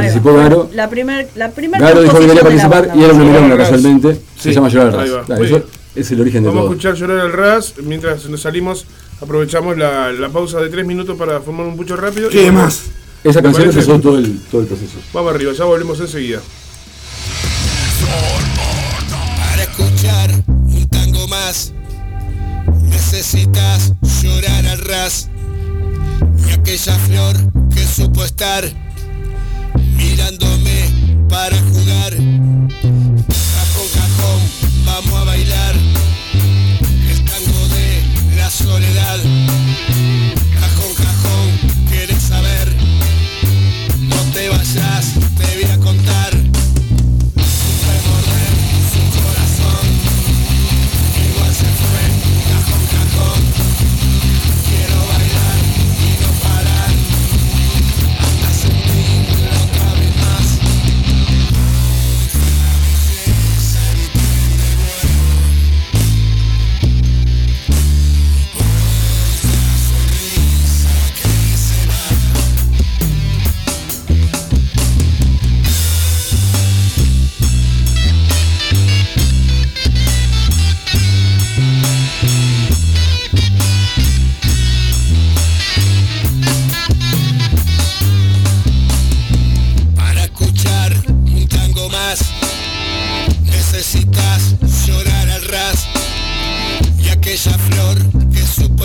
Participó. 0.00 0.34
Garo. 0.34 0.70
La 0.74 0.88
primer, 0.90 1.28
la 1.36 1.50
primer 1.50 1.80
Garo 1.80 2.02
dijo 2.02 2.18
que 2.18 2.26
quería 2.26 2.42
participar 2.42 2.90
y 2.94 3.02
era 3.04 3.14
una 3.14 3.24
milonga 3.24 3.56
casualmente. 3.56 4.14
Sí. 4.14 4.20
Se 4.50 4.52
llama 4.52 4.68
Llorar 4.68 4.88
al 4.88 5.10
Ras. 5.12 5.26
Claro, 5.26 5.44
eso 5.44 5.62
es 5.94 6.10
el 6.10 6.20
origen 6.20 6.42
de 6.42 6.48
Vamos 6.48 6.60
a 6.60 6.64
todo. 6.64 6.72
escuchar 6.72 6.94
Llorar 6.94 7.20
al 7.20 7.32
Ras. 7.32 7.74
Mientras 7.82 8.26
nos 8.28 8.40
salimos, 8.42 8.86
aprovechamos 9.20 9.76
la, 9.76 10.12
la 10.12 10.28
pausa 10.28 10.60
de 10.60 10.68
tres 10.68 10.86
minutos 10.86 11.16
para 11.18 11.40
formar 11.40 11.66
un 11.66 11.76
pucho 11.76 11.96
rápido. 11.96 12.28
¿Qué 12.28 12.44
Y 12.46 12.50
más? 12.50 12.82
Esa 13.24 13.42
canción 13.42 13.68
empezó 13.68 13.98
todo 13.98 14.16
el, 14.18 14.38
todo 14.50 14.60
el 14.60 14.66
proceso. 14.68 14.98
Vamos 15.12 15.34
arriba, 15.34 15.52
ya 15.52 15.64
volvemos 15.64 15.98
enseguida. 16.00 16.38
Para 19.38 19.62
escuchar 19.62 20.30
un 20.48 20.88
tango 20.88 21.26
más 21.28 21.72
necesitas 22.82 23.92
llorar 24.22 24.66
al 24.66 24.78
ras 24.78 25.28
y 26.48 26.52
aquella 26.52 26.94
flor 26.98 27.36
que 27.74 27.84
supo 27.84 28.24
estar 28.24 28.64
mirándome 29.98 31.26
para 31.28 31.56
jugar. 31.58 32.12
Cajón 33.54 33.88
cajón 33.94 34.40
vamos 34.86 35.14
a 35.14 35.24
bailar. 35.24 35.74
El 37.10 37.24
tango 37.24 37.68
de 37.74 38.36
la 38.36 38.50
soledad 38.50 39.18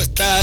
que 0.08 0.43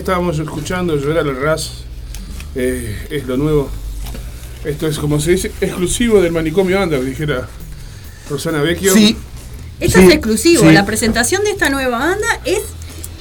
estábamos 0.00 0.38
escuchando 0.38 0.96
Llorar 0.96 1.26
al 1.26 1.40
Ras. 1.40 1.84
Eh, 2.54 3.06
es 3.10 3.26
lo 3.26 3.36
nuevo. 3.36 3.70
Esto 4.64 4.86
es 4.88 4.98
como 4.98 5.20
se 5.20 5.30
dice, 5.32 5.52
exclusivo 5.60 6.20
del 6.20 6.32
manicomio 6.32 6.82
Under, 6.82 7.02
dijera 7.04 7.48
Rosana 8.28 8.60
Vecchio. 8.60 8.92
Sí, 8.92 9.16
Esto 9.78 9.98
Sí, 10.00 10.06
es 10.06 10.12
exclusivo. 10.12 10.62
sí. 10.64 10.72
La 10.72 10.84
presentación 10.84 11.42
de 11.44 11.50
esta 11.50 11.70
nueva 11.70 11.98
banda 11.98 12.26
es 12.44 12.60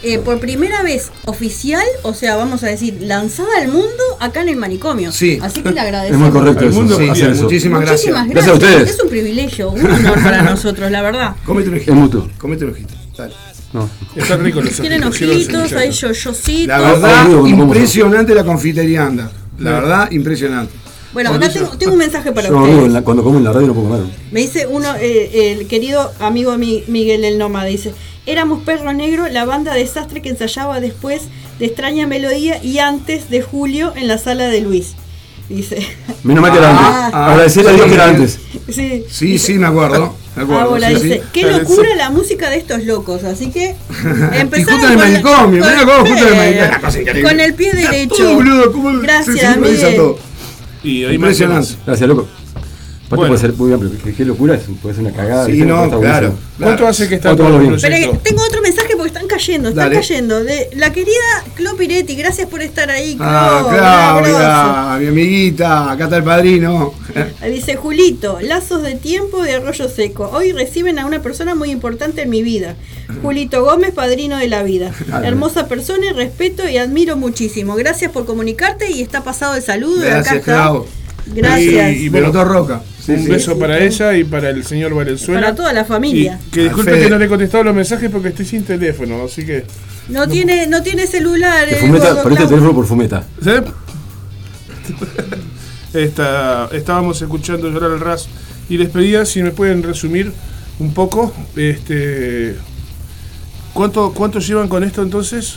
eh, 0.03 0.17
por 0.19 0.39
primera 0.39 0.82
vez 0.82 1.11
oficial, 1.25 1.86
o 2.03 2.13
sea, 2.13 2.36
vamos 2.38 2.63
a 2.63 2.67
decir, 2.67 2.97
lanzada 3.01 3.49
al 3.61 3.67
mundo 3.69 4.03
acá 4.19 4.41
en 4.41 4.49
el 4.49 4.55
manicomio. 4.57 5.11
Sí. 5.11 5.39
Así 5.41 5.61
que 5.61 5.69
le 5.69 5.75
Es 5.75 5.82
agradecemos. 5.82 6.21
muy 6.21 6.32
correcto 6.39 6.59
Al 6.61 6.69
eso. 6.69 6.77
mundo 6.80 6.97
Sí, 6.97 7.09
hacer 7.09 7.32
eso. 7.32 7.43
muchísimas 7.43 7.82
gracias. 7.82 7.99
Muchísimas 8.15 8.30
Gracias 8.30 8.51
a 8.51 8.57
ustedes. 8.57 8.89
Es 8.95 9.03
un 9.03 9.09
privilegio, 9.09 9.69
un 9.71 9.86
honor 9.86 10.23
para 10.23 10.41
nosotros, 10.41 10.89
la 10.91 11.01
verdad. 11.01 11.36
Comete 11.45 11.69
un 11.69 11.75
ojito. 11.75 11.91
Es. 12.32 12.38
Comete 12.38 12.65
un 12.65 12.71
ojito. 12.71 12.93
Dale. 13.17 13.34
No. 13.74 13.89
Están 14.15 14.43
ricos 14.43 14.63
los 14.65 14.74
Tienen 14.80 15.03
ojitos, 15.03 15.74
hay 15.74 15.91
yoyositos. 15.91 16.67
La 16.67 16.80
verdad, 16.80 17.26
digo, 17.28 17.41
¿cómo 17.41 17.51
vamos 17.57 17.76
a- 17.76 17.80
impresionante 17.80 18.34
la 18.36 18.43
confitería 18.43 19.05
anda. 19.05 19.32
La 19.59 19.72
verdad, 19.72 20.11
impresionante. 20.11 20.74
Bueno, 21.13 21.32
acá 21.32 21.49
tengo, 21.49 21.70
tengo 21.78 21.93
un 21.93 21.99
mensaje 21.99 22.32
para 22.32 22.49
Yo 22.49 22.57
ustedes. 22.59 22.91
la- 22.91 23.01
cuando 23.03 23.24
como 23.24 23.38
en 23.39 23.43
la 23.43 23.51
radio 23.51 23.67
no 23.67 23.74
puedo 23.74 23.89
comer. 23.89 24.03
Me 24.32 24.41
dice 24.41 24.67
uno, 24.67 24.95
eh, 24.99 25.55
el 25.59 25.67
querido 25.67 26.11
amigo 26.20 26.55
Mi- 26.57 26.84
Miguel 26.88 27.24
el 27.26 27.38
Nómada, 27.38 27.65
dice, 27.65 27.93
éramos 28.26 28.61
Perro 28.63 28.93
Negro, 28.93 29.28
la 29.28 29.45
banda 29.45 29.74
desastre 29.74 30.22
que 30.22 30.30
ensayaba 30.30 30.80
después 30.80 31.24
de 31.59 31.65
Extraña 31.65 32.05
Melodía 32.07 32.63
y 32.63 32.78
antes 32.80 33.30
de 33.30 33.41
Julio 33.41 33.91
en 33.95 34.07
la 34.07 34.17
sala 34.17 34.47
de 34.49 34.61
Luis. 34.61 34.93
Dice, 35.49 35.80
Menos 36.24 36.43
mal 36.43 36.51
que 36.51 36.57
era 36.59 36.70
Ah, 36.70 37.05
antes. 37.05 37.13
ah, 37.15 37.26
Agradecerle 37.32 37.70
a 37.70 37.74
Dios 37.74 37.88
que 37.88 37.93
era 37.95 38.05
antes. 38.05 38.39
sí. 38.72 39.03
Sí, 39.09 39.39
sí, 39.39 39.53
me 39.55 39.65
acuerdo. 39.67 40.15
Me 40.39 40.43
acuerdo. 40.45 40.61
Ahora 40.71 40.87
sí, 40.87 40.93
dice, 40.95 41.15
sí. 41.15 41.21
qué 41.33 41.51
locura 41.51 41.95
la 41.97 42.09
música 42.09 42.49
de 42.49 42.57
estos 42.57 42.83
locos, 42.85 43.23
así 43.25 43.51
que 43.51 43.75
el 44.33 44.49
con- 44.65 44.95
manicomio, 44.95 45.25
con- 45.35 45.51
mirá 45.51 45.85
cómo 45.85 46.05
justo 46.05 46.27
en 46.29 47.13
el. 47.17 47.23
Con 47.23 47.39
el 47.41 47.53
pie 47.53 47.73
derecho. 47.73 48.15
todo, 48.15 48.33
boludo, 48.35 48.71
cómo 48.71 48.91
se 48.95 49.01
Gracias, 49.01 49.37
sincroniza 49.53 49.83
Miguel. 49.83 49.95
todo. 49.97 50.19
Y 50.83 51.03
ahí 51.03 51.15
Impresionante. 51.15 51.69
Gracias, 51.85 52.07
loco. 52.07 52.27
Bueno. 53.09 53.27
puede 53.27 53.41
ser 53.41 53.53
muy 53.53 53.97
qué, 54.03 54.13
qué 54.13 54.23
locura 54.23 54.53
es, 54.55 54.61
puede 54.81 54.95
ser 54.95 55.03
una 55.03 55.13
cagada. 55.13 55.45
Sí, 55.47 55.61
no, 55.63 55.89
claro. 55.99 56.35
¿Cuánto 56.59 56.87
hace 56.87 57.09
que 57.09 57.15
está 57.15 57.35
todo. 57.35 57.59
Pero 57.81 58.17
tengo 58.19 58.43
otro 58.43 58.61
mensaje 58.61 58.88
cayendo, 59.30 59.69
están 59.69 59.86
Dale. 59.86 59.95
cayendo. 59.95 60.43
De 60.43 60.69
la 60.75 60.91
querida 60.91 61.15
Clo 61.55 61.77
Piretti, 61.77 62.15
gracias 62.15 62.49
por 62.49 62.61
estar 62.61 62.89
ahí, 62.91 63.15
Clo. 63.15 63.25
Ah, 63.25 63.63
un 63.65 63.73
abrazo. 63.75 64.38
Claudia, 64.38 64.97
mi 64.99 65.07
amiguita, 65.07 65.91
acá 65.91 66.03
está 66.05 66.17
el 66.17 66.23
padrino. 66.25 66.93
Dice 67.49 67.75
Julito, 67.77 68.39
lazos 68.41 68.84
de 68.84 68.95
tiempo 68.95 69.41
de 69.41 69.55
arroyo 69.55 69.88
seco. 69.88 70.30
Hoy 70.34 70.51
reciben 70.51 70.99
a 70.99 71.05
una 71.05 71.21
persona 71.21 71.55
muy 71.55 71.71
importante 71.71 72.23
en 72.23 72.30
mi 72.30 72.43
vida. 72.43 72.75
Julito 73.21 73.63
Gómez, 73.63 73.91
padrino 73.93 74.38
de 74.38 74.47
la 74.49 74.63
vida. 74.63 74.91
Ah, 75.11 75.21
Hermosa 75.25 75.67
persona 75.67 76.05
y 76.07 76.13
respeto 76.13 76.67
y 76.69 76.77
admiro 76.77 77.15
muchísimo. 77.15 77.75
Gracias 77.75 78.11
por 78.11 78.25
comunicarte 78.25 78.91
y 78.91 79.01
está 79.01 79.23
pasado 79.23 79.55
el 79.55 79.61
saludo. 79.63 80.03
y 80.03 80.07
acá 80.07 80.15
Gracias, 80.15 80.36
está. 80.36 80.51
Clau. 80.53 80.86
Gracias. 81.27 81.95
Y- 81.97 82.05
Y 82.05 82.09
roca. 82.09 82.82
Sí, 83.16 83.20
un 83.20 83.26
sí. 83.26 83.32
beso 83.32 83.60
para 83.60 83.80
ella 83.80 84.16
y 84.16 84.24
para 84.24 84.49
el 84.49 84.64
señor 84.64 84.93
Valenzuela. 84.93 85.41
Para 85.41 85.55
toda 85.55 85.74
la 85.74 85.86
familia. 85.86 86.39
Y 86.47 86.51
que 86.51 86.64
disculpe 86.64 86.99
que 86.99 87.10
no 87.10 87.18
le 87.18 87.26
he 87.26 87.30
contestado 87.30 87.64
los 87.64 87.76
mensajes 87.76 88.10
porque 88.10 88.30
estoy 88.30 88.45
sin 88.45 88.64
teléfono, 88.64 89.24
así 89.24 89.45
que. 89.45 89.66
No 90.10 90.28
tiene, 90.28 90.68
no 90.68 90.82
tiene 90.82 91.07
celular. 91.07 91.68
Eh, 91.70 91.76
fumeta, 91.76 92.10
el 92.10 92.18
Clau. 92.18 92.36
teléfono 92.36 92.74
por 92.74 92.86
fumeta. 92.86 93.24
Esta, 95.93 96.70
estábamos 96.72 97.22
escuchando 97.22 97.70
llorar 97.70 97.91
al 97.91 97.99
ras 97.99 98.28
y 98.70 98.78
les 98.78 98.89
pedía 98.89 99.26
si 99.26 99.41
me 99.41 99.51
pueden 99.51 99.84
resumir 99.84 100.32
un 100.80 100.93
poco. 100.93 101.34
Este, 101.55 102.55
¿cuánto, 103.74 104.14
¿Cuánto 104.14 104.39
llevan 104.39 104.68
con 104.68 104.84
esto 104.84 105.01
entonces? 105.01 105.55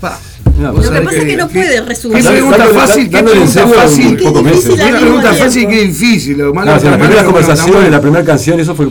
Pa. 0.00 0.18
Mira, 0.56 0.72
Lo 0.72 0.80
que 0.80 0.88
pasa 1.02 1.18
es 1.18 1.24
que 1.24 1.36
no 1.36 1.48
puede 1.48 1.80
resumir. 1.82 2.16
Qué 2.18 2.22
Dándole- 2.22 2.36
pregunta 2.38 2.58
dándole- 2.58 2.86
fácil, 2.86 3.04
qué 3.10 3.16
dándole 3.16 3.40
pregunta 3.40 3.66
fácil. 3.82 4.06
Una 4.06 4.98
pregunta 5.00 5.34
fácil 5.34 5.62
y 5.62 5.66
qué 5.66 5.84
difícil. 5.84 6.38
Lo 6.38 6.54
malo 6.54 6.72
No, 6.74 6.80
si 6.80 6.86
en 6.86 6.92
que 6.92 6.98
la 6.98 7.02
primera 7.02 7.22
no, 7.22 7.26
conversación, 7.32 7.70
no, 7.72 7.82
en 7.86 7.92
la 7.92 8.00
primera 8.00 8.24
canción, 8.24 8.60
eso 8.60 8.74
fue 8.74 8.88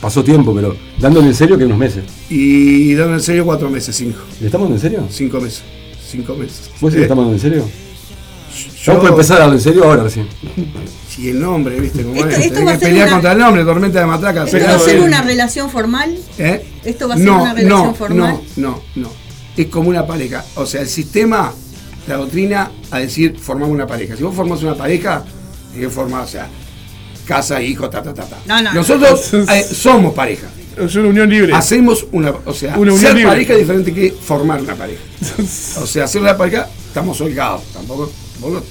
pasó 0.00 0.22
tiempo, 0.24 0.54
pero 0.54 0.76
dándole 0.98 1.28
en 1.28 1.34
serio 1.34 1.56
que 1.56 1.64
unos 1.64 1.78
meses. 1.78 2.04
Y 2.30 2.94
dando 2.94 3.14
en 3.14 3.20
serio 3.20 3.44
cuatro 3.44 3.70
meses, 3.70 3.94
cinco. 3.96 4.18
¿Le 4.40 4.46
estamos 4.46 4.66
dando 4.68 4.76
en 4.76 4.80
serio? 4.82 5.06
Cinco 5.10 5.40
meses. 5.40 5.62
Cinco 6.10 6.34
meses. 6.34 6.70
¿Vos 6.80 6.90
sí 6.92 6.96
Eh, 6.96 7.00
le 7.00 7.02
estamos 7.04 7.24
dando 7.24 7.36
en 7.36 7.40
serio? 7.40 7.58
yo- 7.64 8.74
Estamos 8.76 9.00
por 9.00 9.10
empezar 9.10 9.36
a 9.36 9.40
darlo 9.40 9.54
en 9.54 9.60
serio 9.60 9.84
ahora 9.84 10.02
recién. 10.04 10.26
Si 11.08 11.28
el 11.30 11.40
nombre, 11.40 11.78
viste, 11.80 12.02
cómo 12.02 12.14
Esto- 12.16 12.28
es. 12.28 12.38
esto 12.38 12.54
Tenés 12.54 12.66
va 12.66 12.70
a 12.70 12.74
que 12.74 12.80
ser 12.80 12.88
pelear 12.88 13.06
una- 13.06 13.12
contra 13.16 13.32
el 13.32 13.38
nombre, 13.38 13.64
tormenta 13.64 14.00
de 14.00 14.06
matraca. 14.06 14.44
¿Esto 14.44 14.58
va 14.58 14.74
a 14.74 14.78
ser 14.78 15.00
una 15.00 15.22
relación 15.22 15.70
formal? 15.70 16.16
¿Eh? 16.38 16.64
¿Esto 16.84 17.08
va 17.08 17.14
a 17.14 17.16
ser 17.16 17.26
no, 17.26 17.42
una 17.42 17.54
relación 17.54 17.86
no, 17.86 17.94
formal? 17.94 18.40
No, 18.56 18.82
no, 18.96 19.02
no. 19.02 19.23
Es 19.56 19.66
como 19.66 19.88
una 19.88 20.06
pareja. 20.06 20.44
O 20.56 20.66
sea, 20.66 20.80
el 20.80 20.88
sistema, 20.88 21.52
la 22.06 22.16
doctrina, 22.16 22.70
a 22.90 22.98
decir 22.98 23.36
formamos 23.38 23.72
una 23.74 23.86
pareja. 23.86 24.16
Si 24.16 24.22
vos 24.22 24.34
formás 24.34 24.62
una 24.62 24.74
pareja, 24.74 25.24
tenés 25.72 25.88
que 25.88 25.92
formar, 25.94 26.24
o 26.24 26.28
sea, 26.28 26.48
casa, 27.26 27.62
hijo, 27.62 27.88
ta, 27.88 28.02
ta, 28.02 28.12
ta, 28.12 28.24
ta. 28.24 28.36
No, 28.46 28.60
no. 28.62 28.74
Nosotros 28.74 29.32
eh, 29.34 29.62
somos 29.64 30.12
pareja. 30.14 30.48
Es 30.76 30.94
una 30.96 31.08
unión 31.08 31.30
libre. 31.30 31.54
Hacemos 31.54 32.04
una, 32.10 32.32
o 32.44 32.52
sea, 32.52 32.72
Una 32.76 32.92
unión 32.92 32.98
ser 32.98 33.14
libre. 33.14 33.28
pareja 33.30 33.52
es 33.52 33.58
diferente 33.60 33.94
que 33.94 34.10
formar 34.10 34.60
una 34.60 34.74
pareja. 34.74 35.00
O 35.80 35.86
sea, 35.86 36.04
hacer 36.04 36.20
una 36.20 36.36
pareja, 36.36 36.68
estamos 36.88 37.20
holgados. 37.20 37.62
Tampoco, 37.72 38.10
tampoco 38.32 38.62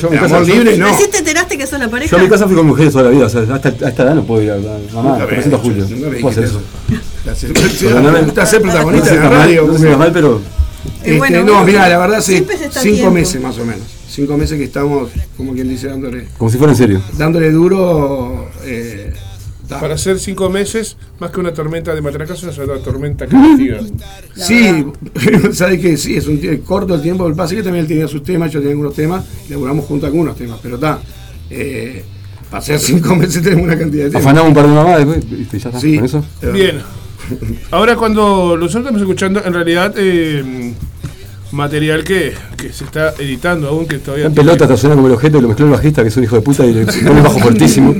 Yo 0.00 0.10
mi 0.10 0.16
casa, 0.18 0.36
amor 0.36 0.48
libre 0.48 0.78
no. 0.78 0.86
¿Recién 0.86 1.10
te 1.10 1.18
enteraste 1.18 1.58
que 1.58 1.66
sos 1.66 1.80
la 1.80 1.88
pareja? 1.90 2.12
yo 2.12 2.18
a 2.18 2.22
mi 2.22 2.28
casa 2.28 2.46
fui 2.46 2.54
con 2.54 2.66
mujeres 2.68 2.92
toda 2.92 3.04
la 3.06 3.10
vida, 3.10 3.26
o 3.26 3.28
sea, 3.28 3.40
hasta, 3.42 3.68
hasta 3.70 4.02
edad 4.04 4.14
no 4.14 4.22
puedo 4.24 4.40
ir 4.42 4.52
a 4.52 4.56
mamá, 4.56 4.78
Nunca 5.10 5.14
te 5.16 5.20
me- 5.22 5.26
presento 5.26 5.56
a 5.56 5.58
Julio. 5.58 5.84
nunca 5.90 6.06
me 6.08 6.14
No 6.14 6.20
puedo 6.20 6.28
hacer 6.28 6.44
eso. 6.44 6.62
La 7.24 8.00
no 8.02 8.12
me- 8.12 8.22
gusta 8.22 8.46
ser 8.46 8.60
No 8.60 8.70
protagonista 8.70 9.08
se 9.08 9.14
de 9.14 9.20
la 9.20 9.30
mal, 9.30 9.38
radio. 9.38 9.66
no 9.66 9.78
se 9.78 9.96
mal, 9.96 10.12
pero 10.12 10.40
Este, 11.02 11.18
bueno, 11.18 11.44
no, 11.44 11.64
mira, 11.64 11.88
la 11.88 11.98
verdad 11.98 12.18
hace 12.18 12.38
cinco 12.70 12.80
tiempo. 12.82 13.10
meses 13.12 13.40
más 13.40 13.58
o 13.58 13.64
menos. 13.64 13.82
Cinco 14.08 14.36
meses 14.36 14.58
que 14.58 14.64
estamos, 14.64 15.10
como 15.36 15.52
quien 15.54 15.68
dice, 15.68 15.86
dándole, 15.88 16.26
como 16.36 16.50
si 16.50 16.58
fuera 16.58 16.72
en 16.72 16.76
serio. 16.78 17.02
dándole 17.16 17.50
duro. 17.50 18.48
eh. 18.64 19.12
Para 19.68 19.94
hacer 19.94 20.18
cinco 20.18 20.50
meses, 20.50 20.98
más 21.18 21.30
que 21.30 21.40
una 21.40 21.54
tormenta 21.54 21.94
de 21.94 22.02
matracas, 22.02 22.42
es 22.42 22.58
una 22.58 22.76
tormenta 22.80 23.26
creativa. 23.26 23.78
Sí, 24.36 24.84
sabes 25.54 25.80
que 25.80 25.96
sí, 25.96 26.14
es 26.16 26.26
un 26.26 26.36
corto 26.66 26.94
el 26.94 27.00
tiempo. 27.00 27.26
El 27.26 27.34
pase 27.34 27.56
que 27.56 27.62
también 27.62 27.84
él 27.84 27.88
tenía 27.88 28.06
sus 28.06 28.22
temas, 28.22 28.50
yo 28.52 28.58
tenía 28.58 28.72
algunos 28.72 28.92
temas, 28.94 29.24
y 29.48 29.52
laburamos 29.52 29.86
junto 29.86 30.04
a 30.04 30.08
algunos 30.10 30.36
temas, 30.36 30.58
pero 30.62 30.74
está. 30.74 30.98
Eh, 31.48 32.04
para 32.50 32.58
hacer 32.58 32.78
cinco 32.80 33.14
meses 33.16 33.40
tenemos 33.42 33.64
una 33.64 33.78
cantidad 33.78 34.04
de 34.04 34.10
temas. 34.10 34.26
Afanamos 34.26 34.48
un 34.50 34.54
par 34.54 34.66
de 34.66 34.72
mamás 34.74 34.96
después, 34.98 35.30
¿viste? 35.30 35.58
ya 35.58 35.68
está, 35.70 35.80
Sí, 35.80 35.96
con 35.96 36.04
eso. 36.04 36.24
pero- 36.40 36.52
Bien. 36.52 36.82
Ahora 37.70 37.96
cuando 37.96 38.56
nosotros 38.56 38.82
estamos 38.82 39.00
escuchando, 39.02 39.42
en 39.44 39.52
realidad, 39.54 39.94
eh, 39.96 40.72
material 41.52 42.02
que, 42.02 42.32
que 42.56 42.72
se 42.72 42.84
está 42.84 43.10
editando 43.18 43.68
aún, 43.68 43.86
que 43.86 43.98
todavía... 43.98 44.26
En 44.26 44.34
pelota 44.34 44.66
te 44.66 44.74
suena 44.76 44.94
como 44.96 45.08
el 45.08 45.12
objeto 45.14 45.36
y 45.38 45.42
lo 45.42 45.48
mezcló 45.48 45.66
el 45.66 45.72
bajista, 45.72 46.02
que 46.02 46.08
es 46.08 46.16
un 46.16 46.24
hijo 46.24 46.36
de 46.36 46.42
puta, 46.42 46.64
y 46.64 46.72
le 46.72 46.86
pone 46.86 47.20
bajo 47.20 47.38
fuertísimo. 47.40 47.94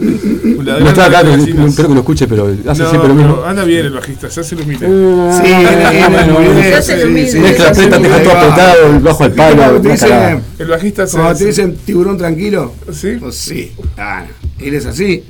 La 0.64 0.78
No 0.78 0.88
está 0.88 1.06
acá, 1.06 1.22
no, 1.24 1.34
espero 1.66 1.88
que 1.88 1.94
lo 1.94 2.00
escuche, 2.00 2.26
pero 2.28 2.46
hace 2.68 2.82
No, 2.84 2.88
siempre 2.88 3.08
lo 3.08 3.14
mismo. 3.16 3.42
anda 3.44 3.64
bien 3.64 3.84
el 3.86 3.92
bajista, 3.92 4.30
se 4.30 4.40
hace. 4.40 4.56
Sí, 4.56 4.62
viene 4.64 6.32
muy 6.32 6.44
bien, 6.44 6.62
Se 6.62 6.74
hace 6.76 7.06
mismo. 7.06 7.30
sí, 7.32 7.38
Mezcla, 7.40 7.74
sí, 7.74 7.80
aprieta, 7.82 7.96
sí, 7.96 8.02
te 8.02 8.08
todo 8.24 8.32
apretado, 8.38 8.86
el 8.86 9.00
bajo 9.00 9.24
al 9.24 9.30
¿Viste 9.30 10.08
palo, 10.08 10.40
El 10.60 10.66
bajista 10.68 11.06
se 11.06 11.16
cuando 11.18 11.38
te 11.38 11.46
dicen 11.46 11.76
tiburón 11.84 12.16
tranquilo? 12.16 12.74
¿Sí? 12.92 13.16
Pues 13.20 13.34
sí. 13.34 13.72
Ah, 13.98 14.24
él 14.60 14.74
es 14.74 14.86
así. 14.86 15.24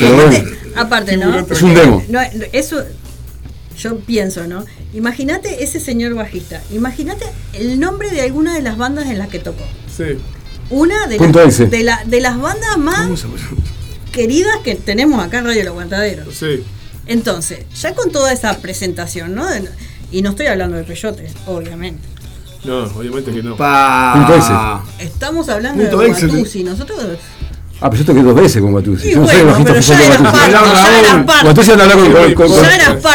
Pero 0.00 0.14
bueno, 0.16 0.38
Aparte, 0.76 1.16
¿no? 1.16 1.38
es 1.38 1.62
un 1.62 1.74
demo. 1.74 2.04
No, 2.08 2.20
eso 2.52 2.82
yo 3.78 3.98
pienso, 4.00 4.46
¿no? 4.46 4.64
Imagínate 4.94 5.64
ese 5.64 5.80
señor 5.80 6.14
bajista. 6.14 6.62
Imagínate 6.70 7.24
el 7.54 7.80
nombre 7.80 8.10
de 8.10 8.22
alguna 8.22 8.54
de 8.54 8.62
las 8.62 8.76
bandas 8.76 9.06
en 9.06 9.18
las 9.18 9.28
que 9.28 9.38
tocó. 9.38 9.64
Sí. 9.96 10.18
Una 10.70 11.06
de, 11.06 11.16
Punto 11.16 11.42
las, 11.44 11.58
de, 11.70 11.82
la- 11.82 12.02
de 12.06 12.20
las 12.20 12.38
bandas 12.40 12.78
más 12.78 13.24
queridas 14.12 14.56
que 14.64 14.74
tenemos 14.74 15.24
acá 15.24 15.38
en 15.38 15.46
Radio 15.46 15.62
El 15.62 15.68
Aguantadero. 15.68 16.24
Sí. 16.32 16.62
Entonces, 17.06 17.60
ya 17.80 17.94
con 17.94 18.10
toda 18.12 18.32
esa 18.32 18.58
presentación, 18.58 19.34
¿no? 19.34 19.46
De- 19.48 19.68
y 20.10 20.22
no 20.22 20.30
estoy 20.30 20.46
hablando 20.46 20.76
de 20.76 20.84
Peyote, 20.84 21.26
obviamente. 21.46 22.06
No, 22.64 22.84
obviamente 22.84 23.32
que 23.32 23.42
no. 23.42 23.56
Pa-. 23.56 24.84
Estamos 25.00 25.48
hablando 25.48 25.82
Punto 25.82 25.98
de 25.98 26.08
Exe. 26.08 26.26
Guatusi. 26.28 26.62
Nosotros. 26.64 27.18
Ah, 27.84 27.90
pero 27.90 28.02
yo 28.02 28.06
toqué 28.06 28.22
dos 28.22 28.34
veces 28.34 28.62
con 28.62 28.70
Guatusi. 28.72 29.08
Y 29.08 29.12
Yo 29.12 29.20
no 29.20 29.26
soy 29.26 29.40
el 29.40 29.46
bajista 29.46 29.72
oficial 29.72 29.98
de 29.98 30.18
parte. 31.26 31.42
Guatusi 31.42 31.70
anda 31.72 31.84
a 31.84 31.90
hablar 31.92 32.34
con, 32.34 32.48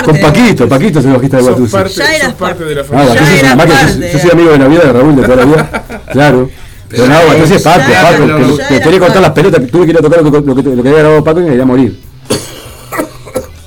con, 0.03 0.17
Paquito. 0.19 0.67
Paquito 0.67 0.99
es 0.99 1.05
el 1.05 1.13
bajista 1.13 1.37
de 1.37 1.43
parte, 1.69 1.93
Ya 1.95 2.15
eras 2.15 2.33
parte 2.33 2.63
de 2.65 2.75
la 2.75 2.81
Ah, 2.81 2.83
familia. 2.83 3.13
Guatusi 3.13 3.33
es 3.33 3.39
eras 3.39 3.53
una 3.53 3.65
máquina. 3.65 4.11
Yo, 4.11 4.19
soy 4.19 4.31
amigo 4.31 4.49
de 4.51 4.57
la 4.59 4.67
vida 4.67 4.81
de 4.81 4.93
Raúl 4.93 5.15
de 5.15 5.21
toda 5.23 5.35
la 5.37 5.45
vida. 5.45 6.01
Claro. 6.11 6.49
Pero 6.89 7.07
no, 7.07 7.15
Guatusi 7.25 7.53
es 7.55 7.61
Paco, 7.61 7.89
Ya 7.89 8.01
Paco. 8.03 8.23
eras 8.23 8.81
quería 8.83 8.99
cortar 8.99 9.21
las 9.21 9.31
pelotas. 9.31 9.67
Tuve 9.67 9.85
que 9.85 9.91
ir 9.91 9.97
a 9.97 10.01
tocar 10.01 10.21
lo 10.21 10.31
que, 10.31 10.41
lo 10.41 10.55
que, 10.55 10.63
lo 10.63 10.83
que 10.83 10.89
había 10.89 10.99
grabado 10.99 11.23
Paco 11.23 11.39
y 11.39 11.43
me 11.43 11.49
quería 11.49 11.65
morir. 11.65 11.99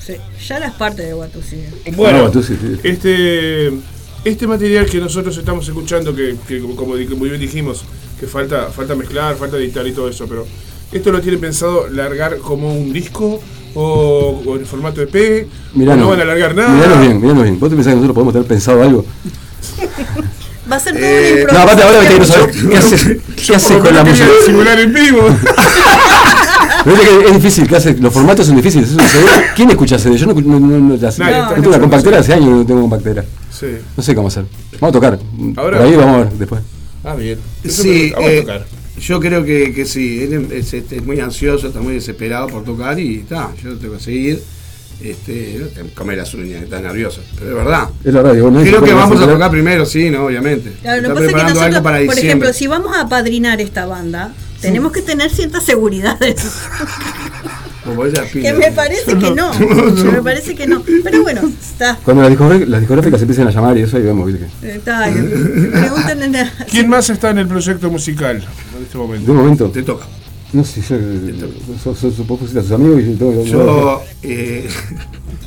Sí, 0.05 0.17
ya 0.47 0.57
eras 0.59 0.75
parte 0.75 1.03
de 1.03 1.13
Guatusi. 1.15 1.65
Bueno, 1.97 2.19
No, 2.19 2.23
Guatusi, 2.25 2.55
sí. 2.57 2.81
este, 2.83 3.73
este 4.25 4.47
material 4.47 4.87
que 4.87 4.99
nosotros 4.99 5.37
estamos 5.37 5.67
escuchando, 5.67 6.15
que, 6.15 6.37
que 6.47 6.61
como, 6.61 6.75
como 6.77 6.95
muy 7.17 7.29
bien 7.31 7.41
dijimos, 7.41 7.85
que 8.19 8.27
falta, 8.27 8.67
falta 8.67 8.95
mezclar, 8.95 9.37
falta 9.37 9.57
editar 9.57 9.87
y 9.87 9.93
todo 9.93 10.09
eso, 10.09 10.27
pero 10.29 10.47
¿esto 10.93 11.13
lo 11.13 11.21
tienen 11.21 11.41
pensado 11.41 11.89
largar 11.89 12.39
como 12.39 12.73
un 12.75 12.93
disco 12.93 13.41
o, 13.75 14.43
o 14.47 14.57
en 14.57 14.67
formato 14.67 15.01
EP? 15.03 15.47
Mirá, 15.75 15.95
¿O 15.95 15.97
no 15.97 16.09
van 16.11 16.21
a 16.21 16.25
largar 16.25 16.55
nada? 16.55 16.69
Miranos 16.71 17.01
bien, 17.01 17.21
miranos 17.21 17.43
bien. 17.45 17.61
¿Vos 17.61 17.71
te 17.71 17.77
pensás 17.77 17.93
que 17.93 17.97
nosotros 17.97 18.15
podemos 18.15 18.33
tener 18.35 18.49
pensado 18.49 18.83
algo? 18.83 19.05
Va 20.71 20.77
a 20.77 20.81
ser 20.81 20.93
todo 20.95 21.03
Eh, 21.05 21.45
una 21.45 21.53
No, 21.53 21.59
aparte 21.61 21.83
ahora 21.83 22.01
me 22.01 22.07
tengo 22.07 22.21
que 22.21 22.27
saber 22.27 22.51
qué 22.71 22.77
haces, 22.77 23.05
qué 23.47 23.55
haces 23.57 23.69
Como 23.73 23.81
con 23.85 23.95
la 23.95 24.05
música. 24.05 24.29
simular 24.47 24.79
en 24.81 24.93
vivo. 24.93 25.21
Pero 26.85 26.97
es 26.97 27.03
que 27.09 27.25
es 27.27 27.35
difícil, 27.35 27.69
que 27.69 27.77
hace, 27.77 27.95
los 27.99 28.13
formatos 28.13 28.47
son 28.47 28.57
difíciles. 28.57 28.91
¿Quién 29.55 29.69
escucha 29.71 29.99
CD? 29.99 30.17
Yo 30.17 30.27
no, 30.27 30.33
escucho- 30.33 30.49
no, 30.49 30.59
no, 30.61 30.79
no, 30.79 30.97
las- 30.97 31.19
Nadie, 31.19 31.35
yo 31.37 31.43
no, 31.49 31.55
tengo 31.55 31.69
una 31.69 31.81
compactera 31.81 32.19
hace 32.21 32.33
años 32.33 32.47
que 32.49 32.55
no 32.55 32.67
tengo 32.67 32.81
compactera. 32.83 33.25
Sí. 33.53 33.67
No 33.97 34.03
sé 34.03 34.15
cómo 34.15 34.29
hacer. 34.29 34.45
Vamos 34.81 34.89
a 34.89 34.93
tocar. 34.93 35.19
Ahora- 35.57 35.79
Por 35.79 35.87
ahí 35.87 35.97
vamos 35.97 36.15
a 36.15 36.19
ver 36.19 36.33
después. 36.33 36.63
Ah, 37.05 37.15
bien. 37.15 37.39
Eso 37.63 37.83
Sí, 37.83 38.11
vamos 38.13 38.29
a 38.29 38.33
eh, 38.33 38.41
tocar. 38.41 38.67
Yo 39.01 39.19
creo 39.21 39.45
que, 39.45 39.73
que 39.75 39.85
sí, 39.87 40.23
él 40.23 40.49
es, 40.53 40.73
es- 40.73 40.93
es 40.93 41.05
muy 41.05 41.19
ansioso, 41.21 41.69
está 41.69 41.81
muy 41.81 41.95
desesperado 41.95 42.47
por 42.49 42.65
tocar 42.65 42.99
y 42.99 43.17
está, 43.21 43.51
yo 43.63 43.77
tengo 43.77 43.95
que 43.97 44.01
seguir. 44.03 44.43
Este, 45.03 45.57
no 45.59 45.67
te 45.69 45.95
comer 45.95 46.19
las 46.19 46.35
uñas, 46.35 46.63
está 46.63 46.79
nervioso, 46.79 47.23
pero 47.39 47.51
es 47.53 47.57
verdad. 47.57 47.89
Es 48.05 48.13
la 48.13 48.21
verdad, 48.21 48.51
no 48.51 48.61
Creo 48.61 48.85
que 48.85 48.93
vamos 48.93 49.19
a 49.19 49.27
tocar 49.27 49.51
primero, 49.51 49.87
sí, 49.87 50.11
¿no? 50.11 50.27
Obviamente. 50.27 50.75
Claro, 50.83 51.01
lo 51.01 51.09
está 51.09 51.09
que 51.09 51.15
pasa 51.15 51.25
es 51.25 51.27
que 51.27 51.33
preparando 51.33 51.55
nosotros, 51.55 51.75
algo 51.77 51.83
para 51.85 52.05
por 52.05 52.19
ejemplo, 52.19 52.53
si 52.53 52.67
vamos 52.67 52.95
a 52.95 53.01
apadrinar 53.01 53.61
esta 53.63 53.87
banda, 53.87 54.35
tenemos 54.61 54.93
que 54.93 55.01
tener 55.01 55.31
ciertas 55.31 55.65
seguridades. 55.65 56.45
Como 57.85 58.05
ella 58.05 58.25
Que 58.31 58.53
me 58.53 58.71
parece 58.73 59.17
que 59.17 59.31
no. 59.31 59.51
Que 59.59 60.05
me 60.13 60.23
parece 60.23 60.55
que 60.55 60.67
no. 60.67 60.83
Pero 61.03 61.23
bueno, 61.23 61.41
está. 61.61 61.97
Cuando 62.05 62.23
las 62.23 62.31
discográficas, 62.31 62.69
las 62.69 62.81
discográficas 62.81 63.21
empiecen 63.23 63.47
a 63.49 63.51
llamar 63.51 63.79
y 63.79 63.83
eso, 63.83 63.97
ahí 63.97 64.03
vemos, 64.03 64.31
a- 64.87 66.65
¿Quién 66.71 66.89
más 66.89 67.09
está 67.11 67.31
en 67.31 67.39
el 67.39 67.47
proyecto 67.49 67.91
musical 67.91 68.37
en 68.37 68.83
este 68.83 68.99
De 68.99 69.05
momento? 69.05 69.31
un 69.33 69.37
momento. 69.39 69.71
Te 69.71 69.83
toca. 69.83 70.07
No 70.53 70.65
sé, 70.65 70.81
yo. 70.83 70.97
Sos 71.83 71.99
sos- 71.99 72.15
sos- 72.17 72.27
vos 72.27 72.39
pusiste 72.39 72.59
a 72.59 72.63
sus 72.63 72.73
amigos 72.73 73.01
y 73.03 73.17
yo 73.17 73.45
Yo, 73.45 74.03
eh, 74.23 74.69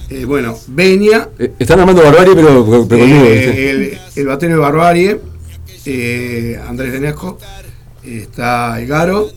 eh, 0.10 0.26
bueno, 0.26 0.58
Benia, 0.68 1.30
Eh, 1.38 1.52
Están 1.60 1.82
armando 1.82 2.02
barbarie, 2.04 2.34
pero, 2.36 2.66
pero 2.66 2.88
conmigo, 2.88 3.26
eh, 3.26 3.70
el, 3.70 3.98
el 4.16 4.26
batero 4.28 4.54
de 4.54 4.60
Barbarie, 4.60 5.20
eh, 5.86 6.60
Andrés 6.68 6.94
Denesco, 6.94 7.38
está 8.04 8.80
el 8.80 8.88
Garo, 8.88 9.30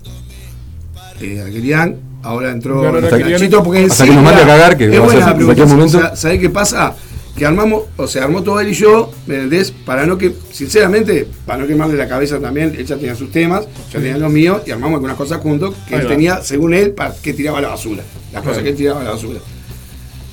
eh, 1.21 1.43
Aguilián, 1.45 1.97
ahora 2.27 2.51
entró 2.51 2.87
Aguilián. 2.89 3.33
Nachito, 3.33 3.63
porque 3.63 3.85
Hasta 3.85 4.05
que 4.05 4.13
nos 4.13 4.23
mande 4.25 4.43
a 4.43 4.47
cagar, 4.47 4.77
que 4.77 4.85
es 4.87 4.93
va 4.93 4.97
a 4.97 5.01
buena 5.01 5.13
ser 5.13 5.21
la 5.21 5.31
en 5.39 5.45
cualquier 5.45 5.67
pregunta. 5.67 5.75
momento. 5.77 5.99
O 5.99 6.01
sea, 6.01 6.17
¿Sabés 6.17 6.41
qué 6.41 6.51
pasa? 6.51 6.95
Que 7.37 7.45
armamos, 7.45 7.85
o 7.97 8.07
sea, 8.07 8.25
armó 8.25 8.43
todo 8.43 8.61
él 8.61 8.69
y 8.69 8.73
yo, 8.73 9.13
¿me 9.27 9.35
entendés? 9.35 9.71
Para 9.71 10.07
no 10.07 10.17
que, 10.17 10.33
sinceramente, 10.53 11.29
para 11.45 11.59
no 11.61 11.67
quemarle 11.67 11.95
la 11.97 12.09
cabeza 12.09 12.39
también, 12.41 12.75
él 12.79 12.87
ya 12.87 12.97
tenía 12.97 13.15
sus 13.15 13.31
temas, 13.31 13.67
yo 13.93 14.01
tenía 14.01 14.17
los 14.17 14.33
míos, 14.33 14.63
y 14.67 14.71
armamos 14.71 14.97
algunas 14.97 15.17
cosas 15.17 15.41
juntos 15.43 15.75
que 15.87 15.95
Ahí 15.95 16.01
él 16.01 16.07
va. 16.07 16.11
tenía, 16.11 16.43
según 16.43 16.73
él, 16.73 16.93
para 16.93 17.15
que 17.15 17.35
tiraba 17.35 17.61
la 17.61 17.69
basura. 17.69 18.03
Las 18.33 18.43
cosas 18.43 18.63
que 18.63 18.71
él 18.71 18.77
tiraba 18.77 19.05
la 19.05 19.11
basura. 19.11 19.39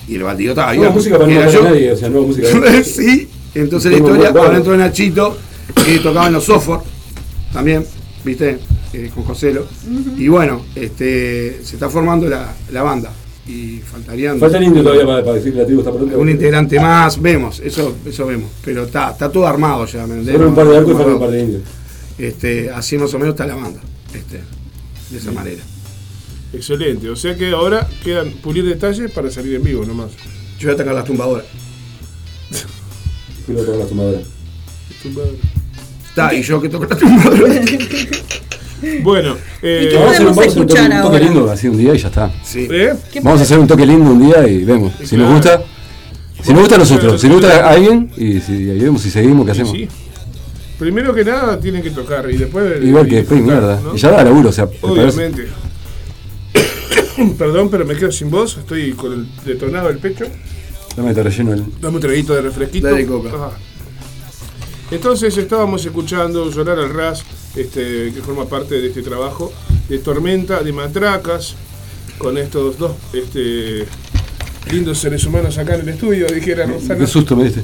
Y 0.07 0.15
el 0.15 0.23
bandido 0.23 0.51
estaba 0.51 0.71
ahí. 0.71 0.79
Música 0.79 1.17
para 1.17 1.29
no 1.29 1.51
yo. 1.51 1.63
nadie, 1.63 1.91
o 1.91 1.97
sea, 1.97 2.09
nueva 2.09 2.25
música. 2.27 2.47
sí, 2.85 3.29
entonces 3.53 3.91
la 3.91 3.97
historia, 3.97 4.29
ahora 4.29 4.57
entró 4.57 4.77
Nachito, 4.77 5.37
que 5.85 5.99
tocaba 5.99 6.27
en 6.27 6.33
los 6.33 6.45
software, 6.45 6.79
también, 7.51 7.85
viste, 8.23 8.59
Eh, 8.93 9.09
con 9.13 9.23
Joselo. 9.23 9.65
Y 10.17 10.27
bueno, 10.27 10.63
este 10.75 11.59
se 11.63 11.75
está 11.75 11.89
formando 11.89 12.29
la, 12.29 12.53
la 12.71 12.83
banda. 12.83 13.11
Y 13.47 13.79
faltarían 13.79 14.39
Falta 14.39 14.57
el 14.57 14.63
indio 14.65 14.83
todavía 14.83 15.05
para, 15.05 15.23
para 15.23 15.35
decir 15.35 15.53
la 15.53 15.65
tribu 15.65 15.81
está 15.81 15.91
un 15.91 16.29
integrante 16.29 16.79
más, 16.79 17.21
vemos, 17.21 17.59
eso, 17.59 17.95
eso 18.05 18.25
vemos. 18.27 18.49
Pero 18.63 18.83
está, 18.83 19.11
está 19.11 19.29
todo 19.29 19.47
armado 19.47 19.85
ya, 19.85 20.07
¿me 20.07 20.19
entendés? 20.19 20.47
Un 20.47 20.55
par 20.55 20.67
de 20.67 20.77
arcos 20.77 20.93
y 20.93 21.09
un 21.09 21.19
par 21.19 21.31
de 21.31 21.41
indios. 21.41 21.61
Este, 22.17 22.69
así 22.69 22.97
más 22.97 23.13
o 23.13 23.19
menos 23.19 23.33
está 23.33 23.45
la 23.45 23.55
banda, 23.55 23.81
este, 24.13 24.39
de 25.09 25.17
esa 25.17 25.31
manera. 25.31 25.61
Excelente. 26.53 27.09
O 27.09 27.15
sea 27.15 27.35
que 27.35 27.49
ahora 27.51 27.87
quedan 28.03 28.31
pulir 28.33 28.63
detalles 28.63 29.11
para 29.11 29.31
salir 29.31 29.55
en 29.55 29.63
vivo 29.63 29.83
nomás. 29.83 30.11
Yo 30.59 30.67
voy 30.67 30.75
a 30.75 30.77
tocar 30.77 30.93
la 30.93 31.03
tumbadora. 31.03 31.43
Quiero 33.45 33.61
tocar 33.63 33.79
la 33.79 33.85
tumbadora. 33.87 34.21
Está, 36.07 36.33
y 36.33 36.43
yo 36.43 36.61
que 36.61 36.69
toco 36.69 36.85
la 36.85 36.95
tumbadora. 36.95 37.53
Bueno, 39.01 39.37
eh, 39.61 39.85
¿Y 39.85 39.89
qué 39.89 39.95
Vamos 39.95 40.11
a 40.11 40.15
hacer 40.15 40.27
un, 40.27 40.35
podemos 40.35 40.55
vamos 40.55 40.67
a 40.67 40.81
hacer 40.81 40.91
un 40.91 41.01
toque, 41.01 41.17
un 41.17 41.23
lindo 41.23 41.51
así 41.51 41.67
un 41.67 41.77
día 41.77 41.95
y 41.95 41.97
ya 41.97 42.07
está. 42.07 42.31
Sí. 42.43 42.67
¿eh? 42.69 42.93
¿Qué 43.11 43.21
Vamos 43.21 43.39
a 43.39 43.43
hacer 43.43 43.59
un 43.59 43.67
toque 43.67 43.85
lindo 43.85 44.11
un 44.11 44.25
día 44.25 44.47
y 44.47 44.63
vemos. 44.63 44.93
Si 45.03 45.15
nos 45.15 45.31
gusta, 45.31 45.63
si 46.41 46.51
nos 46.51 46.61
gusta 46.61 46.75
a 46.75 46.79
nosotros, 46.79 47.21
si 47.21 47.27
nos 47.27 47.41
gusta 47.41 47.65
a 47.65 47.71
alguien, 47.71 48.11
y 48.17 48.39
si 48.39 48.51
ahí 48.69 48.79
vemos 48.79 49.01
si 49.01 49.09
seguimos, 49.09 49.45
qué 49.45 49.51
hacemos. 49.51 49.71
sí. 49.71 49.87
Primero 50.77 51.13
que 51.13 51.23
nada 51.23 51.59
tienen 51.59 51.81
que 51.81 51.91
tocar 51.91 52.29
y 52.29 52.37
después. 52.37 52.83
Igual 52.83 53.07
que 53.07 53.13
y 53.13 53.17
después, 53.17 53.41
mierda. 53.41 53.79
¿no? 53.79 53.95
Y 53.95 53.97
ya 53.97 54.11
da 54.11 54.23
laburo, 54.23 54.49
o 54.49 54.51
sea. 54.51 54.67
Obviamente. 54.81 55.47
Perdón, 57.37 57.69
pero 57.69 57.85
me 57.85 57.95
quedo 57.95 58.11
sin 58.11 58.29
voz. 58.29 58.57
Estoy 58.57 58.91
con 58.93 59.13
el 59.13 59.27
detonado 59.45 59.87
del 59.87 59.99
pecho. 59.99 60.25
Dame 60.97 61.13
te 61.13 61.23
relleno 61.23 61.53
el. 61.53 61.63
Dame 61.79 61.95
un 61.95 62.01
traguito 62.01 62.33
de 62.33 62.41
refresquito. 62.41 62.87
Dale, 62.87 63.05
coca. 63.05 63.29
Entonces 64.93 65.35
estábamos 65.39 65.83
escuchando 65.83 66.51
Llorar 66.51 66.77
al 66.77 66.93
Ras, 66.93 67.23
este, 67.55 68.13
que 68.13 68.21
forma 68.21 68.45
parte 68.45 68.79
de 68.79 68.89
este 68.89 69.01
trabajo, 69.01 69.51
de 69.89 69.97
Tormenta, 69.97 70.61
de 70.61 70.71
Matracas, 70.71 71.55
con 72.19 72.37
estos 72.37 72.77
dos 72.77 72.91
este, 73.11 73.87
lindos 74.71 74.99
seres 74.99 75.25
humanos 75.25 75.57
acá 75.57 75.73
en 75.75 75.81
el 75.81 75.89
estudio, 75.89 76.27
dijera 76.27 76.67
Rosana. 76.67 76.99
Qué 76.99 77.07
susto 77.07 77.35
me 77.35 77.45
diste. 77.45 77.63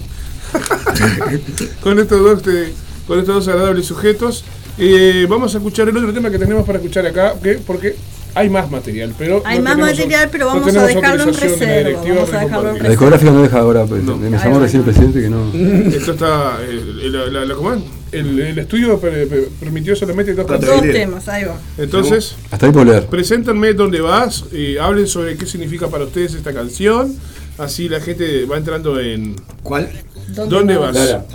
con 1.84 1.99
estos 1.99 2.19
dos, 2.19 2.38
este, 2.39 2.73
con 3.05 3.19
estos 3.19 3.36
dos 3.36 3.47
agradables 3.47 3.86
sujetos. 3.86 4.43
Eh, 4.80 5.27
vamos 5.30 5.53
a 5.53 5.59
escuchar 5.59 5.88
el 5.88 5.97
otro 5.97 6.11
tema 6.11 6.32
que 6.32 6.39
tenemos 6.39 6.65
para 6.65 6.80
escuchar 6.80 7.05
acá, 7.05 7.36
que 7.43 7.59
porque 7.59 7.95
hay 8.40 8.50
más 8.50 8.72
material, 8.72 9.14
pero 9.18 9.42
Hay 9.46 9.58
no 9.58 9.64
más 9.66 9.74
tenemos- 9.76 9.98
material, 9.98 10.30
pero 10.32 10.46
no 10.46 10.52
vamos 10.60 10.76
a 10.76 10.86
dejarlo 10.88 11.24
en 11.24 11.34
reserva, 11.34 12.02
vamos 12.02 12.34
a 12.34 12.40
dejarlo 12.40 12.70
en. 12.76 12.84
La 12.84 12.90
discográfica 12.90 13.32
no 13.32 13.42
deja 13.44 13.60
ahora, 13.60 13.86
pues, 13.86 14.04
No. 14.04 14.18
me 14.18 14.30
llamó 14.30 14.60
recién 14.60 14.80
el 14.82 14.86
presidente 14.86 15.22
que 15.22 15.30
no. 15.30 15.52
Esto 15.96 16.12
está, 16.14 16.58
eh, 16.62 16.82
la- 17.10 17.26
la- 17.28 17.46
la- 17.46 17.82
el, 18.12 18.40
el 18.40 18.58
estudio 18.58 19.00
per- 19.00 19.28
per- 19.28 19.48
permitió 19.60 19.96
solamente 19.96 20.34
dos. 20.34 20.48
Dos 20.48 20.82
temas, 20.82 21.28
ahí 21.28 21.44
va. 21.44 21.58
Entonces, 21.78 22.36
Hasta 22.50 22.66
ahí 22.66 22.74
leer. 22.86 23.06
preséntanme 23.08 23.74
dónde 23.74 24.02
vas, 24.02 24.46
y 24.52 24.78
hablen 24.78 25.06
sobre 25.08 25.36
qué 25.38 25.46
significa 25.46 25.88
para 25.90 26.06
ustedes 26.06 26.34
esta 26.34 26.54
canción, 26.54 27.16
así 27.58 27.88
la 27.90 28.00
gente 28.00 28.46
va 28.46 28.58
entrando 28.58 29.00
en... 29.00 29.36
¿Cuál? 29.64 29.90
¿Dónde 30.30 30.78
vas? 30.78 30.96
Lara. 30.96 31.26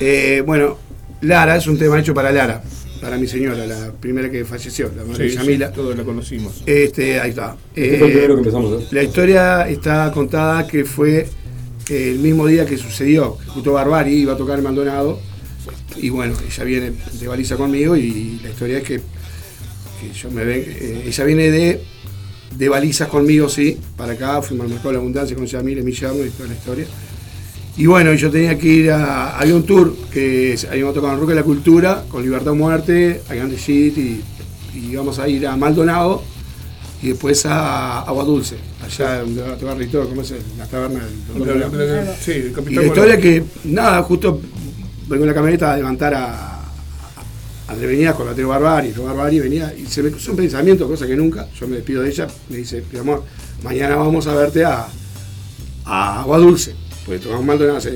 Eh, 0.00 0.42
bueno, 0.46 0.76
Lara 1.20 1.56
es 1.56 1.66
un 1.66 1.78
tema 1.78 1.98
hecho 2.00 2.14
para 2.14 2.32
Lara, 2.32 2.62
para 3.04 3.18
mi 3.18 3.26
señora, 3.26 3.66
la 3.66 3.92
primera 3.92 4.30
que 4.30 4.46
falleció, 4.46 4.90
la 4.96 5.04
madre 5.04 5.28
Sí, 5.28 5.36
Yamila. 5.36 5.70
todos 5.70 5.94
la 5.94 6.04
conocimos. 6.04 6.62
Este, 6.64 7.20
ahí 7.20 7.30
está. 7.30 7.54
Este 7.76 7.98
fue 7.98 8.06
el 8.06 8.12
Eh, 8.12 8.14
primero 8.14 8.34
que 8.36 8.40
empezamos. 8.40 8.92
La 8.92 9.02
historia 9.02 9.68
está 9.68 10.10
contada 10.10 10.66
que 10.66 10.86
fue 10.86 11.28
eh, 11.90 12.10
el 12.12 12.18
mismo 12.20 12.46
día 12.46 12.64
que 12.64 12.78
sucedió. 12.78 13.36
Justo 13.48 13.72
Barbari 13.74 14.14
iba 14.14 14.32
a 14.32 14.36
tocar 14.38 14.56
el 14.58 14.64
Maldonado. 14.64 15.20
Y 15.96 16.08
bueno, 16.08 16.34
ella 16.50 16.64
viene 16.64 16.92
de 17.20 17.28
baliza 17.28 17.56
conmigo 17.56 17.94
y 17.94 18.40
la 18.42 18.48
historia 18.48 18.78
es 18.78 18.84
que, 18.84 18.96
que 18.96 20.12
yo 20.18 20.30
me 20.30 20.44
ven, 20.44 20.64
eh, 20.66 21.04
ella 21.06 21.24
viene 21.24 21.50
de, 21.50 21.80
de 22.56 22.68
balizas 22.70 23.08
conmigo, 23.08 23.50
sí, 23.50 23.78
para 23.98 24.14
acá, 24.14 24.40
fuimos 24.40 24.64
al 24.64 24.70
mercado 24.70 24.88
de 24.88 24.94
la 24.94 25.00
abundancia 25.00 25.36
con 25.36 25.44
Yamil, 25.46 25.84
mi 25.84 25.92
yerno 25.92 26.24
y 26.24 26.30
toda 26.30 26.48
la 26.48 26.54
historia. 26.54 26.86
Y 27.76 27.86
bueno, 27.86 28.14
yo 28.14 28.30
tenía 28.30 28.56
que 28.58 28.68
ir 28.68 28.90
a. 28.90 29.36
Había 29.36 29.56
un 29.56 29.64
tour 29.64 29.96
que 30.12 30.56
habíamos 30.70 30.94
tocado 30.94 31.14
en 31.14 31.20
Roque 31.20 31.32
de 31.32 31.40
la 31.40 31.44
Cultura, 31.44 32.04
con 32.08 32.22
Libertad 32.22 32.52
o 32.52 32.54
Muerte, 32.54 33.22
a 33.28 33.34
Grande 33.34 33.56
Shit, 33.56 33.98
y, 33.98 34.22
y 34.74 34.92
íbamos 34.92 35.18
a 35.18 35.28
ir 35.28 35.46
a 35.46 35.56
Maldonado 35.56 36.22
y 37.04 37.08
después 37.08 37.44
a 37.44 38.00
Agua 38.00 38.24
Dulce, 38.24 38.56
allá 38.82 39.20
donde 39.20 39.42
va 39.42 39.52
a 39.52 39.56
tocar 39.58 39.76
¿cómo 40.08 40.22
es? 40.22 40.34
La 40.56 40.66
taberna 40.66 41.00
del. 41.04 42.08
Sí, 42.18 42.32
el 42.32 42.46
Y 42.48 42.52
capitán 42.52 42.76
la 42.76 42.86
historia 42.86 43.20
que, 43.20 43.44
nada, 43.64 44.02
justo 44.04 44.40
vengo 45.06 45.24
en 45.24 45.28
la 45.28 45.34
camioneta 45.34 45.74
a 45.74 45.76
levantar 45.76 46.14
a, 46.14 46.60
André 47.68 47.88
venía 47.88 48.14
con 48.14 48.26
Mateo 48.26 48.48
Barbari, 48.48 48.88
Mateo 48.88 49.04
Barbari 49.04 49.38
venía 49.38 49.74
y 49.74 49.84
se 49.84 50.02
me 50.02 50.10
cruzó 50.10 50.30
un 50.30 50.38
pensamiento, 50.38 50.88
cosa 50.88 51.06
que 51.06 51.14
nunca, 51.14 51.46
yo 51.58 51.68
me 51.68 51.76
despido 51.76 52.00
de 52.00 52.08
ella, 52.08 52.26
me 52.48 52.56
dice, 52.56 52.82
mi 52.90 52.98
amor, 52.98 53.22
mañana 53.62 53.96
vamos 53.96 54.26
a 54.26 54.34
verte 54.34 54.64
a, 54.64 54.86
a 55.84 56.20
Agua 56.22 56.38
Dulce, 56.38 56.74
porque 57.04 57.20
tocamos 57.20 57.44
Maldonado, 57.44 57.80
Sí. 57.80 57.90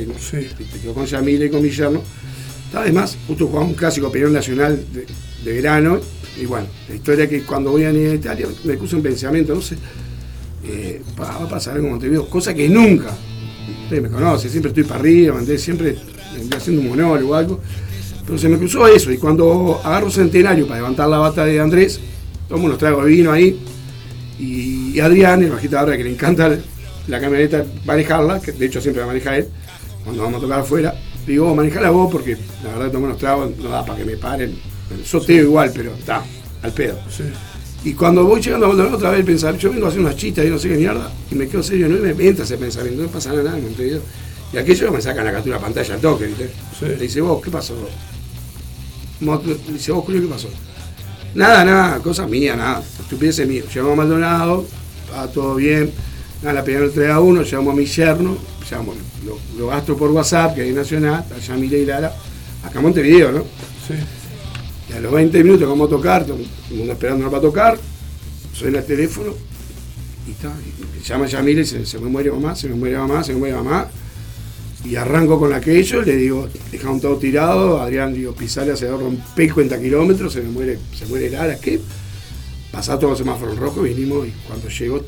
te 0.56 0.80
quedó 0.80 0.94
con 0.94 1.06
Yamila 1.06 1.46
y 1.46 1.50
con 1.50 1.62
yerno. 1.62 2.02
Además, 2.74 3.16
justo 3.26 3.46
jugamos 3.46 3.70
un 3.70 3.74
clásico 3.74 4.08
opinión 4.08 4.32
nacional 4.32 4.84
de, 4.92 5.06
de 5.44 5.52
verano, 5.52 5.98
y 6.40 6.44
bueno, 6.44 6.66
la 6.88 6.94
historia 6.94 7.28
que 7.28 7.42
cuando 7.42 7.70
voy 7.70 7.84
a 7.84 7.92
Italia 7.92 8.46
me 8.64 8.76
cruzó 8.76 8.96
un 8.96 9.02
pensamiento, 9.02 9.54
no 9.54 9.62
sé, 9.62 9.76
eh, 10.64 11.00
va 11.18 11.34
a 11.34 11.48
pasar 11.48 11.74
algo 11.74 11.86
en 11.86 11.92
Montevideo, 11.92 12.28
cosa 12.28 12.52
que 12.52 12.68
nunca, 12.68 13.16
usted 13.84 14.02
me 14.02 14.10
conoce, 14.10 14.50
siempre 14.50 14.68
estoy 14.68 14.84
para 14.84 15.00
arriba, 15.00 15.40
siempre 15.56 15.96
haciendo 16.54 16.82
un 16.82 16.88
monólogo 16.90 17.32
o 17.32 17.34
algo, 17.34 17.60
pero 18.26 18.38
se 18.38 18.48
me 18.50 18.58
cruzó 18.58 18.86
eso, 18.86 19.10
y 19.10 19.16
cuando 19.16 19.80
agarro 19.82 20.10
centenario 20.10 20.66
para 20.66 20.80
levantar 20.80 21.08
la 21.08 21.18
bata 21.18 21.46
de 21.46 21.58
Andrés, 21.58 21.98
tomo 22.48 22.66
unos 22.66 22.76
tragos 22.76 23.04
de 23.06 23.10
vino 23.10 23.32
ahí, 23.32 23.58
y, 24.38 24.92
y 24.94 25.00
Adrián, 25.00 25.42
el 25.42 25.50
bajista 25.50 25.80
ahora 25.80 25.96
que 25.96 26.04
le 26.04 26.10
encanta 26.10 26.58
la 27.08 27.20
camioneta 27.20 27.64
manejarla, 27.84 28.40
que 28.40 28.52
de 28.52 28.66
hecho 28.66 28.80
siempre 28.80 29.00
la 29.00 29.06
maneja 29.06 29.36
él, 29.36 29.48
cuando 30.04 30.22
vamos 30.22 30.38
a 30.38 30.40
tocar 30.42 30.60
afuera, 30.60 30.94
le 31.26 31.32
digo, 31.32 31.46
"Vos 31.46 31.56
manejala 31.56 31.90
vos 31.90 32.10
porque 32.10 32.36
la 32.62 32.74
verdad 32.74 32.92
tomo 32.92 33.06
unos 33.06 33.18
tragos, 33.18 33.50
no 33.58 33.68
da 33.68 33.84
para 33.84 33.98
que 33.98 34.04
me 34.04 34.16
paren, 34.16 34.58
soteo 35.04 35.42
igual, 35.42 35.70
pero 35.74 35.94
está, 35.94 36.22
al 36.62 36.72
pedo. 36.72 36.98
Sí. 37.10 37.24
Y 37.84 37.92
cuando 37.94 38.24
voy 38.24 38.40
llegando 38.40 38.66
a 38.66 38.68
Maldonado 38.70 38.96
otra 38.96 39.10
vez 39.10 39.24
pensar, 39.24 39.56
yo 39.56 39.70
vengo 39.70 39.86
a 39.86 39.88
hacer 39.88 40.00
unas 40.00 40.16
chistas 40.16 40.44
y 40.44 40.50
no 40.50 40.58
sé 40.58 40.68
qué 40.68 40.76
mierda, 40.76 41.10
y 41.30 41.34
me 41.34 41.46
quedo 41.48 41.62
serio, 41.62 41.88
no 41.88 41.96
y 41.96 42.14
me 42.14 42.26
entra 42.26 42.44
ese 42.44 42.56
pensamiento, 42.56 43.02
no 43.02 43.08
pasa 43.08 43.32
nada 43.32 43.56
en 43.56 43.64
Montevideo. 43.64 44.02
Y 44.52 44.56
aquello 44.56 44.90
me 44.90 45.00
sacan 45.00 45.24
la 45.24 45.32
captura 45.32 45.56
de 45.56 45.62
pantalla 45.62 45.94
al 45.94 46.00
toque, 46.00 46.26
¿viste? 46.26 46.50
Sí. 46.78 46.86
Le 46.86 46.96
dice, 46.96 47.20
vos, 47.20 47.42
¿qué 47.42 47.50
pasó? 47.50 47.74
Le 49.20 49.72
dice, 49.72 49.92
vos, 49.92 50.04
Julio, 50.04 50.22
¿qué 50.22 50.28
pasó? 50.28 50.48
Nada, 51.34 51.64
nada, 51.64 51.98
cosas 51.98 52.28
mías, 52.28 52.56
nada. 52.56 52.82
Estupideces 53.00 53.46
mías. 53.46 53.66
Llegamos 53.66 53.92
a 53.92 53.96
Maldonado, 53.96 54.64
estaba 55.04 55.28
todo 55.28 55.54
bien. 55.54 55.92
Nada, 56.42 56.54
la 56.54 56.64
pelearon 56.64 56.92
3 56.92 57.10
a 57.10 57.20
1, 57.20 57.42
llegamos 57.42 57.74
a 57.74 57.76
mi 57.76 57.84
yerno, 57.84 58.38
llamamos, 58.70 58.96
lo, 59.24 59.38
lo 59.58 59.66
gasto 59.68 59.96
por 59.96 60.10
WhatsApp, 60.12 60.54
que 60.54 60.62
hay 60.62 60.72
nacional, 60.72 61.24
allá 61.34 61.54
Mire 61.56 61.78
y 61.80 61.84
Lara, 61.84 62.14
acá 62.62 62.80
Montevideo, 62.80 63.32
¿no? 63.32 63.40
Sí. 63.40 63.94
Y 64.88 64.92
a 64.96 65.00
los 65.00 65.12
20 65.12 65.42
minutos 65.42 65.68
vamos 65.68 65.88
a 65.88 65.90
tocar, 65.90 66.24
todo 66.24 66.38
el 66.70 66.76
mundo 66.76 66.92
esperándonos 66.92 67.32
para 67.32 67.42
tocar, 67.42 67.78
suena 68.52 68.78
el 68.78 68.86
teléfono 68.86 69.34
y, 70.28 70.30
está, 70.30 70.52
y 70.96 71.02
llama 71.02 71.26
Yamile 71.26 71.60
y 71.60 71.64
dice, 71.64 71.84
se 71.84 71.98
me 71.98 72.08
muere 72.08 72.30
mamá, 72.30 72.54
se 72.54 72.68
me 72.68 72.74
muere 72.74 72.98
mamá, 72.98 73.24
se 73.24 73.32
me 73.32 73.38
muere 73.38 73.54
mamá. 73.54 73.88
Y 74.84 74.94
arranco 74.94 75.40
con 75.40 75.52
aquello, 75.52 76.02
le 76.02 76.16
digo, 76.16 76.48
dejaron 76.70 77.00
todo 77.00 77.16
tirado, 77.16 77.80
Adrián, 77.80 78.14
digo, 78.14 78.32
pisale 78.32 78.72
acelerador, 78.72 79.06
rompé 79.06 79.46
50 79.46 79.80
kilómetros, 79.80 80.32
se 80.32 80.40
me 80.40 80.50
muere, 80.50 80.78
se 80.96 81.04
muere 81.06 81.30
Lara, 81.30 81.58
¿qué? 81.58 81.80
Pasaba 82.70 82.98
todos 82.98 83.12
los 83.12 83.18
semáforos 83.18 83.58
rojos, 83.58 83.82
vinimos 83.82 84.28
y 84.28 84.32
cuando 84.46 84.68
llegó 84.68 85.02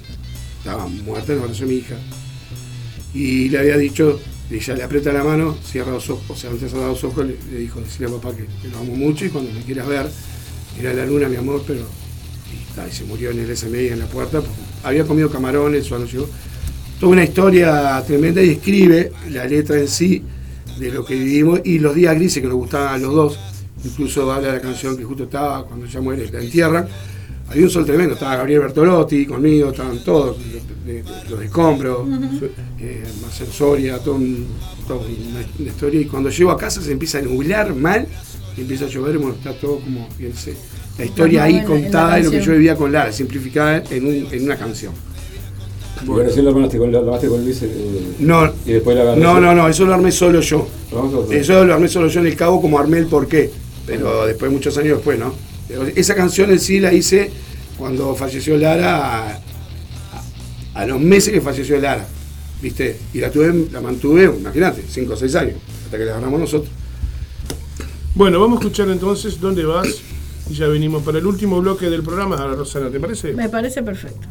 estaba 0.60 0.86
muerta 0.86 1.32
en 1.32 1.42
el 1.42 1.56
de 1.56 1.66
mi 1.66 1.74
hija. 1.74 1.96
Y 3.14 3.48
le 3.48 3.58
había 3.58 3.76
dicho, 3.76 4.20
ella 4.50 4.74
le 4.74 4.82
aprieta 4.82 5.12
la 5.12 5.24
mano, 5.24 5.56
cierra 5.64 5.92
los 5.92 6.08
ojos, 6.10 6.24
o 6.28 6.36
sea, 6.36 6.50
antes 6.50 6.64
de 6.64 6.70
cerrar 6.70 6.90
los 6.90 7.02
ojos, 7.02 7.26
le, 7.26 7.58
dijo, 7.58 7.80
decirle 7.80 8.08
a 8.08 8.20
papá 8.20 8.36
que, 8.36 8.44
que 8.60 8.68
lo 8.68 8.78
amo 8.78 8.94
mucho 8.94 9.24
y 9.24 9.30
cuando 9.30 9.50
me 9.52 9.62
quieras 9.62 9.88
ver, 9.88 10.10
era 10.78 10.94
la 10.94 11.06
luna, 11.06 11.28
mi 11.28 11.36
amor, 11.36 11.62
pero. 11.66 11.80
Y, 11.80 12.92
se 12.92 13.04
murió 13.04 13.30
en 13.30 13.40
el 13.40 13.56
SMI 13.56 13.88
en 13.88 13.98
la 13.98 14.06
puerta, 14.06 14.42
había 14.84 15.04
comido 15.04 15.30
camarones, 15.30 15.90
o 15.90 15.96
algo. 15.96 16.28
Toda 16.98 17.12
una 17.12 17.24
historia 17.24 18.02
tremenda 18.06 18.42
y 18.42 18.50
escribe 18.50 19.12
la 19.30 19.46
letra 19.46 19.78
en 19.78 19.88
sí 19.88 20.22
de 20.78 20.90
lo 20.90 21.04
que 21.04 21.14
vivimos 21.14 21.60
y 21.64 21.78
los 21.78 21.94
días 21.94 22.14
grises 22.14 22.42
que 22.42 22.48
nos 22.48 22.56
gustaban 22.56 22.94
a 22.94 22.98
los 22.98 23.14
dos. 23.14 23.38
Incluso 23.84 24.30
habla 24.30 24.48
de 24.48 24.54
la 24.54 24.60
canción 24.60 24.96
que 24.96 25.04
justo 25.04 25.24
estaba 25.24 25.66
cuando 25.66 25.86
ella 25.86 26.00
muere, 26.00 26.30
la 26.30 26.40
entierran. 26.40 26.88
Había 27.50 27.64
un 27.64 27.70
sol 27.70 27.84
tremendo, 27.84 28.14
estaba 28.14 28.36
Gabriel 28.36 28.60
Bertolotti 28.60 29.26
conmigo, 29.26 29.70
estaban 29.70 29.98
todos, 30.04 30.36
los 31.28 31.38
de 31.40 31.44
escombros, 31.46 32.06
eh, 32.80 33.02
Marcelo 33.22 33.52
Soria, 33.52 33.98
todo 33.98 34.14
un- 34.14 34.46
toda 34.86 35.00
una, 35.00 35.40
una 35.58 35.68
historia. 35.68 36.00
Y 36.00 36.04
cuando 36.04 36.30
llego 36.30 36.50
a 36.52 36.56
casa 36.56 36.80
se 36.80 36.92
empieza 36.92 37.18
a 37.18 37.22
nublar 37.22 37.74
mal 37.74 38.06
y 38.56 38.60
empieza 38.60 38.84
a 38.84 38.88
llover, 38.88 39.18
bueno, 39.18 39.34
está 39.34 39.52
todo 39.54 39.80
como, 39.80 40.08
fíjense, 40.16 40.54
la 40.98 41.04
historia 41.04 41.42
ahí 41.44 41.64
contada 41.64 42.16
de 42.16 42.22
lo 42.24 42.30
que 42.30 42.40
yo 42.40 42.52
vivía 42.52 42.76
con 42.76 42.92
Lara, 42.92 43.10
simplificada 43.12 43.82
en, 43.90 44.06
un- 44.06 44.26
en 44.30 44.44
una 44.44 44.56
canción. 44.56 44.92
Y 46.02 46.06
bueno, 46.06 46.30
si 46.30 46.40
lo 46.42 46.50
armaste 46.50 46.78
con, 46.78 46.92
lo 46.92 46.98
armaste 47.00 47.26
con 47.28 47.44
Luis. 47.44 47.62
eh, 47.62 47.68
No, 48.20 48.50
y 48.64 48.72
después 48.72 48.96
la 48.96 49.02
agarraste. 49.02 49.24
no, 49.26 49.40
no, 49.40 49.54
no, 49.54 49.68
eso 49.68 49.84
lo 49.84 49.92
armé 49.94 50.12
solo 50.12 50.40
yo. 50.40 50.66
Eso 51.32 51.64
lo 51.64 51.74
armé 51.74 51.88
solo 51.88 52.06
yo 52.08 52.20
en 52.20 52.26
el 52.28 52.36
cabo 52.36 52.60
como 52.62 52.78
armé 52.78 52.98
el 52.98 53.06
porqué, 53.06 53.50
pero 53.86 54.24
después, 54.24 54.50
muchos 54.52 54.78
años 54.78 54.98
después, 54.98 55.18
¿no? 55.18 55.34
Esa 55.94 56.14
canción 56.14 56.50
en 56.50 56.58
sí 56.60 56.80
la 56.80 56.92
hice 56.92 57.30
cuando 57.78 58.14
falleció 58.14 58.56
Lara, 58.56 58.96
a, 58.96 59.30
a- 59.32 59.42
a 60.74 60.86
los 60.86 61.00
meses 61.00 61.32
que 61.32 61.40
falleció 61.40 61.78
Lara, 61.80 62.06
¿viste? 62.62 62.98
Y 63.14 63.18
la, 63.18 63.30
tuve, 63.30 63.68
la 63.72 63.80
mantuve, 63.80 64.24
imagínate, 64.24 64.84
5 64.88 65.12
o 65.12 65.16
6 65.16 65.34
años, 65.36 65.56
hasta 65.84 65.98
que 65.98 66.04
la 66.04 66.12
agarramos 66.12 66.40
nosotros. 66.40 66.70
Bueno, 68.14 68.40
vamos 68.40 68.58
a 68.58 68.62
escuchar 68.62 68.88
entonces 68.90 69.40
dónde 69.40 69.64
vas. 69.64 69.88
Y 70.48 70.54
ya 70.54 70.66
venimos 70.66 71.04
para 71.04 71.18
el 71.18 71.26
último 71.26 71.60
bloque 71.60 71.88
del 71.88 72.02
programa, 72.02 72.34
a 72.36 72.54
Rosana, 72.56 72.90
¿te 72.90 72.98
parece? 72.98 73.32
Me 73.34 73.48
parece 73.48 73.82
perfecto. 73.84 74.26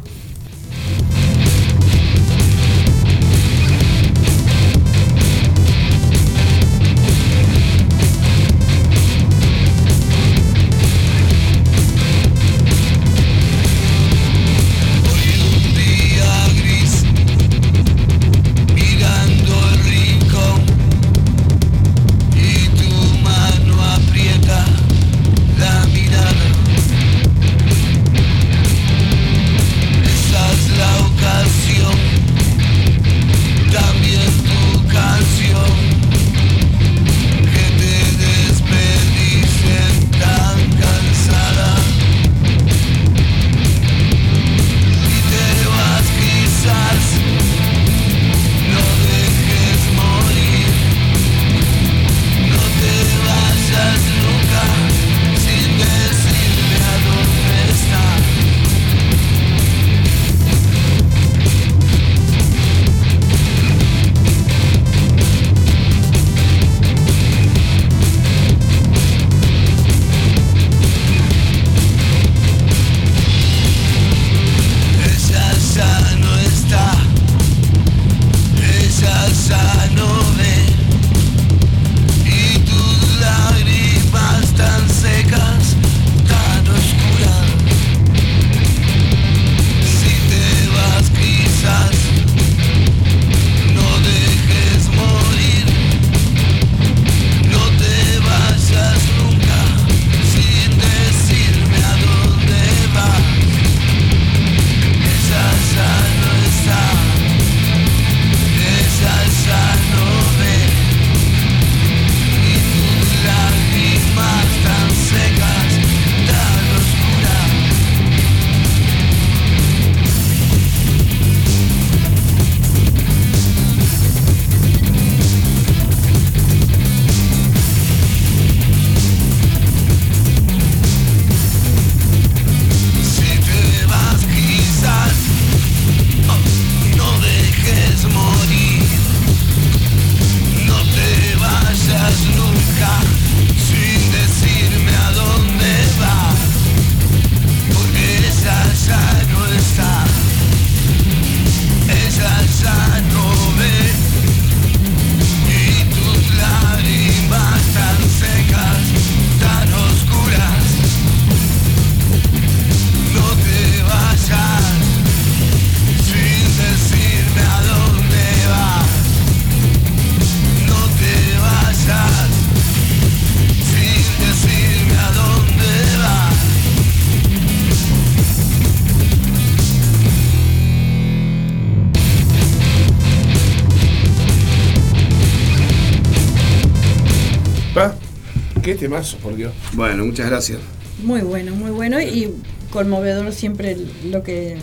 Temazo, 188.80 189.18
por 189.18 189.36
Dios. 189.36 189.54
Bueno, 189.74 190.06
muchas 190.06 190.28
gracias. 190.30 190.60
Muy 191.04 191.22
bueno, 191.22 191.56
muy 191.56 191.72
bueno 191.72 192.02
y 192.02 192.30
conmovedor 192.72 193.32
siempre 193.34 193.78
lo 194.12 194.24
que 194.24 194.58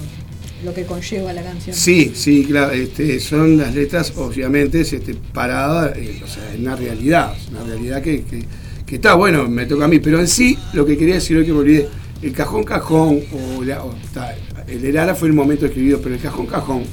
lo 0.64 0.72
que 0.72 0.84
conlleva 0.84 1.32
la 1.34 1.42
canción. 1.42 1.76
Sí, 1.76 2.12
sí, 2.14 2.44
claro, 2.46 2.72
este, 2.72 3.20
son 3.20 3.58
las 3.58 3.74
letras 3.74 4.12
obviamente 4.16 4.80
este, 4.80 5.14
paradas 5.34 5.96
eh, 5.96 6.20
o 6.24 6.26
sea, 6.26 6.54
en 6.54 6.62
una 6.62 6.74
realidad, 6.74 7.34
una 7.50 7.62
realidad 7.62 8.00
que, 8.02 8.22
que- 8.24 8.44
que 8.86 8.94
está 8.96 9.14
bueno, 9.14 9.48
me 9.48 9.66
toca 9.66 9.84
a 9.84 9.88
mí, 9.88 9.98
pero 9.98 10.18
en 10.20 10.28
sí 10.28 10.56
lo 10.72 10.86
que 10.86 10.96
quería 10.96 11.16
decir 11.16 11.36
hoy 11.36 11.44
que 11.44 11.52
me 11.52 11.58
olvidé, 11.58 11.88
el 12.22 12.32
cajón 12.32 12.64
cajón, 12.64 13.20
o, 13.58 13.62
la- 13.64 13.82
o 13.84 13.94
está, 13.96 14.34
el 14.66 14.80
de 14.80 14.92
Lara 14.92 15.14
fue 15.14 15.28
el 15.28 15.34
momento 15.34 15.66
escribido, 15.66 16.00
pero 16.00 16.14
el 16.14 16.20
cajón 16.20 16.46
cajón, 16.46 16.84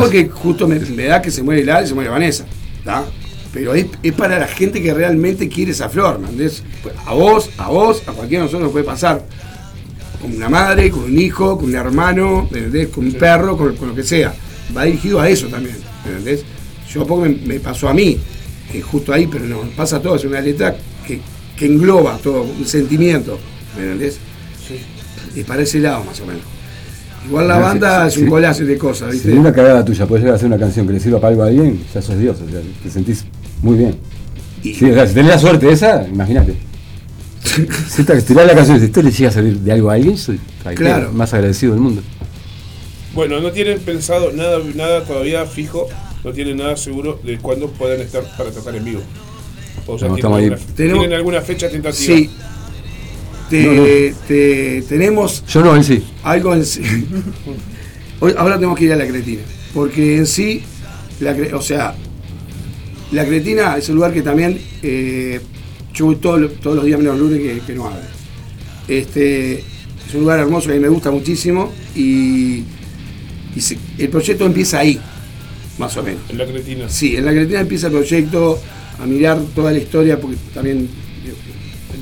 porque 0.00 0.28
justo 0.28 0.66
me, 0.66 0.78
me 0.78 1.04
da 1.04 1.20
que 1.20 1.30
se 1.30 1.42
muere 1.42 1.64
Lara 1.64 1.82
y 1.84 1.88
se 1.88 1.94
muere 1.94 2.08
Vanessa, 2.10 2.46
¿tá? 2.84 3.04
Pero 3.52 3.74
es, 3.74 3.86
es 4.02 4.12
para 4.12 4.38
la 4.38 4.46
gente 4.46 4.82
que 4.82 4.92
realmente 4.92 5.48
quiere 5.48 5.72
esa 5.72 5.88
flor, 5.88 6.18
¿me 6.18 6.26
entendés? 6.28 6.62
A 7.06 7.14
vos, 7.14 7.50
a 7.58 7.68
vos, 7.68 8.02
a 8.06 8.12
cualquiera 8.12 8.42
de 8.42 8.46
nosotros 8.46 8.62
nos 8.62 8.72
puede 8.72 8.84
pasar, 8.84 9.24
con 10.20 10.34
una 10.34 10.48
madre, 10.48 10.90
con 10.90 11.04
un 11.04 11.18
hijo, 11.18 11.56
con 11.56 11.68
un 11.68 11.74
hermano, 11.76 12.48
¿me 12.50 12.58
entendés? 12.58 12.88
Con 12.88 13.06
un 13.06 13.12
perro, 13.12 13.56
con, 13.56 13.74
con 13.76 13.88
lo 13.88 13.94
que 13.94 14.02
sea. 14.02 14.34
Va 14.76 14.84
dirigido 14.84 15.20
a 15.20 15.28
eso 15.28 15.46
también, 15.46 15.76
¿me 16.04 16.10
entendés? 16.10 16.44
Yo 16.92 17.06
poco 17.06 17.22
me, 17.22 17.28
me 17.30 17.60
pasó 17.60 17.88
a 17.88 17.94
mí, 17.94 18.18
que 18.70 18.82
justo 18.82 19.12
ahí, 19.12 19.26
pero 19.26 19.44
no, 19.46 19.60
pasa 19.76 19.96
a 19.96 20.02
todo, 20.02 20.16
es 20.16 20.24
una 20.24 20.40
letra 20.40 20.76
que, 21.06 21.20
que 21.56 21.66
engloba 21.66 22.18
todo, 22.18 22.42
un 22.42 22.66
sentimiento, 22.66 23.38
¿me 23.76 23.84
entendés? 23.84 24.18
Y 25.34 25.44
para 25.44 25.62
ese 25.62 25.78
lado 25.78 26.04
más 26.04 26.20
o 26.20 26.26
menos. 26.26 26.42
Igual 27.26 27.48
la 27.48 27.56
sí, 27.56 27.62
banda 27.62 28.02
sí, 28.02 28.08
es 28.08 28.16
un 28.18 28.24
sí. 28.24 28.30
collage 28.30 28.64
de 28.64 28.78
cosas, 28.78 29.10
Si 29.10 29.16
¿viste? 29.16 29.32
en 29.32 29.38
una 29.38 29.52
cagada 29.52 29.84
tuya 29.84 30.06
puedes 30.06 30.22
llegar 30.22 30.34
a 30.34 30.36
hacer 30.36 30.46
una 30.46 30.58
canción 30.58 30.86
que 30.86 30.92
le 30.94 31.00
sirva 31.00 31.20
para 31.20 31.30
algo 31.30 31.42
a 31.42 31.46
alguien, 31.48 31.80
ya 31.92 32.00
sos 32.00 32.18
Dios, 32.18 32.36
o 32.40 32.50
sea, 32.50 32.60
te 32.82 32.90
sentís 32.90 33.24
muy 33.62 33.76
bien. 33.78 33.96
Y- 34.62 34.74
Sí, 34.74 34.84
o 34.90 34.94
sea, 34.94 35.06
si 35.06 35.14
tenés 35.14 35.30
la 35.30 35.38
suerte 35.38 35.70
esa, 35.70 36.06
imagínate. 36.06 36.54
Si 37.88 38.04
te 38.04 38.20
tirás 38.22 38.46
la 38.46 38.54
canción 38.54 38.76
y 38.76 38.80
dices, 38.80 38.88
esto 38.90 39.02
le 39.02 39.10
llega 39.10 39.28
a 39.30 39.32
servir 39.32 39.58
de 39.58 39.72
algo 39.72 39.90
a 39.90 39.94
alguien, 39.94 40.16
soy 40.18 40.38
el 40.66 40.74
Claro. 40.74 41.12
más 41.12 41.32
agradecido 41.34 41.72
del 41.72 41.80
mundo. 41.80 42.02
Bueno, 43.14 43.40
no 43.40 43.50
tienen 43.52 43.78
pensado 43.80 44.32
nada, 44.32 44.58
nada 44.74 45.04
todavía 45.04 45.44
fijo, 45.46 45.88
no 46.24 46.32
tienen 46.32 46.58
nada 46.58 46.76
seguro 46.76 47.18
de 47.24 47.38
cuándo 47.38 47.68
pueden 47.70 48.00
estar 48.00 48.22
para 48.36 48.50
tocar 48.50 48.74
en 48.76 48.84
vivo. 48.84 49.00
O 49.86 49.98
sea, 49.98 50.08
No, 50.08 50.14
¿tienen, 50.14 50.16
estamos 50.16 50.38
ahí. 50.38 50.44
alguna, 50.44 50.74
Tenemos- 50.76 51.00
¿tienen 51.00 51.16
alguna 51.16 51.40
fecha 51.40 51.68
tentativa? 51.70 52.16
Sí. 52.16 52.30
Te, 53.48 53.62
No, 53.64 53.72
no. 53.72 54.16
te- 54.28 54.82
tenemos 54.88 55.42
Yo 55.46 55.62
no, 55.62 55.74
él 55.74 55.82
sí. 55.84 56.04
algo 56.22 56.54
en 56.54 56.64
sí. 56.66 56.82
Hoy- 58.20 58.34
ahora 58.36 58.56
tenemos 58.56 58.78
que 58.78 58.84
ir 58.84 58.92
a 58.92 58.96
la 58.96 59.06
cretina. 59.06 59.40
Porque 59.72 60.18
en 60.18 60.26
sí, 60.26 60.62
la, 61.20 61.34
o 61.54 61.62
sea, 61.62 61.94
la 63.12 63.24
cretina 63.24 63.76
es 63.76 63.88
un 63.88 63.96
lugar 63.96 64.12
que 64.12 64.22
también 64.22 64.58
eh, 64.82 65.40
yo 65.94 66.06
voy 66.06 66.16
todo 66.16 66.48
todos 66.48 66.76
los 66.76 66.84
días 66.84 66.98
menos 66.98 67.18
lunes 67.18 67.38
que, 67.40 67.60
que 67.66 67.74
no 67.74 67.86
abre. 67.86 68.02
Este, 68.86 69.54
es 69.58 70.14
un 70.14 70.20
lugar 70.20 70.40
hermoso 70.40 70.66
que 70.68 70.72
a 70.72 70.76
mí 70.76 70.80
me 70.82 70.88
gusta 70.88 71.10
muchísimo 71.10 71.70
y, 71.94 72.62
y 73.54 73.60
se- 73.60 73.78
el 73.98 74.08
proyecto 74.08 74.46
empieza 74.46 74.78
ahí, 74.80 74.98
más 75.78 75.96
o 75.96 76.02
menos. 76.02 76.20
En 76.28 76.38
la 76.38 76.46
cretina. 76.46 76.88
Sí, 76.88 77.16
en 77.16 77.24
la 77.24 77.32
Cretina 77.32 77.60
empieza 77.60 77.86
el 77.88 77.92
proyecto 77.94 78.58
a 79.00 79.06
mirar 79.06 79.40
toda 79.54 79.72
la 79.72 79.78
historia, 79.78 80.18
porque 80.20 80.36
también 80.54 80.88
digo, 81.24 81.36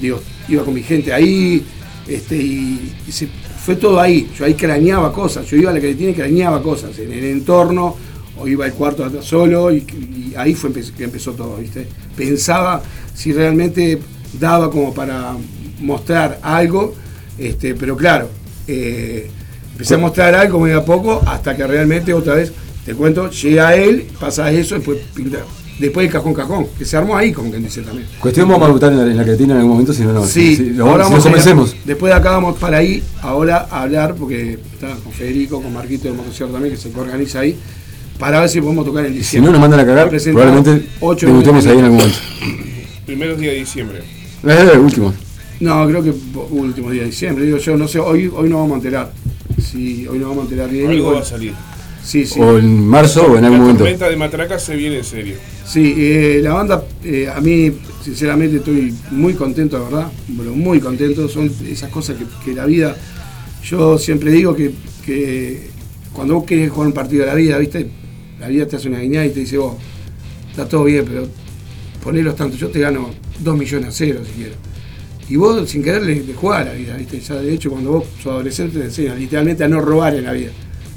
digo, 0.01 0.23
iba 0.49 0.65
con 0.65 0.75
mi 0.75 0.83
gente 0.83 1.13
ahí, 1.13 1.63
este, 2.07 2.37
y, 2.37 2.93
y 3.09 3.13
se- 3.13 3.29
fue 3.65 3.75
todo 3.77 3.99
ahí. 4.01 4.29
Yo 4.39 4.45
ahí 4.45 4.55
craneaba 4.55 5.13
cosas, 5.13 5.45
yo 5.51 5.57
iba 5.57 5.71
a 5.71 5.75
la 5.75 5.81
Cretina 5.81 6.11
y 6.11 6.15
craneaba 6.15 6.63
cosas 6.63 6.97
en 7.01 7.13
el 7.13 7.25
entorno, 7.25 7.97
o 8.39 8.47
iba 8.47 8.65
al 8.65 8.73
cuarto 8.75 9.23
solo, 9.23 9.73
y, 9.73 9.79
y 9.79 10.35
ahí 10.37 10.55
fue 10.55 10.71
que 10.73 11.05
empezó 11.05 11.33
todo, 11.33 11.57
¿viste? 11.57 11.87
Pensaba 12.17 12.83
si 13.15 13.33
realmente 13.33 13.99
daba 14.39 14.71
como 14.71 14.93
para 14.95 15.35
mostrar 15.81 16.39
algo, 16.43 16.95
este, 17.39 17.75
pero 17.75 17.97
claro, 17.97 18.29
eh, 18.67 19.31
empecé 19.73 19.95
a 19.95 19.99
mostrar 19.99 20.35
algo 20.35 20.59
muy 20.59 20.73
a 20.73 20.85
poco 20.85 21.23
hasta 21.27 21.57
que 21.57 21.67
realmente 21.67 22.13
otra 22.13 22.35
vez, 22.35 22.53
te 22.85 22.95
cuento, 22.95 23.31
llega 23.31 23.75
él, 23.75 24.07
pasa 24.21 24.51
eso, 24.51 24.75
después 24.75 24.99
pinta. 25.15 25.39
Después 25.79 26.07
el 26.07 26.13
cajón 26.13 26.33
cajón, 26.33 26.67
que 26.79 26.87
se 26.87 26.97
armó 26.97 27.15
ahí, 27.19 27.33
como 27.33 27.51
quien 27.51 27.63
dice 27.63 27.83
también. 27.83 28.09
Cuestión 28.19 28.49
vamos 28.49 28.63
a 28.65 28.67
debutar 28.69 28.93
en 28.93 28.99
la, 28.99 29.05
en 29.11 29.17
la 29.19 29.25
cretina 29.25 29.53
en 29.53 29.59
algún 29.59 29.73
momento, 29.73 29.93
si 29.93 30.05
no, 30.05 30.13
no. 30.15 30.25
Sí, 30.25 30.57
si, 30.57 30.71
lo, 30.71 30.87
ahora 30.87 31.05
si 31.05 31.11
vamos 31.13 31.27
a- 31.27 31.77
después 31.85 32.11
de 32.11 32.19
acá 32.19 32.31
vamos 32.31 32.57
para 32.57 32.79
ahí, 32.79 33.03
ahora 33.21 33.69
a 33.71 33.83
hablar, 33.83 34.15
porque 34.15 34.59
está 34.73 34.95
con 35.05 35.13
Federico, 35.13 35.61
con 35.61 35.75
Marquito 35.75 36.05
de 36.09 36.15
Motocicleta 36.15 36.53
también, 36.55 36.75
que 36.75 36.81
se 36.81 36.89
organiza 36.99 37.41
ahí, 37.41 37.59
para 38.19 38.41
ver 38.41 38.49
si 38.49 38.61
podemos 38.61 38.85
tocar 38.85 39.05
en 39.07 39.13
Si 39.13 39.19
diciembre. 39.19 39.47
no 39.53 39.59
nos 39.59 39.61
mandan 39.61 39.81
a 39.81 39.87
cagar, 39.87 40.09
probablemente 40.11 40.87
ocho 41.01 41.27
debutemos 41.27 41.67
ahí 41.67 41.79
en 41.79 41.85
algún 41.85 41.99
momento. 41.99 42.19
Primeros 43.05 43.39
días 43.39 43.53
de 43.53 43.59
diciembre. 43.61 44.01
Eh, 44.45 44.79
último. 44.79 45.13
No, 45.61 45.87
creo 45.89 46.03
que 46.03 46.13
últimos 46.51 46.93
días 46.93 47.05
de 47.05 47.11
diciembre, 47.11 47.45
digo 47.45 47.59
yo, 47.59 47.77
no 47.77 47.89
sé, 47.89 47.99
hoy, 47.99 48.31
hoy 48.35 48.49
no 48.49 48.57
vamos 48.59 48.73
a 48.73 48.77
enterar. 48.77 49.13
Sí, 49.63 50.07
hoy 50.09 50.19
no 50.19 50.29
vamos 50.29 50.43
a 50.45 50.49
enterar 50.51 50.71
bien. 50.71 50.91
Algo 50.91 51.13
va 51.15 51.21
a 51.21 51.25
salir. 51.25 51.53
Sí, 52.05 52.25
sí. 52.27 52.39
O 52.41 52.59
en 52.59 52.87
marzo 52.87 53.23
o 53.27 53.37
en 53.37 53.45
algún 53.45 53.59
la 53.59 53.65
momento. 53.65 53.79
tormenta 53.85 54.09
de 54.09 54.17
matracas 54.17 54.63
se 54.63 54.77
viene 54.77 54.99
en 54.99 55.05
serio. 55.05 55.35
Sí, 55.67 55.95
eh, 55.97 56.41
la 56.43 56.53
banda, 56.53 56.85
eh, 57.03 57.29
a 57.35 57.41
mí, 57.41 57.73
sinceramente, 58.05 58.59
estoy 58.59 58.95
muy 59.11 59.35
contento, 59.35 59.79
la 59.79 59.85
verdad. 59.85 60.13
Bueno, 60.29 60.53
muy 60.53 60.79
contento. 60.79 61.29
Son 61.29 61.51
esas 61.69 61.91
cosas 61.91 62.17
que, 62.17 62.25
que 62.45 62.55
la 62.55 62.65
vida. 62.67 62.97
Yo 63.65 63.99
siempre 63.99 64.31
digo 64.31 64.55
que, 64.55 64.71
que 65.05 65.69
cuando 66.13 66.35
vos 66.35 66.45
querés 66.45 66.71
jugar 66.71 66.87
un 66.89 66.95
partido 66.95 67.23
de 67.23 67.27
la 67.29 67.35
vida, 67.35 67.59
¿viste? 67.59 67.89
La 68.41 68.49
vida 68.49 68.67
te 68.67 68.77
hace 68.77 68.89
una 68.89 69.01
guiñada 69.01 69.27
y 69.27 69.31
te 69.31 69.41
dice, 69.41 69.59
vos, 69.59 69.77
está 70.51 70.69
todo 70.69 70.85
bien, 70.85 71.05
pero 71.07 71.27
ponelos 72.03 72.37
tanto. 72.37 72.57
Yo 72.57 72.69
te 72.69 72.81
gano 72.81 73.11
2 73.41 73.57
millones 73.57 73.89
a 73.89 73.93
cero 73.93 74.21
si 74.25 74.33
quiero. 74.33 74.55
Y 75.29 75.37
vos, 75.37 75.69
sin 75.69 75.83
querer, 75.83 76.03
le, 76.03 76.23
le 76.23 76.35
jugás 76.35 76.63
a 76.63 76.65
la 76.67 76.73
vida, 76.73 76.97
¿viste? 76.97 77.19
Ya, 77.19 77.35
de 77.35 77.53
hecho, 77.53 77.71
cuando 77.71 77.93
vos 77.93 78.05
sos 78.23 78.33
adolescente, 78.33 78.79
te 78.79 78.85
enseñan 78.85 79.19
literalmente 79.19 79.65
a 79.65 79.69
no 79.69 79.81
robar 79.81 80.15
en 80.15 80.25
la 80.25 80.33
vida. 80.33 80.51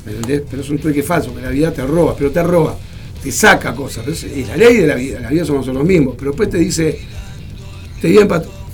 ¿Me 0.05 0.11
entendés? 0.11 0.43
Pero 0.49 0.61
es 0.61 0.69
un 0.69 0.77
truque 0.77 1.03
falso, 1.03 1.33
que 1.35 1.41
la 1.41 1.49
vida 1.49 1.73
te 1.73 1.85
roba, 1.85 2.15
pero 2.15 2.31
te 2.31 2.43
roba, 2.43 2.77
te 3.23 3.31
saca 3.31 3.73
cosas. 3.73 4.07
Es, 4.07 4.47
la 4.47 4.55
ley 4.55 4.77
de 4.77 4.87
la 4.87 4.95
vida, 4.95 5.19
la 5.19 5.29
vida 5.29 5.45
somos 5.45 5.65
nosotros 5.65 5.87
mismos. 5.87 6.15
Pero 6.17 6.31
después 6.31 6.49
te 6.49 6.59
dice, 6.59 6.99
te, 8.01 8.07
di 8.07 8.19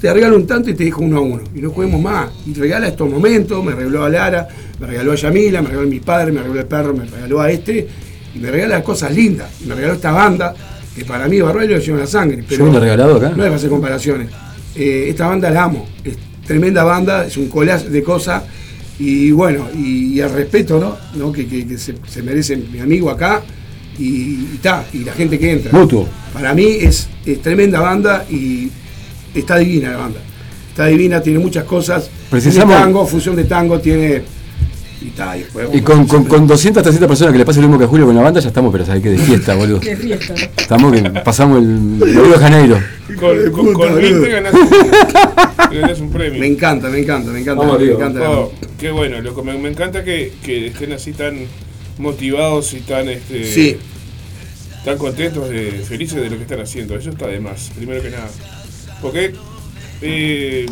te 0.01 0.13
regalo 0.13 0.35
un 0.35 0.45
tanto 0.45 0.69
y 0.69 0.73
te 0.73 0.83
dejo 0.83 1.01
uno 1.01 1.17
a 1.17 1.21
uno. 1.21 1.43
Y 1.55 1.59
no 1.59 1.69
juguemos 1.69 2.01
más. 2.01 2.31
Y 2.45 2.53
regala 2.53 2.89
estos 2.89 3.09
momentos, 3.09 3.63
me 3.63 3.71
regaló 3.71 4.03
a 4.03 4.09
Lara, 4.09 4.47
me 4.79 4.87
regaló 4.87 5.13
a 5.13 5.15
Yamila, 5.15 5.61
me 5.61 5.69
regaló 5.69 5.87
a 5.87 5.89
mi 5.89 5.99
padre, 5.99 6.31
me 6.31 6.41
regaló 6.41 6.59
al 6.59 6.67
perro, 6.67 6.93
me 6.93 7.05
regaló 7.05 7.41
a 7.41 7.49
este. 7.49 7.87
Y 8.35 8.39
me 8.39 8.51
regala 8.51 8.83
cosas 8.83 9.13
lindas. 9.13 9.49
Y 9.63 9.67
me 9.67 9.75
regaló 9.75 9.93
esta 9.93 10.11
banda, 10.11 10.53
que 10.95 11.05
para 11.05 11.27
mí 11.27 11.39
Barruelo 11.41 11.77
lleva 11.79 11.99
la 11.99 12.07
sangre. 12.07 12.43
Pero 12.47 12.65
Yo 12.65 12.71
me 12.71 12.77
he 12.77 12.81
regalado 12.81 13.15
acá. 13.17 13.29
no 13.29 13.35
es 13.35 13.43
para 13.43 13.55
hacer 13.55 13.69
comparaciones. 13.69 14.29
Eh, 14.75 15.07
esta 15.09 15.27
banda 15.27 15.49
la 15.49 15.63
amo. 15.63 15.87
Es 16.03 16.15
tremenda 16.45 16.83
banda, 16.83 17.25
es 17.25 17.37
un 17.37 17.47
collage 17.47 17.89
de 17.89 18.03
cosas. 18.03 18.43
Y 18.99 19.31
bueno, 19.31 19.67
y, 19.75 20.13
y 20.13 20.19
el 20.19 20.31
respeto, 20.31 20.79
¿no? 20.79 20.97
¿No? 21.19 21.31
Que, 21.31 21.47
que- 21.47 21.65
que 21.67 21.77
se, 21.77 21.95
se 22.07 22.21
merece 22.21 22.55
mi 22.57 22.79
amigo 22.79 23.09
acá. 23.09 23.41
Y 23.97 24.55
está, 24.55 24.83
y, 24.91 24.99
la 25.05 25.13
gente 25.13 25.39
que 25.39 25.51
entra. 25.51 25.71
Mutuo. 25.71 26.07
Para 26.33 26.53
mí 26.53 26.65
es, 26.81 27.07
es 27.25 27.41
tremenda 27.41 27.79
banda 27.79 28.25
y 28.29 28.69
está 29.33 29.57
divina 29.57 29.91
la 29.91 29.97
banda. 29.97 30.19
Está 30.69 30.87
divina, 30.87 31.21
tiene 31.21 31.39
muchas 31.39 31.63
cosas. 31.63 32.09
Precisamos- 32.29 32.67
Tiene 32.67 32.81
tango, 32.83 33.07
fusión 33.07 33.35
de 33.37 33.45
tango, 33.45 33.79
tiene. 33.79 34.21
Y 35.01 35.07
está, 35.09 35.35
y 35.37 35.41
después- 35.41 35.67
Y 35.73 35.81
con, 35.81 36.07
con, 36.07 36.23
con 36.25 36.47
200, 36.47 36.81
300 36.81 37.07
personas 37.07 37.31
que 37.33 37.37
le 37.39 37.45
pase 37.45 37.59
lo 37.61 37.67
mismo 37.67 37.77
que 37.79 37.85
a 37.85 37.87
Julio 37.87 38.05
con 38.05 38.15
la 38.15 38.21
banda, 38.21 38.39
ya 38.39 38.47
estamos, 38.47 38.71
pero 38.71 38.85
sabes 38.85 39.03
que 39.03 39.09
de 39.09 39.17
fiesta, 39.17 39.53
boludo. 39.55 39.79
De 39.79 39.95
fiesta. 39.95 40.33
Estamos 40.57 40.93
que 40.93 41.09
pasamos 41.21 41.59
el 41.59 41.99
Río 42.01 42.23
de 42.29 42.37
Janeiro. 42.37 42.79
Con, 43.19 43.51
con, 43.51 43.73
con 43.73 43.95
20 43.95 44.13
boludo. 44.19 44.31
ganás 44.31 44.53
un, 44.53 44.69
ganás 45.81 45.99
un 45.99 46.09
premio. 46.11 46.39
Me 46.39 46.47
encanta, 46.47 46.89
me 46.89 46.99
encanta, 46.99 47.31
me 47.31 47.39
encanta. 47.41 47.63
Vamos 47.63 47.79
me 47.79 47.91
encanta. 47.91 48.31
Oh, 48.31 48.51
qué 48.79 48.91
bueno, 48.91 49.21
loco. 49.21 49.43
Me, 49.43 49.57
me 49.57 49.69
encanta 49.69 50.03
que, 50.03 50.33
que 50.43 50.67
estén 50.67 50.93
así 50.93 51.11
tan 51.13 51.39
motivados 51.97 52.73
y 52.73 52.79
tan 52.81 53.07
este 53.09 53.43
Sí. 53.45 53.77
tan 54.85 54.97
contentos, 54.97 55.49
de, 55.49 55.71
felices 55.87 56.21
de 56.21 56.29
lo 56.29 56.37
que 56.37 56.43
están 56.43 56.61
haciendo. 56.61 56.95
Eso 56.95 57.09
está 57.11 57.27
de 57.27 57.39
más, 57.39 57.71
primero 57.75 58.01
que 58.01 58.09
nada. 58.11 58.27
Porque 59.01 59.33
eh, 60.01 60.65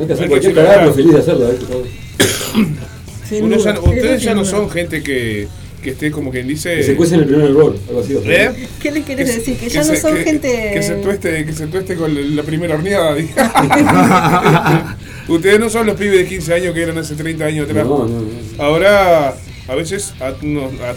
Hay 0.00 0.06
que 0.06 0.12
hacer 0.12 0.24
hay 0.24 0.28
cualquier 0.30 0.54
pero 0.54 0.92
feliz 0.94 1.12
de 1.12 1.18
hacerlo. 1.20 1.50
¿eh? 1.50 1.58
Sin 3.28 3.44
Uno 3.44 3.56
ya- 3.56 3.72
duda. 3.72 3.88
ustedes 3.90 4.22
ya 4.22 4.34
no 4.34 4.44
son 4.44 4.70
gente 4.70 5.02
que, 5.02 5.48
que 5.82 5.90
esté 5.90 6.10
como 6.10 6.30
quien 6.30 6.46
dice. 6.48 6.76
Que 6.76 6.82
se 6.82 6.94
cuecen 6.96 7.20
el 7.20 7.26
primer 7.26 7.46
error, 7.50 7.76
algo 7.88 8.00
así. 8.00 8.16
¿Eh? 8.24 8.50
¿Qué 8.80 8.90
le 8.92 9.02
querés 9.02 9.28
se- 9.30 9.38
decir? 9.38 9.56
Que 9.58 9.68
ya 9.68 9.84
no 9.84 9.94
son 9.96 10.14
que- 10.16 10.24
gente. 10.24 10.70
Que 10.74 10.82
se 10.82 10.94
tueste, 10.96 11.44
que 11.44 11.52
se 11.52 11.66
tueste 11.66 11.94
con 11.96 12.36
la 12.36 12.42
primera 12.42 12.74
horneada. 12.74 13.16
Ustedes 15.28 15.58
no 15.58 15.68
son 15.68 15.86
los 15.86 15.96
pibes 15.96 16.18
de 16.20 16.26
15 16.26 16.54
años 16.54 16.72
que 16.74 16.82
eran 16.82 16.98
hace 16.98 17.14
30 17.16 17.44
años 17.46 17.68
atrás. 17.68 17.84
No, 17.84 18.06
no, 18.06 18.20
no. 18.20 18.62
Ahora, 18.62 19.34
a 19.68 19.74
veces 19.74 20.14
a, 20.20 20.32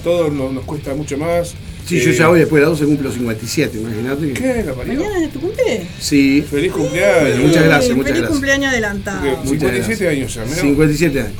todos 0.03 0.31
nos, 0.31 0.53
nos 0.53 0.63
cuesta 0.65 0.93
mucho 0.93 1.17
más. 1.17 1.55
Sí, 1.87 1.99
yo 1.99 2.11
Eh, 2.11 2.13
ya 2.15 2.29
hoy 2.29 2.39
después 2.41 2.61
de 2.61 2.69
las 2.69 2.77
12 2.79 2.85
cumplo 2.85 3.11
57, 3.11 3.79
imagínate. 3.79 4.33
¿Qué? 4.33 4.63
¿La 4.63 4.73
parió? 4.73 4.93
¿Mañana 4.93 5.25
es 5.25 5.31
tu 5.33 5.39
cumple? 5.39 5.87
Sí, 5.99 6.45
Feliz 6.47 6.71
cumpleaños. 6.71 7.21
Bueno, 7.31 7.47
muchas 7.47 7.63
gracias, 7.63 7.89
muchas 7.95 8.03
Feliz 8.11 8.19
gracias. 8.19 8.29
cumpleaños 8.29 8.71
adelantado. 8.71 9.21
Muchas 9.21 9.49
57 9.49 10.03
gracias. 10.03 10.11
años 10.11 10.33
ya, 10.35 10.43
mirá. 10.45 10.61
57 10.61 11.19
años. 11.21 11.31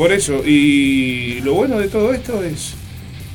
Por 0.00 0.12
eso, 0.12 0.42
y 0.46 1.40
lo 1.44 1.52
bueno 1.52 1.78
de 1.78 1.88
todo 1.88 2.14
esto 2.14 2.42
es 2.42 2.72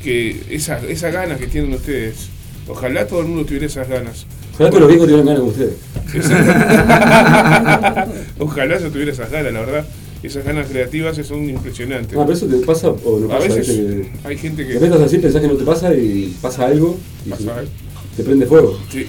que 0.04 0.36
esas 0.50 0.84
esa 0.86 1.12
ganas 1.12 1.38
que 1.38 1.46
tienen 1.46 1.72
ustedes, 1.72 2.30
ojalá 2.68 3.06
todo 3.06 3.22
el 3.22 3.28
mundo 3.28 3.46
tuviera 3.46 3.68
esas 3.68 3.88
ganas. 3.88 4.26
Ojalá 4.56 4.72
que 4.72 4.80
los 4.80 4.88
viejos 4.88 5.06
tuvieran 5.06 5.28
ganas 5.28 5.42
como 5.42 5.52
ustedes. 5.52 5.76
Ojalá 8.40 8.80
yo 8.80 8.90
tuviera 8.90 9.12
esas 9.12 9.30
ganas, 9.30 9.54
la 9.54 9.60
verdad. 9.60 9.86
Esas 10.24 10.44
ganas 10.44 10.68
creativas 10.68 11.16
son 11.18 11.48
impresionantes. 11.48 12.18
Ah, 12.18 12.24
pero 12.26 12.34
eso 12.34 12.48
te 12.48 12.56
pasa 12.66 12.90
o 12.90 13.20
no 13.20 13.28
A 13.28 13.38
pasa. 13.38 13.48
veces 13.48 13.68
viste, 13.68 14.12
que 14.24 14.28
hay 14.28 14.36
gente 14.36 14.64
que. 14.66 14.74
repente 14.74 14.96
estás 14.96 15.08
así, 15.08 15.20
pensás 15.20 15.42
que 15.44 15.48
no 15.48 15.58
te 15.58 15.66
pasa 15.66 15.94
y 15.94 16.36
pasa 16.42 16.66
algo 16.66 16.98
y 17.28 17.30
Pasa 17.30 17.60
algo. 17.60 17.72
te 18.18 18.24
prende 18.24 18.48
fuego. 18.48 18.80
Sí. 18.92 19.06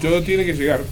Todo 0.00 0.22
tiene 0.22 0.44
que 0.46 0.52
llegar. 0.52 0.82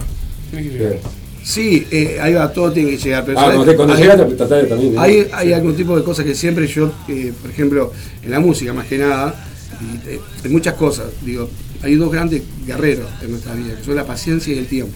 Tiene 0.51 0.69
que 0.69 0.77
llegar. 0.77 0.95
Sí, 1.43 1.87
eh, 1.91 2.17
ahí 2.21 2.33
va, 2.33 2.51
todo 2.51 2.71
tiene 2.71 2.91
que 2.91 2.97
llegar. 2.97 3.25
Pero 3.25 3.39
Ah, 3.39 3.51
cuando, 3.55 3.75
cuando 3.75 3.93
Hay- 3.95 4.01
llegas, 4.01 4.37
tratá 4.37 4.55
de 4.57 4.63
también. 4.65 4.95
¿no? 4.95 5.01
Hay, 5.01 5.27
hay 5.31 5.53
algún 5.53 5.75
tipo 5.75 5.97
de 5.97 6.03
cosas 6.03 6.25
que 6.25 6.35
siempre 6.35 6.67
yo, 6.67 6.91
eh, 7.07 7.31
por 7.41 7.49
ejemplo, 7.49 7.91
en 8.23 8.31
la 8.31 8.39
música 8.39 8.73
más 8.73 8.85
que 8.87 8.97
nada, 8.97 9.33
y, 9.81 10.09
eh, 10.09 10.19
hay 10.43 10.49
muchas 10.51 10.73
cosas. 10.75 11.07
Digo, 11.23 11.49
hay 11.81 11.95
dos 11.95 12.11
grandes 12.11 12.43
guerreros 12.65 13.07
en 13.23 13.31
nuestra 13.31 13.53
vida, 13.55 13.75
que 13.77 13.83
son 13.83 13.95
la 13.95 14.05
paciencia 14.05 14.53
y 14.53 14.57
el 14.57 14.67
tiempo. 14.67 14.93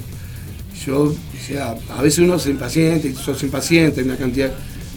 Yo, 0.86 1.04
o 1.04 1.16
sea, 1.48 1.76
a 1.98 2.02
veces 2.02 2.20
uno 2.20 2.38
se 2.40 2.50
impaciente, 2.50 3.14
sos 3.16 3.42
impaciente 3.44 4.02
en 4.02 4.08
una 4.08 4.18
cantidad, 4.18 4.52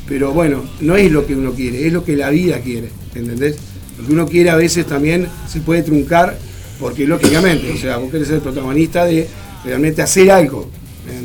pero 0.08 0.32
bueno, 0.32 0.64
no 0.80 0.96
es 0.96 1.10
lo 1.12 1.26
que 1.26 1.34
uno 1.36 1.52
quiere, 1.52 1.86
es 1.86 1.92
lo 1.92 2.04
que 2.04 2.16
la 2.16 2.30
vida 2.30 2.58
quiere, 2.60 2.90
¿entendés? 3.14 3.56
Lo 4.00 4.06
que 4.06 4.12
uno 4.12 4.26
quiere 4.26 4.50
a 4.50 4.56
veces 4.56 4.84
también 4.86 5.28
se 5.48 5.60
puede 5.60 5.82
truncar, 5.82 6.36
porque 6.80 7.06
lógicamente, 7.06 7.70
o 7.72 7.76
sea, 7.76 7.98
vos 7.98 8.10
querés 8.10 8.26
ser 8.26 8.36
el 8.36 8.42
protagonista 8.42 9.04
de 9.04 9.28
realmente 9.64 10.02
hacer 10.02 10.30
algo, 10.30 10.68
¿me 10.72 10.75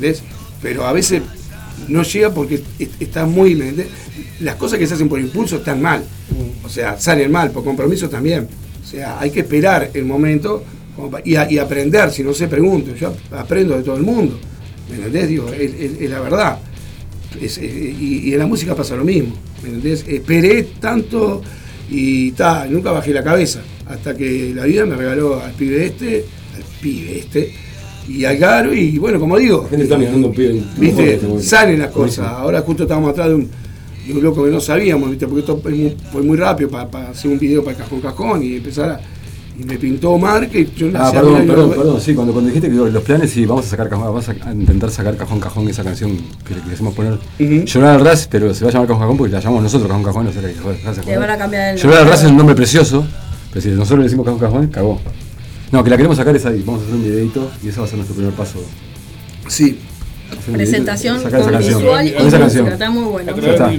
¿entendés? 0.02 0.24
Pero 0.62 0.86
a 0.86 0.94
veces 0.94 1.22
no 1.88 2.04
llega 2.04 2.34
porque 2.34 2.64
est- 2.80 3.02
estás 3.02 3.28
muy, 3.28 3.56
¿me 3.56 3.70
entendés? 3.70 3.88
Las 4.40 4.56
cosas 4.56 4.80
que 4.80 4.88
se 4.88 4.96
hacen 4.96 5.08
por 5.10 5.20
impulso 5.20 5.58
están 5.58 5.82
mal, 5.82 6.04
o 6.64 6.70
sea, 6.70 7.00
salen 7.00 7.32
mal, 7.32 7.52
por 7.52 7.64
compromiso 7.64 8.10
también. 8.10 8.48
O 8.84 8.88
sea, 8.88 9.20
hay 9.20 9.30
que 9.32 9.42
esperar 9.42 9.92
el 9.94 10.06
momento 10.06 10.64
y, 11.24 11.36
a- 11.36 11.50
y 11.52 11.58
aprender, 11.60 12.12
si 12.12 12.24
no 12.24 12.34
se 12.34 12.48
pregunto, 12.48 12.96
yo 12.96 13.14
aprendo 13.32 13.78
de 13.78 13.84
todo 13.84 13.96
el 13.98 14.04
mundo, 14.04 14.40
¿me 14.90 14.96
entendés? 14.98 15.30
Digo, 15.30 15.50
es, 15.54 15.74
es- 15.74 16.02
es 16.02 16.10
la 16.10 16.20
verdad. 16.20 16.60
Es, 17.40 17.58
y, 17.60 18.24
y 18.26 18.34
en 18.34 18.40
la 18.40 18.46
música 18.48 18.76
pasa 18.76 18.96
lo 18.96 19.06
mismo, 19.06 19.34
¿me 19.64 19.70
entendés? 19.70 20.04
Esperé 20.08 20.64
tanto 20.80 21.42
y 21.90 22.32
ta, 22.32 22.66
nunca 22.70 22.92
bajé 22.92 23.14
la 23.14 23.24
cabeza, 23.24 23.62
hasta 23.88 24.16
que 24.16 24.52
la 24.56 24.66
vida 24.66 24.86
me 24.86 24.96
regaló 24.96 25.42
al 25.42 25.52
pibe 25.54 25.86
este, 25.86 26.26
al 26.56 26.64
pibe 26.82 27.20
este, 27.20 27.54
y 28.08 28.26
al 28.26 28.38
Garo, 28.38 28.74
y 28.74 28.98
bueno, 28.98 29.20
como 29.20 29.38
digo, 29.38 29.68
gente 29.70 29.84
está 29.84 29.98
mirando 29.98 30.30
viste, 30.30 31.14
este 31.16 31.40
salen 31.42 31.80
las 31.80 31.92
cosas. 31.92 32.28
Ahora 32.28 32.62
justo 32.62 32.84
estábamos 32.84 33.12
atrás 33.12 33.30
de 33.30 33.36
un, 33.36 33.50
de 34.08 34.14
un 34.14 34.24
loco 34.24 34.44
que 34.44 34.52
no 34.52 34.60
sabíamos, 34.60 35.10
viste, 35.10 35.26
porque 35.28 35.42
esto 35.42 35.60
fue 35.62 35.72
muy, 35.72 35.98
fue 36.12 36.22
muy 36.24 36.38
rápido 36.38 36.70
para 36.70 37.10
hacer 37.10 37.32
un 37.32 37.40
video 37.40 37.64
para 37.64 37.78
Cajón 37.78 38.02
Cajón 38.02 38.44
y 38.44 38.56
empezar 38.58 38.90
a. 38.90 39.02
Y 39.60 39.64
me 39.66 39.78
pintó 39.78 40.12
Omar 40.12 40.50
que 40.50 40.66
yo 40.76 40.88
no 40.90 40.98
Ah, 41.00 41.12
perdón, 41.12 41.44
y 41.44 41.46
no- 41.46 41.54
perdón, 41.54 41.70
perdón, 41.72 42.02
sí, 42.02 42.16
cuando, 42.16 42.32
cuando 42.34 42.48
dijiste 42.50 42.70
que 42.70 42.74
los 42.76 43.04
planes 43.04 43.36
y 43.36 43.46
vamos 43.46 43.66
a 43.68 43.70
sacar 43.70 43.90
cajón, 43.90 44.06
vamos 44.06 44.28
a 44.30 44.54
intentar 44.54 44.90
sacar 44.90 45.16
cajón 45.18 45.40
cajón 45.42 45.68
esa 45.68 45.84
canción 45.84 46.18
que 46.48 46.56
le 46.56 46.62
quisimos 46.62 46.94
poner. 46.96 47.14
Ujú. 47.14 47.66
Llorar 47.66 47.96
al 48.00 48.06
ras, 48.06 48.28
pero 48.32 48.54
se 48.54 48.64
va 48.64 48.70
a 48.72 48.74
llamar 48.74 48.88
cajón 48.88 49.02
cajón 49.02 49.18
porque 49.18 49.34
la 49.34 49.40
llamamos 49.42 49.64
nosotros 49.64 49.90
cajón 49.90 50.04
cajón, 50.04 50.26
no 50.26 50.32
sé 50.32 50.40
qué. 50.40 50.48
el 50.48 51.06
Llorar 51.06 51.30
al 51.32 51.40
nombre. 51.40 51.76
ras 52.10 52.24
es 52.24 52.30
un 52.32 52.38
nombre 52.38 52.56
precioso, 52.56 53.06
pero 53.52 53.62
si 53.62 53.70
nosotros 53.70 54.00
le 54.00 54.04
decimos 54.06 54.26
cajón 54.26 54.40
cajón, 54.40 54.68
cagó. 54.68 55.00
No, 55.72 55.84
que 55.84 55.90
la 55.90 55.98
queremos 55.98 56.18
sacar 56.18 56.36
es 56.36 56.46
ahí, 56.46 56.62
vamos 56.66 56.82
a 56.82 56.84
hacer 56.86 56.96
un 56.96 57.04
videito 57.04 57.52
y 57.64 57.70
eso 57.70 57.82
va 57.82 57.86
a 57.86 57.90
ser 57.90 57.98
nuestro 57.98 58.16
primer 58.16 58.34
paso. 58.34 58.60
Sí, 59.48 59.80
Presentación 60.52 61.18
esa 61.18 61.30
con 61.30 61.52
canción. 61.52 61.78
visual 61.80 62.08
y 62.08 62.12
Con 62.14 62.28
esa 62.28 62.40
música, 62.40 62.40
canción. 62.40 62.68
está 62.68 62.90
muy 62.90 63.04
bueno. 63.04 63.32
Está. 63.36 63.72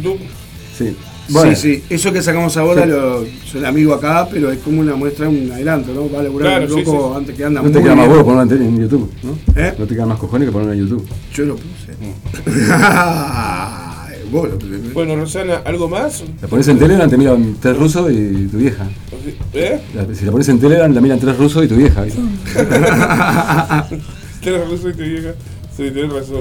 Sí. 0.77 0.97
Bueno, 1.29 1.55
sí, 1.57 1.77
sí. 1.79 1.85
Eso 1.89 2.13
que 2.13 2.21
sacamos 2.21 2.57
ahora, 2.57 2.85
lo, 2.85 3.21
soy 3.47 3.61
el 3.61 3.65
amigo 3.67 3.95
acá, 3.95 4.29
pero 4.31 4.51
es 4.51 4.59
como 4.59 4.81
una 4.81 4.95
muestra, 4.97 5.29
un 5.29 5.51
adelanto, 5.53 5.95
¿no? 5.95 6.11
Va 6.11 6.21
a 6.21 6.23
laburar 6.25 6.59
Claro, 6.59 6.75
un 6.75 6.81
sí, 6.81 6.85
loco 6.85 7.11
sí. 7.13 7.19
antes 7.19 7.37
que 7.37 7.45
anda 7.45 7.63
no 7.63 7.71
te 7.71 7.83
queda 7.83 7.95
más 7.95 8.09
huevo 8.09 8.25
ponerlo 8.25 8.57
en 8.67 8.81
YouTube, 8.81 9.11
¿no? 9.23 9.39
¿Eh? 9.61 9.73
No 9.79 9.87
te 9.87 9.95
queda 9.95 10.07
más 10.07 10.19
cojones 10.19 10.49
que 10.49 10.53
ponerlo 10.53 10.73
en 10.75 10.81
YouTube. 10.81 11.07
Yo 11.33 11.45
lo 11.45 11.57
puse. 11.57 11.93
Vos 14.33 14.49
lo 14.49 14.59
pusiste. 14.59 14.89
Bueno, 14.95 15.15
Rosana, 15.15 15.61
¿algo 15.65 15.89
más? 15.89 16.25
La 16.41 16.49
pones 16.49 16.67
en 16.67 16.79
Telegram, 16.79 17.09
te 17.09 17.17
miran 17.19 17.57
tres 17.61 17.77
rusos 17.77 18.11
y 18.11 18.47
tu 18.49 18.57
vieja. 18.57 18.89
¿Eh? 19.53 19.79
La- 19.95 20.13
Si 20.15 20.25
la 20.25 20.33
pones 20.33 20.49
en 20.49 20.59
Telegram, 20.59 20.93
la 20.93 21.01
miran 21.03 21.21
tres 21.21 21.37
rusos 21.37 21.63
y 21.65 21.69
tu 21.69 21.77
vieja. 21.77 22.01
¿viste? 22.03 22.21
Tienes 24.41 24.61
razón, 24.71 24.93
tu 24.93 25.03
vieja. 25.03 25.35
Sí, 25.77 25.91
tenés 25.91 26.13
razón. 26.13 26.41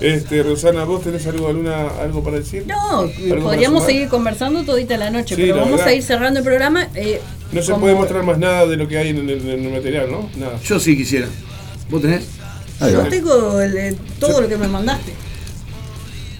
Este, 0.00 0.42
Rosana, 0.42 0.84
¿vos 0.84 1.02
tenés 1.02 1.26
algo, 1.26 1.48
alguna, 1.48 1.86
algo 2.02 2.22
para 2.24 2.38
decir? 2.38 2.64
No, 2.66 3.04
podríamos 3.42 3.84
seguir 3.84 4.08
conversando 4.08 4.62
todita 4.64 4.96
la 4.96 5.10
noche, 5.10 5.34
Sí, 5.36 5.42
pero 5.42 5.56
la 5.56 5.62
vamos 5.62 5.76
verdad. 5.78 5.88
a 5.92 5.94
ir 5.94 6.02
cerrando 6.02 6.38
el 6.40 6.44
programa. 6.44 6.88
eh, 6.94 7.20
No 7.52 7.60
se 7.62 7.70
como- 7.72 7.82
puede 7.82 7.94
mostrar 7.94 8.22
más 8.24 8.38
nada 8.38 8.66
de 8.66 8.76
lo 8.76 8.88
que 8.88 8.96
hay 8.98 9.10
en 9.10 9.18
el, 9.18 9.30
en 9.30 9.66
el 9.66 9.72
material, 9.72 10.10
¿no? 10.10 10.28
Nada. 10.38 10.58
Yo 10.64 10.80
sí 10.80 10.96
quisiera. 10.96 11.26
¿Vos 11.90 12.00
tenés? 12.00 12.24
Ahí 12.80 12.92
Yo 12.92 12.98
va. 13.00 13.08
tengo 13.10 13.60
el- 13.60 13.76
el- 13.76 13.96
todo 14.18 14.40
lo 14.40 14.48
que 14.48 14.56
me 14.56 14.68
mandaste. 14.68 15.12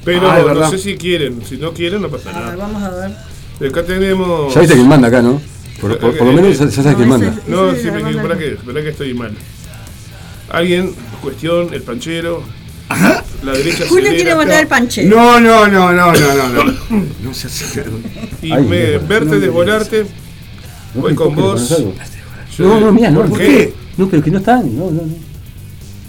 Pero 0.04 0.30
Ah, 0.30 0.40
no 0.54 0.70
sé 0.70 0.78
si 0.78 0.96
quieren. 0.96 1.40
Si 1.46 1.56
no 1.56 1.72
quieren, 1.72 2.00
no 2.02 2.08
pasa 2.08 2.30
A 2.30 2.32
ver, 2.32 2.42
nada. 2.42 2.56
vamos 2.56 2.82
a 2.82 2.90
ver. 2.90 3.70
Acá 3.70 3.84
tenemos. 3.84 4.54
Ya 4.54 4.60
viste 4.60 4.74
quién 4.74 4.88
manda 4.88 5.08
acá, 5.08 5.20
¿no? 5.22 5.40
Por, 5.80 5.98
por- 5.98 6.16
por 6.16 6.26
lo 6.26 6.32
menos 6.32 6.58
ya, 6.58 6.64
ya 6.66 6.70
sabes 6.70 6.92
No, 6.92 6.96
quién 6.96 7.08
ese- 7.12 7.18
manda. 7.26 7.42
No, 7.46 7.74
sí, 7.74 7.84
me 7.84 7.90
la 7.90 7.96
equivoco. 7.98 8.04
banda 8.04 8.22
¿Para 8.22 8.38
qué? 8.38 8.50
¿Para 8.64 8.82
que 8.82 8.88
estoy 8.90 9.14
mal? 9.14 9.32
Alguien, 10.50 10.94
cuestión, 11.22 11.72
el 11.74 11.82
panchero. 11.82 12.42
La 13.44 13.52
derecha 13.52 13.84
Julio 13.88 14.08
acelera, 14.08 14.14
quiere 14.16 14.34
mandar 14.34 14.60
el 14.62 14.66
panche. 14.66 15.04
No, 15.04 15.38
no, 15.38 15.68
no, 15.68 15.92
no, 15.92 16.12
no, 16.12 16.34
no, 16.34 16.64
no. 16.64 16.74
No 17.22 17.34
se 17.34 17.46
hace. 17.46 17.84
Y 18.42 18.52
Ay, 18.52 18.64
me, 18.64 18.98
verte, 18.98 19.26
no 19.26 19.38
desvolarte. 19.40 20.06
¿No? 20.94 21.02
Voy 21.02 21.14
con 21.14 21.34
vos. 21.36 21.84
No, 22.58 22.80
no, 22.80 22.92
mira, 22.92 23.10
no. 23.10 23.20
¿Por 23.20 23.30
¿por 23.30 23.38
qué? 23.38 23.72
No, 23.96 24.08
pero 24.08 24.22
que 24.24 24.30
no 24.32 24.38
están. 24.38 24.76
No, 24.76 24.90
no, 24.90 25.02
no. 25.02 25.29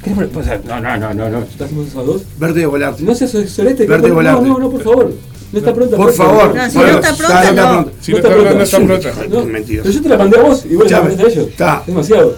¿Querés 0.03 0.17
poner- 0.17 0.37
o 0.37 0.43
sea, 0.43 0.61
No, 0.65 0.79
no, 0.79 0.97
no, 0.97 1.13
no, 1.13 1.29
no. 1.29 1.39
¿Estás 1.43 1.69
dos? 1.93 2.23
Verte 2.37 2.59
de 2.59 2.65
volarte. 2.65 3.03
No 3.03 3.13
seas 3.15 3.31
solete. 3.31 3.85
Verde 3.85 4.09
no, 4.09 4.15
volante. 4.15 4.49
no, 4.49 4.59
no, 4.59 4.69
por 4.69 4.83
favor. 4.83 5.13
No 5.51 5.59
está 5.59 5.73
pronta. 5.73 5.97
Por 5.97 6.13
favor. 6.13 6.55
No, 6.55 6.69
si 6.69 6.77
no 6.77 6.87
está 6.87 7.15
pronta, 7.15 7.51
no. 7.51 7.55
pronta. 7.83 7.91
Si 8.01 8.11
no 8.11 8.17
está 8.17 8.29
pronta, 8.29 8.53
no 8.53 8.63
está 8.63 8.77
pronta. 8.79 9.13
No, 9.29 9.45
Mentiroso. 9.45 9.83
pero 9.83 9.93
yo 9.95 10.01
te 10.01 10.09
la 10.09 10.17
mandé 10.17 10.39
a 10.39 10.41
vos 10.43 10.65
y 10.65 10.75
vos 10.75 10.89
la 10.89 11.01
mandaste 11.01 11.23
a 11.23 11.27
ellos. 11.27 11.47
está. 11.49 11.77
Es 11.81 11.87
demasiado. 11.87 12.35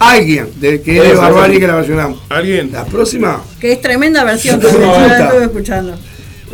Alguien 0.00 0.48
de 0.60 0.82
que 0.82 0.98
es 0.98 1.04
de 1.04 1.14
Barbari 1.14 1.60
que 1.60 1.66
la 1.66 1.76
versionamos. 1.76 2.20
¿Alguien? 2.28 2.72
La 2.72 2.84
próxima. 2.84 3.42
Que 3.60 3.72
es 3.72 3.80
tremenda 3.80 4.24
versión 4.24 4.60
la 4.60 4.68
estuve 5.26 5.44
escuchando. 5.44 5.94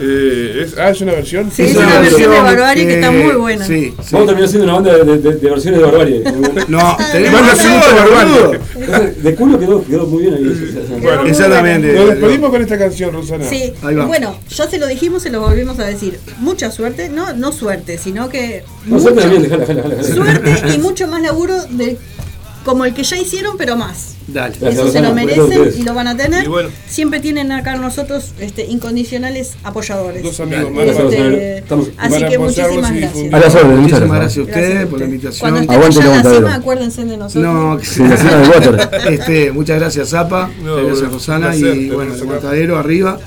Eh, 0.03 0.63
es, 0.65 0.79
ah, 0.79 0.91
es 0.91 1.01
una 1.03 1.13
versión. 1.13 1.51
Sí, 1.51 1.63
es 1.63 1.77
una 1.77 2.01
versión 2.01 2.31
de 2.31 2.41
Barbari 2.41 2.87
que 2.87 2.95
está 2.95 3.11
muy 3.11 3.33
buena. 3.35 3.67
Sí, 3.67 3.95
sí. 4.03 4.09
Vamos 4.13 4.25
a 4.25 4.27
terminar 4.29 4.49
siendo 4.49 4.65
una 4.65 4.73
banda 4.75 4.97
de, 5.05 5.19
de- 5.19 5.33
de 5.37 5.51
versiones 5.51 5.81
de 5.81 5.87
barbarie. 5.87 6.23
No, 6.69 6.97
tenemos 7.13 7.41
Banda 7.41 7.53
que 7.53 7.59
sonora, 7.61 7.81
hacer 7.81 7.95
Barbari. 7.97 8.31
boludo. 8.31 9.13
de 9.23 9.35
culo 9.35 9.59
quedó, 9.61 9.85
quedó 9.85 10.07
muy 10.07 10.23
bien 10.23 10.35
ahí. 10.35 10.99
Bueno, 11.03 11.25
Exactamente. 11.27 11.93
Nos 11.93 12.07
despedimos 12.09 12.51
con 12.51 12.63
esta 12.63 12.79
canción, 12.79 13.13
Rosana. 13.13 13.45
Sí, 13.45 13.73
Ahí 13.83 13.95
va. 13.95 14.07
bueno, 14.07 14.37
ya 14.49 14.69
se 14.71 14.79
lo 14.79 14.87
dijimos, 14.87 15.23
se 15.23 15.31
lo 15.31 15.41
volvimos 15.41 15.79
a 15.79 15.85
decir. 15.87 16.19
Mucha 16.39 16.71
suerte, 16.71 17.09
no, 17.11 17.33
no 17.35 17.53
suerte, 17.53 17.99
sino 17.99 18.29
que 18.31 18.65
No, 18.87 18.97
mucha 18.97 19.03
suerte 19.03 19.21
también, 19.21 19.43
dejala, 19.43 19.65
dejala, 19.67 19.95
dejala. 19.97 20.15
suerte 20.15 20.75
y 20.75 20.79
mucho 20.79 21.07
más 21.09 21.21
laburo 21.23 21.55
de 21.71 21.99
como 22.65 22.85
el 22.85 22.95
que 22.95 23.03
ya 23.03 23.17
hicieron, 23.17 23.57
pero 23.57 23.77
más. 23.77 24.15
Dale. 24.29 24.55
Gracias, 24.61 24.85
Eso 24.85 24.93
se 24.93 25.01
lo 25.03 25.13
merecen 25.15 25.73
y 25.79 25.83
lo 25.83 25.93
van 25.95 26.07
a 26.07 26.17
tener. 26.17 26.49
Bueno. 26.49 26.69
Siempre 26.89 27.19
tienen 27.21 27.51
acá 27.51 27.75
nosotros 27.77 28.33
este, 28.39 28.65
incondicionales 28.67 29.55
apoyadores. 29.65 30.23
Dos 30.23 30.39
amigos 30.41 30.73
Dale. 30.75 30.93
más. 30.93 31.03
Este, 31.05 31.59
Estamos- 31.59 31.89
así 31.99 32.25
que 32.25 32.39
muchísimas 32.39 32.95
gracias. 32.95 33.35
A 33.35 33.39
las 33.41 33.55
órdenes, 33.55 33.79
muchas 33.79 34.01
Muchísimas 34.01 34.19
gracias. 34.19 34.39
a 34.39 34.43
ustedes 34.49 34.87
por 34.87 34.99
la 35.01 35.05
invitación. 35.07 35.41
Cuando 35.41 35.61
estén 35.61 35.77
Aguante 35.77 36.29
allá 36.29 36.55
acuérdense 36.55 37.05
de 37.05 37.17
nosotros. 37.17 37.43
No, 37.45 37.79
que 37.79 38.03
water. 38.55 38.91
este, 39.13 39.53
muchas 39.53 39.79
gracias 39.81 40.09
Zapa, 40.11 40.51
No, 40.63 40.77
muchas 40.77 40.85
gracias 40.85 41.01
bueno, 41.01 41.13
Rosana 41.15 41.47
placer 41.49 41.77
y 41.77 41.91
bueno, 41.91 42.15
el 42.15 42.25
matadero 42.27 42.79
arriba, 42.79 43.19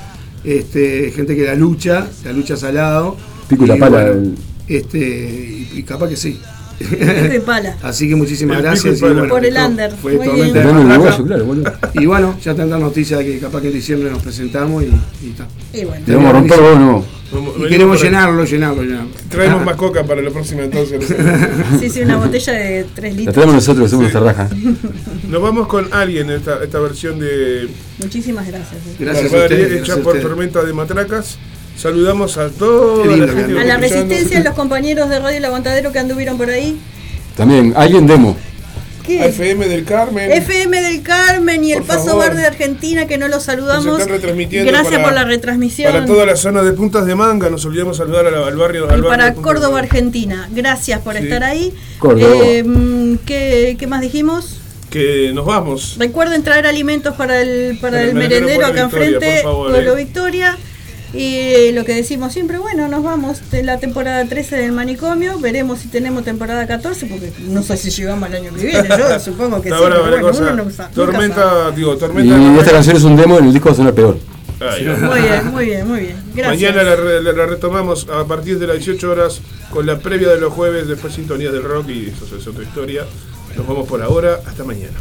este, 0.43 1.11
gente 1.15 1.35
que 1.35 1.43
la 1.43 1.55
lucha, 1.55 2.07
la 2.23 2.31
lucha 2.33 2.55
salado. 2.55 3.17
Pico 3.49 3.65
y 3.65 3.67
la 3.67 3.75
pala, 3.77 4.03
el- 4.07 4.35
este, 4.67 4.99
y, 4.99 5.69
y 5.79 5.83
capaz 5.83 6.07
que 6.07 6.15
sí. 6.15 6.39
Pico 6.79 7.35
y 7.35 7.39
pala. 7.39 7.77
Así 7.83 8.07
que 8.09 8.15
muchísimas 8.15 8.57
El 8.57 8.63
y 8.63 8.67
gracias. 8.67 8.99
pala. 8.99 9.13
bueno, 9.13 9.29
Por 9.29 9.45
el 9.45 9.57
under, 9.57 9.91
Fue 9.91 10.13
muy 10.17 10.25
totalmente 10.25 10.63
raja. 11.09 11.23
claro, 11.25 11.45
boludo. 11.45 11.73
Y 11.93 12.05
bueno, 12.05 12.37
ya 12.43 12.53
tendrán 12.55 12.81
noticias 12.81 13.19
de 13.19 13.25
que 13.25 13.39
capaz 13.39 13.61
que 13.61 13.67
en 13.67 13.73
diciembre 13.73 14.09
nos 14.11 14.21
presentamos 14.23 14.83
y, 14.83 14.87
y 15.25 15.29
está. 15.31 15.47
Y 15.73 15.85
bueno. 15.85 16.29
A 16.29 16.31
romper 16.31 16.59
vos, 16.59 16.79
no. 16.79 17.05
Y 17.65 17.67
queremos 17.67 17.99
llenarlo, 17.99 18.45
llenarlo, 18.45 18.83
llenarlo. 18.83 19.09
Traemos 19.27 19.65
más 19.65 19.75
coca 19.75 20.03
para 20.03 20.21
la 20.21 20.29
próxima 20.29 20.63
entonces. 20.63 21.03
Sí, 21.79 21.89
sí, 21.89 22.01
una 22.01 22.17
botella 22.17 22.53
de 22.53 22.85
3 22.93 23.11
La 23.13 23.17
litros. 23.17 23.33
traemos 23.33 23.55
nosotros, 23.55 23.85
hacemos 23.87 24.03
nuestra 24.03 24.21
raja. 24.21 24.49
Nos 25.29 25.41
vamos 25.41 25.67
con 25.67 25.91
alguien 25.91 26.29
esta, 26.29 26.63
esta 26.63 26.79
versión 26.79 27.17
de 27.19 27.69
Muchísimas 27.97 28.45
gracias. 28.47 28.75
eh. 28.85 28.95
Gracias 28.99 29.33
a 29.33 29.37
ustedes. 29.37 29.61
hecha 29.67 29.77
gracias 29.77 29.97
a 29.97 30.01
por. 30.03 30.19
Tormenta 30.19 30.63
de 30.63 30.73
Matracas. 30.73 31.37
Saludamos 31.77 32.37
a 32.37 32.43
la 32.43 32.49
que 32.49 33.59
A 33.59 33.63
la 33.63 33.77
resistencia, 33.77 34.39
los 34.43 34.53
compañeros 34.53 35.09
de 35.09 35.19
Radio 35.19 35.37
El 35.37 35.45
Aguantadero 35.45 35.91
que 35.91 35.99
anduvieron 35.99 36.37
por 36.37 36.49
ahí. 36.49 36.77
También, 37.35 37.73
alguien 37.75 38.07
demo. 38.07 38.37
¿Qué? 39.05 39.19
A 39.21 39.25
FM 39.25 39.67
del 39.67 39.83
Carmen. 39.83 40.31
FM 40.31 40.81
del 40.81 41.01
Carmen 41.01 41.61
y 41.63 41.73
el 41.73 41.83
Paso 41.83 42.05
favor. 42.11 42.23
Verde 42.27 42.41
de 42.41 42.47
Argentina 42.47 43.05
que 43.05 43.17
no 43.17 43.27
los 43.27 43.43
saludamos. 43.43 43.85
Nos 43.85 43.99
están 43.99 44.13
retransmitiendo 44.15 44.71
Gracias 44.71 44.93
para- 44.93 45.03
por 45.03 45.13
la 45.13 45.25
retransmisión. 45.25 45.91
Para 45.91 46.05
toda 46.05 46.25
la 46.25 46.37
zona 46.37 46.63
de 46.63 46.71
Puntas 46.71 47.05
de 47.05 47.13
Manga, 47.15 47.49
nos 47.49 47.65
olvidamos 47.65 47.97
saludar 47.97 48.27
al, 48.27 48.35
al 48.35 48.55
barrio. 48.55 48.83
al 48.89 48.99
y 48.99 49.01
barrio 49.01 49.09
para 49.09 49.33
Córdoba. 49.33 49.79
Argentina. 49.79 50.47
Gracias 50.53 51.01
por 51.01 51.17
Sí. 51.17 51.23
estar 51.23 51.43
ahí. 51.43 51.73
Córdoba. 51.99 52.45
Eh, 52.45 53.17
¿qué, 53.25 53.75
qué 53.77 53.87
más 53.87 53.99
dijimos? 54.01 54.59
que 54.89 55.31
nos 55.33 55.47
vamos. 55.47 55.95
Recuerden 55.97 56.43
traer 56.43 56.67
alimentos 56.67 57.15
para 57.15 57.41
el, 57.41 57.79
para 57.81 57.93
Para 57.93 58.03
el 58.03 58.09
el 58.09 58.13
merendero 58.15 58.45
merendero 58.45 58.67
acá 58.67 58.89
Pueblo 58.89 59.07
Victoria, 59.09 59.15
enfrente, 59.17 59.41
por 59.43 59.51
favor, 59.51 59.71
Pueblo 59.71 59.91
eh. 59.91 59.95
Victoria. 59.95 60.57
Y 61.13 61.71
lo 61.73 61.85
que 61.85 61.93
decimos 61.93 62.33
siempre, 62.33 62.57
bueno, 62.57 62.87
nos 62.87 63.03
vamos 63.03 63.51
de 63.51 63.61
la 63.63 63.77
temporada 63.79 64.25
13 64.25 64.55
del 64.57 64.71
manicomio, 64.71 65.37
veremos 65.39 65.79
si 65.79 65.87
tenemos 65.87 66.23
temporada 66.23 66.65
14, 66.65 67.05
porque 67.05 67.31
no 67.49 67.61
sé 67.61 67.77
si 67.77 67.91
llegamos 67.91 68.27
al 68.29 68.35
año 68.35 68.51
que 68.53 68.65
viene, 68.65 68.89
yo 68.89 69.19
supongo 69.23 69.61
que 69.61 69.69
sí, 69.69 69.75
pero 69.79 70.01
bueno, 70.09 70.27
uno 70.27 70.55
no 70.65 70.89
tormenta, 70.93 71.71
digo, 71.71 71.93
Y 71.93 71.97
tormenta. 71.97 72.59
esta 72.59 72.71
canción 72.71 72.97
es 72.97 73.03
un 73.03 73.15
demo, 73.15 73.37
en 73.37 73.45
el 73.45 73.53
disco 73.53 73.69
va 73.69 73.73
a 73.73 73.77
sonar 73.77 73.93
peor. 73.93 74.17
Ay. 74.59 74.85
Muy 74.85 75.21
bien, 75.21 75.47
muy 75.51 75.65
bien, 75.65 75.87
muy 75.87 75.99
bien. 75.99 76.15
Gracias. 76.33 76.73
Mañana 76.73 76.89
la, 76.89 76.95
re- 76.95 77.21
la- 77.21 77.33
la 77.33 77.45
retomamos 77.45 78.07
a 78.09 78.23
partir 78.25 78.57
de 78.59 78.67
las 78.67 78.77
18 78.77 79.11
horas 79.11 79.41
con 79.69 79.85
la 79.85 79.99
previa 79.99 80.29
de 80.29 80.39
los 80.39 80.53
jueves, 80.53 80.87
después 80.87 81.13
sintonías 81.13 81.51
del 81.51 81.63
rock 81.63 81.89
y 81.89 82.07
eso 82.07 82.35
es 82.37 82.47
otra 82.47 82.63
historia. 82.63 83.03
Nos 83.57 83.67
vamos 83.67 83.87
por 83.87 84.01
ahora, 84.01 84.39
hasta 84.47 84.63
mañana. 84.63 84.93